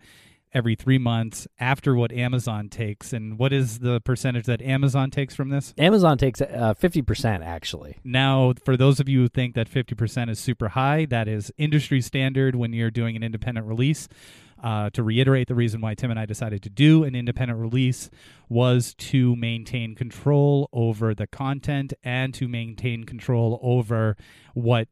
every 0.53 0.75
three 0.75 0.97
months 0.97 1.47
after 1.59 1.95
what 1.95 2.11
Amazon 2.11 2.69
takes. 2.69 3.11
And 3.11 3.37
what 3.39 3.51
is 3.51 3.79
the 3.79 3.99
percentage 4.01 4.45
that 4.45 4.61
Amazon 4.61 5.09
takes 5.09 5.35
from 5.35 5.49
this? 5.49 5.73
Amazon 5.77 6.17
takes 6.17 6.41
uh, 6.41 6.73
50% 6.79 7.43
actually. 7.43 7.97
Now, 8.03 8.53
for 8.63 8.77
those 8.77 8.99
of 8.99 9.09
you 9.09 9.21
who 9.21 9.27
think 9.27 9.55
that 9.55 9.69
50% 9.69 10.29
is 10.29 10.39
super 10.39 10.69
high, 10.69 11.05
that 11.05 11.27
is 11.27 11.51
industry 11.57 12.01
standard 12.01 12.55
when 12.55 12.73
you're 12.73 12.91
doing 12.91 13.15
an 13.15 13.23
independent 13.23 13.67
release. 13.67 14.07
Uh, 14.63 14.89
to 14.91 15.03
reiterate, 15.03 15.49
the 15.49 15.55
reason 15.55 15.81
why 15.81 15.93
Tim 15.93 16.09
and 16.09 16.17
I 16.17 16.25
decided 16.25 16.63
to 16.63 16.69
do 16.69 17.03
an 17.03 17.15
independent 17.15 17.59
release 17.59 18.09
was 18.47 18.93
to 18.97 19.35
maintain 19.35 19.93
control 19.93 20.69
over 20.71 21.13
the 21.13 21.27
content 21.27 21.93
and 22.01 22.33
to 22.35 22.47
maintain 22.47 23.03
control 23.03 23.59
over 23.61 24.15
what 24.53 24.87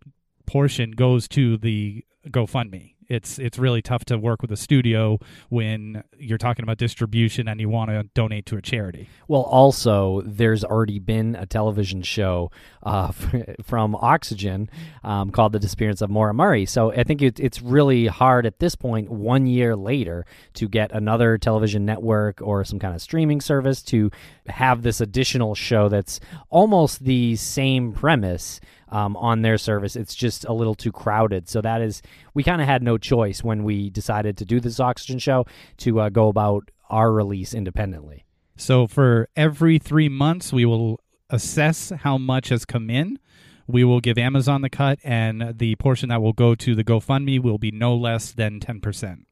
portion 0.46 0.92
goes 0.92 1.28
to 1.30 1.58
the 1.58 2.06
GoFundMe 2.28 2.96
it's 3.12 3.38
it's 3.40 3.60
really 3.60 3.82
tough 3.82 4.06
to 4.06 4.18
work 4.18 4.42
with 4.42 4.52
a 4.52 4.56
studio 4.56 5.20
when 5.50 6.02
you're 6.18 6.38
talking 6.38 6.64
about 6.64 6.78
distribution 6.78 7.46
and 7.50 7.60
you 7.60 7.68
want 7.68 7.90
to 7.90 8.04
donate 8.14 8.46
to 8.46 8.56
a 8.56 8.62
charity. 8.62 9.10
Well, 9.28 9.42
also 9.42 10.22
there's 10.22 10.64
already 10.64 10.98
been 11.00 11.36
a 11.36 11.46
television 11.46 12.04
show 12.04 12.52
uh, 12.84 13.12
from 13.64 13.96
Oxygen 13.96 14.70
um, 15.04 15.32
called 15.32 15.52
The 15.52 15.60
Disappearance 15.60 16.02
of 16.02 16.10
Murray. 16.10 16.66
So 16.66 16.94
I 16.94 17.04
think 17.04 17.22
it, 17.22 17.38
it's 17.38 17.62
really 17.62 18.08
hard 18.08 18.46
at 18.46 18.60
this 18.60 18.76
point, 18.76 19.10
one 19.10 19.46
year 19.46 19.76
later, 19.76 20.26
to 20.54 20.70
get 20.70 20.94
another 20.94 21.38
television 21.38 21.86
network 21.86 22.42
or 22.42 22.64
some 22.64 22.80
kind 22.80 22.96
of 22.96 23.02
streaming 23.02 23.42
service 23.42 23.82
to 23.84 24.10
have 24.48 24.84
this 24.84 25.02
additional 25.02 25.54
show 25.54 25.90
that's 25.90 26.22
almost 26.50 27.04
the 27.04 27.36
same 27.36 27.92
premise 27.92 28.62
um, 28.92 29.16
on 29.18 29.42
their 29.42 29.58
service. 29.58 29.96
It's 29.96 30.16
just 30.16 30.46
a 30.46 30.54
little 30.54 30.76
too 30.76 30.92
crowded. 30.92 31.50
So 31.50 31.62
that 31.62 31.82
is, 31.82 32.02
we 32.34 32.44
kind 32.44 32.62
of 32.62 32.68
had 32.68 32.84
no 32.84 32.98
choice 32.98 33.44
when 33.44 33.64
we 33.64 33.90
decided 33.90 34.38
to 34.38 34.46
do 34.46 34.60
this 34.60 34.80
Oxygen 34.80 35.20
show 35.20 35.46
to 35.78 36.02
uh, 36.02 36.10
go 36.10 36.28
about 36.28 36.70
our 36.90 37.12
release 37.12 37.54
independently. 37.54 38.26
So 38.58 38.86
for 38.86 39.30
every 39.36 39.80
three 39.80 40.10
months, 40.10 40.54
we 40.54 40.66
will 40.66 41.00
assess 41.30 41.92
how 42.02 42.18
much 42.18 42.50
has 42.50 42.66
come 42.66 42.90
in. 42.90 43.18
We 43.66 43.84
will 43.84 44.02
give 44.02 44.18
Amazon 44.18 44.62
the 44.62 44.70
cut, 44.70 45.00
and 45.04 45.58
the 45.58 45.76
portion 45.78 46.10
that 46.10 46.22
will 46.22 46.34
go 46.34 46.56
to 46.56 46.76
the 46.76 46.84
GoFundMe 46.84 47.42
will 47.42 47.58
be 47.58 47.72
no 47.72 47.96
less 47.96 48.34
than 48.34 48.60
10%. 48.60 49.24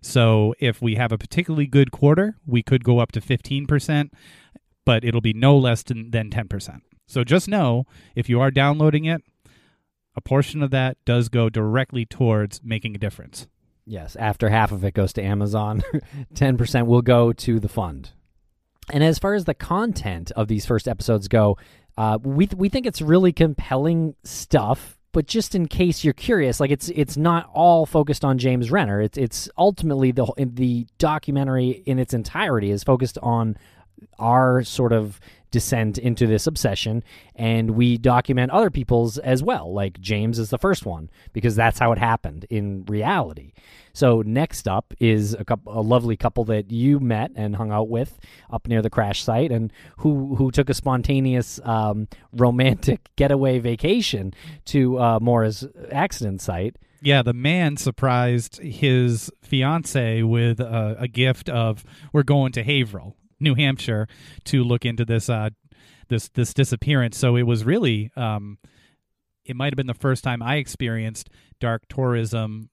So 0.00 0.54
if 0.58 0.80
we 0.80 0.94
have 0.94 1.12
a 1.12 1.18
particularly 1.18 1.66
good 1.66 1.90
quarter, 1.90 2.38
we 2.46 2.62
could 2.62 2.84
go 2.84 3.00
up 3.00 3.12
to 3.12 3.20
15%, 3.20 4.10
but 4.86 5.04
it'll 5.04 5.20
be 5.20 5.34
no 5.34 5.58
less 5.58 5.82
than, 5.82 6.10
than 6.10 6.30
10%. 6.30 6.80
So 7.10 7.24
just 7.24 7.48
know 7.48 7.86
if 8.14 8.28
you 8.28 8.40
are 8.40 8.52
downloading 8.52 9.04
it, 9.04 9.22
a 10.14 10.20
portion 10.20 10.62
of 10.62 10.70
that 10.70 10.96
does 11.04 11.28
go 11.28 11.48
directly 11.48 12.06
towards 12.06 12.62
making 12.62 12.94
a 12.94 12.98
difference. 12.98 13.48
Yes, 13.84 14.14
after 14.14 14.48
half 14.48 14.70
of 14.70 14.84
it 14.84 14.94
goes 14.94 15.12
to 15.14 15.22
Amazon, 15.22 15.82
10% 16.34 16.86
will 16.86 17.02
go 17.02 17.32
to 17.32 17.58
the 17.58 17.68
fund. 17.68 18.10
And 18.92 19.02
as 19.02 19.18
far 19.18 19.34
as 19.34 19.44
the 19.44 19.54
content 19.54 20.30
of 20.36 20.46
these 20.46 20.66
first 20.66 20.86
episodes 20.86 21.26
go, 21.26 21.58
uh, 21.98 22.18
we 22.22 22.46
th- 22.46 22.56
we 22.56 22.68
think 22.68 22.86
it's 22.86 23.02
really 23.02 23.32
compelling 23.32 24.14
stuff. 24.22 24.96
But 25.12 25.26
just 25.26 25.56
in 25.56 25.66
case 25.66 26.04
you're 26.04 26.14
curious, 26.14 26.60
like 26.60 26.70
it's 26.70 26.88
it's 26.90 27.16
not 27.16 27.50
all 27.52 27.86
focused 27.86 28.24
on 28.24 28.38
James 28.38 28.70
Renner. 28.70 29.00
It's 29.00 29.18
it's 29.18 29.48
ultimately 29.58 30.12
the 30.12 30.32
the 30.38 30.86
documentary 30.98 31.82
in 31.86 31.98
its 31.98 32.14
entirety 32.14 32.70
is 32.70 32.84
focused 32.84 33.18
on 33.20 33.56
our 34.18 34.62
sort 34.62 34.92
of 34.92 35.20
descent 35.50 35.98
into 35.98 36.26
this 36.26 36.46
obsession 36.46 37.02
and 37.34 37.72
we 37.72 37.98
document 37.98 38.52
other 38.52 38.70
people's 38.70 39.18
as 39.18 39.42
well 39.42 39.72
like 39.72 40.00
james 40.00 40.38
is 40.38 40.50
the 40.50 40.58
first 40.58 40.86
one 40.86 41.10
because 41.32 41.56
that's 41.56 41.78
how 41.78 41.90
it 41.90 41.98
happened 41.98 42.46
in 42.50 42.84
reality 42.86 43.52
so 43.92 44.22
next 44.22 44.68
up 44.68 44.94
is 45.00 45.34
a 45.34 45.44
couple 45.44 45.76
a 45.76 45.82
lovely 45.82 46.16
couple 46.16 46.44
that 46.44 46.70
you 46.70 47.00
met 47.00 47.32
and 47.34 47.56
hung 47.56 47.72
out 47.72 47.88
with 47.88 48.18
up 48.50 48.68
near 48.68 48.80
the 48.80 48.90
crash 48.90 49.24
site 49.24 49.50
and 49.50 49.72
who 49.98 50.36
who 50.36 50.50
took 50.50 50.70
a 50.70 50.74
spontaneous 50.74 51.58
um, 51.64 52.06
romantic 52.32 53.10
getaway 53.16 53.58
vacation 53.58 54.32
to 54.64 54.98
uh, 54.98 55.18
accident 55.90 56.40
site 56.40 56.76
yeah, 57.02 57.22
the 57.22 57.32
man 57.32 57.78
surprised 57.78 58.58
his 58.58 59.30
fiance 59.40 60.22
with 60.22 60.60
a, 60.60 60.96
a, 60.98 61.08
gift 61.08 61.48
of 61.48 61.82
we're 62.12 62.22
going 62.22 62.52
to 62.52 62.62
Haverhill. 62.62 63.16
New 63.40 63.54
Hampshire 63.54 64.06
to 64.44 64.62
look 64.62 64.84
into 64.84 65.04
this 65.04 65.28
uh, 65.28 65.50
this 66.08 66.28
this 66.28 66.54
disappearance. 66.54 67.16
So 67.16 67.36
it 67.36 67.42
was 67.42 67.64
really 67.64 68.10
um, 68.16 68.58
it 69.44 69.56
might 69.56 69.72
have 69.72 69.76
been 69.76 69.86
the 69.86 69.94
first 69.94 70.22
time 70.22 70.42
I 70.42 70.56
experienced 70.56 71.30
dark 71.58 71.82
tourism 71.88 72.70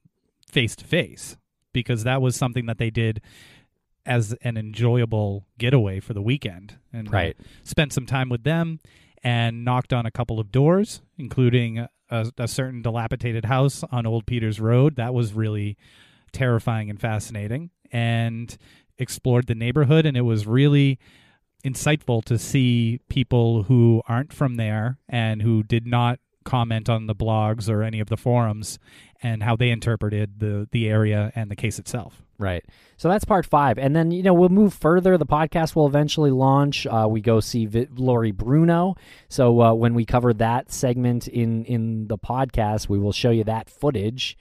face 0.50 0.76
to 0.78 0.86
face 0.86 1.38
because 1.74 2.04
that 2.04 2.22
was 2.22 2.36
something 2.36 2.66
that 2.68 2.78
they 2.78 2.90
did 2.90 3.22
as 4.06 4.34
an 4.42 4.58
enjoyable 4.58 5.46
getaway 5.58 6.00
for 6.00 6.14
the 6.14 6.22
weekend 6.22 6.76
and 6.94 7.12
right. 7.12 7.36
Uh, 7.40 7.44
spent 7.64 7.94
some 7.94 8.06
time 8.06 8.30
with 8.30 8.44
them 8.44 8.80
and 9.24 9.66
knocked 9.66 9.92
on 9.92 10.06
a 10.06 10.12
couple 10.12 10.40
of 10.40 10.52
doors 10.52 11.02
including 11.18 11.86
a, 12.10 12.32
a 12.38 12.48
certain 12.48 12.82
dilapidated 12.82 13.46
house 13.46 13.84
on 13.92 14.06
Old 14.06 14.26
Peters 14.26 14.62
Road 14.62 14.96
that 14.96 15.14
was 15.14 15.34
really 15.34 15.78
terrifying 16.32 16.90
and 16.90 17.00
fascinating 17.00 17.70
and 17.92 18.58
explored 19.00 19.48
the 19.48 19.56
neighborhood, 19.56 20.06
and 20.06 20.18
it 20.18 20.22
was 20.22 20.48
really 20.48 21.00
insightful 21.66 22.24
to 22.26 22.38
see 22.38 23.00
people 23.10 23.64
who 23.64 24.02
aren't 24.08 24.32
from 24.32 24.56
there 24.56 24.98
and 25.10 25.42
who 25.42 25.64
did 25.64 25.86
not 25.86 26.20
comment 26.48 26.88
on 26.88 27.08
the 27.08 27.16
blogs 27.16 27.70
or 27.70 27.84
any 27.84 28.00
of 28.00 28.08
the 28.08 28.16
forums 28.16 28.80
and 29.22 29.44
how 29.44 29.56
they 29.56 29.70
interpreted 29.70 30.40
the 30.40 30.68
the 30.72 30.88
area 30.88 31.32
and 31.36 31.52
the 31.52 31.56
case 31.56 31.78
itself. 31.78 32.22
Right. 32.40 32.64
So 32.98 33.10
that's 33.10 33.26
part 33.26 33.46
five, 33.48 33.78
and 33.80 33.96
then 33.96 34.12
you 34.12 34.24
know 34.24 34.34
we'll 34.34 34.50
move 34.50 34.74
further. 34.74 35.18
The 35.18 35.26
podcast 35.26 35.76
will 35.76 35.88
eventually 35.88 36.32
launch. 36.32 36.86
Uh, 36.86 37.08
we 37.10 37.20
go 37.20 37.40
see 37.40 37.66
v- 37.66 37.88
Lori 37.96 38.32
Bruno. 38.32 38.96
So 39.28 39.60
uh, 39.62 39.74
when 39.74 39.94
we 39.96 40.06
cover 40.06 40.34
that 40.36 40.72
segment 40.72 41.28
in 41.28 41.66
in 41.66 42.08
the 42.08 42.18
podcast, 42.18 42.88
we 42.88 43.00
will 43.00 43.12
show 43.12 43.32
you 43.32 43.44
that 43.46 43.70
footage. 43.70 44.38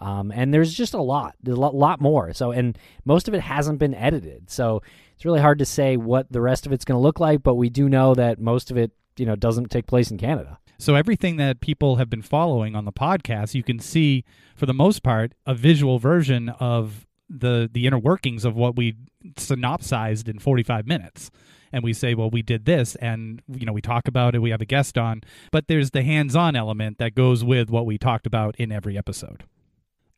Um, 0.00 0.32
and 0.32 0.52
there's 0.52 0.72
just 0.72 0.94
a 0.94 1.02
lot, 1.02 1.34
there's 1.42 1.58
a 1.58 1.60
lot 1.60 2.00
more. 2.00 2.32
So, 2.32 2.52
and 2.52 2.78
most 3.04 3.28
of 3.28 3.34
it 3.34 3.40
hasn't 3.40 3.78
been 3.78 3.94
edited. 3.94 4.50
So 4.50 4.82
it's 5.14 5.24
really 5.24 5.40
hard 5.40 5.58
to 5.58 5.66
say 5.66 5.96
what 5.96 6.32
the 6.32 6.40
rest 6.40 6.64
of 6.66 6.72
it's 6.72 6.84
going 6.84 6.96
to 6.96 7.02
look 7.02 7.20
like, 7.20 7.42
but 7.42 7.56
we 7.56 7.68
do 7.68 7.88
know 7.88 8.14
that 8.14 8.40
most 8.40 8.70
of 8.70 8.78
it, 8.78 8.92
you 9.16 9.26
know, 9.26 9.36
doesn't 9.36 9.70
take 9.70 9.86
place 9.86 10.10
in 10.10 10.16
Canada. 10.16 10.58
So 10.78 10.94
everything 10.94 11.36
that 11.36 11.60
people 11.60 11.96
have 11.96 12.08
been 12.08 12.22
following 12.22 12.74
on 12.74 12.86
the 12.86 12.92
podcast, 12.92 13.52
you 13.54 13.62
can 13.62 13.78
see 13.78 14.24
for 14.56 14.64
the 14.64 14.72
most 14.72 15.02
part 15.02 15.34
a 15.44 15.54
visual 15.54 15.98
version 15.98 16.48
of 16.48 17.06
the 17.28 17.68
the 17.70 17.86
inner 17.86 17.98
workings 17.98 18.46
of 18.46 18.56
what 18.56 18.76
we 18.76 18.96
synopsized 19.36 20.28
in 20.28 20.38
45 20.38 20.86
minutes. 20.86 21.30
and 21.72 21.84
we 21.84 21.92
say, 21.92 22.14
well, 22.14 22.30
we 22.30 22.42
did 22.42 22.64
this, 22.64 22.96
and 22.96 23.42
you 23.46 23.64
know, 23.64 23.72
we 23.72 23.80
talk 23.80 24.08
about 24.08 24.34
it, 24.34 24.40
we 24.40 24.50
have 24.50 24.60
a 24.60 24.64
guest 24.64 24.98
on, 24.98 25.22
but 25.52 25.68
there's 25.68 25.92
the 25.92 26.02
hands-on 26.02 26.56
element 26.56 26.98
that 26.98 27.14
goes 27.14 27.44
with 27.44 27.70
what 27.70 27.86
we 27.86 27.96
talked 27.96 28.26
about 28.26 28.56
in 28.56 28.72
every 28.72 28.98
episode. 28.98 29.44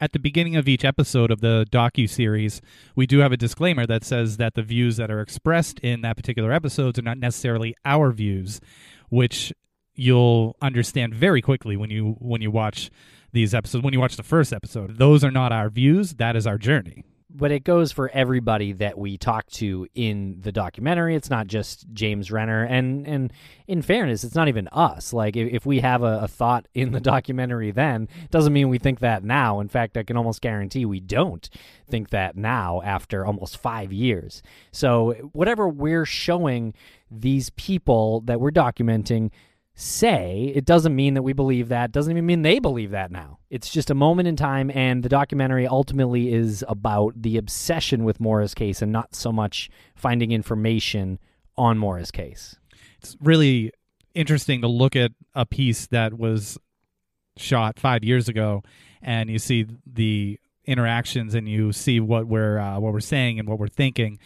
At 0.02 0.10
the 0.10 0.18
beginning 0.18 0.56
of 0.56 0.66
each 0.66 0.84
episode 0.84 1.30
of 1.30 1.40
the 1.42 1.64
docu 1.70 2.10
series, 2.10 2.60
we 2.96 3.06
do 3.06 3.20
have 3.20 3.30
a 3.30 3.36
disclaimer 3.36 3.86
that 3.86 4.02
says 4.02 4.36
that 4.36 4.54
the 4.54 4.62
views 4.64 4.96
that 4.96 5.12
are 5.12 5.20
expressed 5.20 5.78
in 5.78 6.00
that 6.00 6.16
particular 6.16 6.50
episodes 6.50 6.98
are 6.98 7.02
not 7.02 7.18
necessarily 7.18 7.76
our 7.84 8.10
views, 8.10 8.60
which 9.10 9.52
you'll 9.94 10.56
understand 10.60 11.14
very 11.14 11.40
quickly 11.40 11.76
when 11.76 11.90
you 11.90 12.16
when 12.18 12.42
you 12.42 12.50
watch 12.50 12.90
these 13.30 13.54
episodes. 13.54 13.84
When 13.84 13.94
you 13.94 14.00
watch 14.00 14.16
the 14.16 14.24
first 14.24 14.52
episode, 14.52 14.98
those 14.98 15.22
are 15.22 15.30
not 15.30 15.52
our 15.52 15.70
views. 15.70 16.14
That 16.14 16.34
is 16.34 16.48
our 16.48 16.58
journey 16.58 17.04
but 17.34 17.50
it 17.50 17.64
goes 17.64 17.92
for 17.92 18.10
everybody 18.10 18.72
that 18.74 18.98
we 18.98 19.16
talk 19.16 19.46
to 19.50 19.86
in 19.94 20.40
the 20.40 20.52
documentary. 20.52 21.16
It's 21.16 21.30
not 21.30 21.46
just 21.46 21.86
James 21.92 22.30
Renner, 22.30 22.64
and 22.64 23.06
and 23.06 23.32
in 23.66 23.82
fairness, 23.82 24.24
it's 24.24 24.34
not 24.34 24.48
even 24.48 24.68
us. 24.68 25.12
Like 25.12 25.36
if, 25.36 25.52
if 25.52 25.66
we 25.66 25.80
have 25.80 26.02
a, 26.02 26.20
a, 26.22 26.28
thought 26.28 26.66
in 26.74 26.92
the 26.92 27.00
documentary, 27.12 27.70
then 27.70 28.08
doesn't 28.30 28.52
mean 28.52 28.68
we 28.68 28.78
think 28.78 29.00
that 29.00 29.24
now. 29.24 29.60
In 29.60 29.68
fact, 29.68 29.96
I 29.96 30.02
can 30.02 30.16
almost 30.16 30.40
guarantee 30.40 30.84
we 30.84 31.00
don't 31.00 31.48
think 31.88 32.10
that 32.10 32.36
now 32.36 32.82
after 32.84 33.24
almost 33.24 33.56
five 33.56 33.92
years. 33.92 34.42
So 34.70 35.12
whatever 35.32 35.68
we're 35.68 36.04
showing 36.06 36.74
these 37.10 37.50
people 37.50 38.20
that 38.22 38.40
we're 38.40 38.50
documenting 38.50 39.30
say, 39.74 40.52
it 40.54 40.64
doesn't 40.64 40.94
mean 40.94 41.14
that 41.14 41.22
we 41.22 41.32
believe 41.32 41.68
that. 41.68 41.92
Doesn't 41.92 42.12
even 42.12 42.26
mean 42.26 42.42
they 42.42 42.58
believe 42.58 42.90
that 42.90 43.10
now. 43.10 43.38
It's 43.50 43.70
just 43.70 43.90
a 43.90 43.94
moment 43.94 44.28
in 44.28 44.36
time, 44.36 44.70
and 44.74 45.02
the 45.02 45.08
documentary 45.08 45.66
ultimately 45.66 46.32
is 46.32 46.64
about 46.68 47.20
the 47.20 47.36
obsession 47.36 48.04
with 48.04 48.20
Maura's 48.20 48.54
case 48.54 48.82
and 48.82 48.92
not 48.92 49.14
so 49.14 49.32
much 49.32 49.70
finding 49.94 50.30
information 50.30 51.18
on 51.56 51.78
Maura's 51.78 52.10
case. 52.10 52.56
It's 52.98 53.16
really 53.20 53.72
interesting 54.14 54.60
to 54.60 54.68
look 54.68 54.94
at 54.94 55.12
a 55.34 55.46
piece 55.46 55.86
that 55.86 56.14
was 56.14 56.58
shot 57.36 57.78
five 57.78 58.04
years 58.04 58.28
ago, 58.28 58.62
and 59.00 59.30
you 59.30 59.38
see 59.38 59.66
the 59.86 60.38
interactions, 60.64 61.34
and 61.34 61.48
you 61.48 61.72
see 61.72 61.98
what 61.98 62.26
we're 62.26 62.58
uh, 62.58 62.78
what 62.78 62.92
we're 62.92 63.00
saying 63.00 63.38
and 63.38 63.48
what 63.48 63.58
we're 63.58 63.68
thinking, 63.68 64.18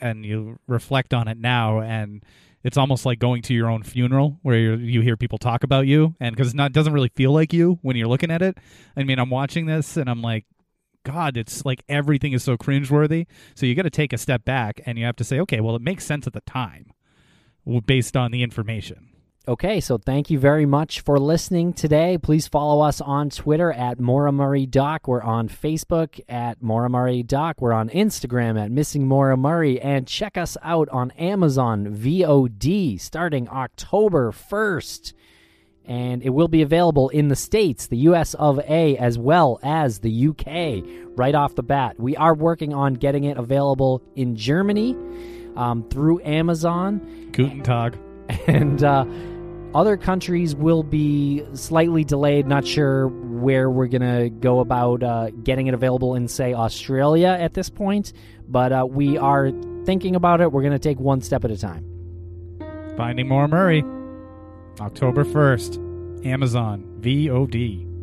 and 0.00 0.24
you 0.24 0.58
reflect 0.66 1.12
on 1.12 1.28
it 1.28 1.38
now, 1.38 1.80
and 1.80 2.24
it's 2.66 2.76
almost 2.76 3.06
like 3.06 3.20
going 3.20 3.42
to 3.42 3.54
your 3.54 3.70
own 3.70 3.84
funeral 3.84 4.38
where 4.42 4.58
you 4.58 5.00
hear 5.00 5.16
people 5.16 5.38
talk 5.38 5.62
about 5.62 5.86
you 5.86 6.16
and 6.18 6.34
because 6.34 6.52
it 6.52 6.72
doesn't 6.72 6.92
really 6.92 7.10
feel 7.14 7.32
like 7.32 7.52
you 7.52 7.78
when 7.82 7.96
you're 7.96 8.08
looking 8.08 8.30
at 8.30 8.42
it. 8.42 8.58
I 8.96 9.04
mean 9.04 9.20
i'm 9.20 9.30
watching 9.30 9.66
this 9.66 9.96
and 9.96 10.10
i'm 10.10 10.20
like 10.20 10.46
god 11.04 11.36
it's 11.36 11.64
like 11.64 11.84
everything 11.88 12.32
is 12.32 12.42
so 12.42 12.56
cringeworthy. 12.56 13.26
So 13.54 13.66
you 13.66 13.76
got 13.76 13.82
to 13.82 13.90
take 13.90 14.12
a 14.12 14.18
step 14.18 14.44
back 14.44 14.80
and 14.84 14.98
you 14.98 15.04
have 15.04 15.14
to 15.16 15.24
say 15.24 15.38
okay 15.40 15.60
well 15.60 15.76
it 15.76 15.82
makes 15.82 16.04
sense 16.04 16.26
at 16.26 16.32
the 16.32 16.40
time 16.40 16.92
based 17.86 18.16
on 18.16 18.32
the 18.32 18.42
information 18.42 19.15
Okay, 19.48 19.78
so 19.78 19.96
thank 19.96 20.28
you 20.28 20.40
very 20.40 20.66
much 20.66 21.02
for 21.02 21.20
listening 21.20 21.72
today. 21.72 22.18
Please 22.18 22.48
follow 22.48 22.80
us 22.80 23.00
on 23.00 23.30
Twitter 23.30 23.70
at 23.70 24.00
Maura 24.00 24.32
Murray 24.32 24.66
Doc. 24.66 25.06
We're 25.06 25.22
on 25.22 25.48
Facebook 25.48 26.18
at 26.28 26.60
Maura 26.60 26.90
Murray 26.90 27.22
Doc. 27.22 27.60
We're 27.60 27.72
on 27.72 27.88
Instagram 27.90 28.60
at 28.60 28.72
Missing 28.72 29.06
Maura 29.06 29.36
Murray. 29.36 29.80
And 29.80 30.08
check 30.08 30.36
us 30.36 30.56
out 30.64 30.88
on 30.88 31.12
Amazon 31.12 31.86
VOD 31.94 33.00
starting 33.00 33.48
October 33.48 34.32
1st. 34.32 35.12
And 35.84 36.24
it 36.24 36.30
will 36.30 36.48
be 36.48 36.62
available 36.62 37.08
in 37.10 37.28
the 37.28 37.36
States, 37.36 37.86
the 37.86 37.98
US 37.98 38.34
of 38.34 38.58
A, 38.68 38.96
as 38.96 39.16
well 39.16 39.60
as 39.62 40.00
the 40.00 40.26
UK 40.26 40.82
right 41.16 41.36
off 41.36 41.54
the 41.54 41.62
bat. 41.62 42.00
We 42.00 42.16
are 42.16 42.34
working 42.34 42.74
on 42.74 42.94
getting 42.94 43.22
it 43.22 43.36
available 43.36 44.02
in 44.16 44.34
Germany 44.34 44.96
um, 45.54 45.88
through 45.88 46.20
Amazon. 46.24 47.30
Guten 47.30 47.62
Tag. 47.62 47.96
And, 48.48 48.82
uh, 48.82 49.04
other 49.74 49.96
countries 49.96 50.54
will 50.54 50.82
be 50.82 51.44
slightly 51.54 52.04
delayed. 52.04 52.46
Not 52.46 52.66
sure 52.66 53.08
where 53.08 53.70
we're 53.70 53.88
going 53.88 54.02
to 54.02 54.30
go 54.30 54.60
about 54.60 55.02
uh, 55.02 55.30
getting 55.42 55.66
it 55.66 55.74
available 55.74 56.14
in, 56.14 56.28
say, 56.28 56.54
Australia 56.54 57.28
at 57.28 57.54
this 57.54 57.70
point, 57.70 58.12
but 58.48 58.72
uh, 58.72 58.86
we 58.88 59.18
are 59.18 59.50
thinking 59.84 60.16
about 60.16 60.40
it. 60.40 60.52
We're 60.52 60.62
going 60.62 60.72
to 60.72 60.78
take 60.78 60.98
one 60.98 61.20
step 61.20 61.44
at 61.44 61.50
a 61.50 61.58
time. 61.58 61.84
Finding 62.96 63.28
Maura 63.28 63.48
Murray, 63.48 63.84
October 64.80 65.24
1st, 65.24 66.26
Amazon, 66.26 66.84
VOD. 67.00 67.95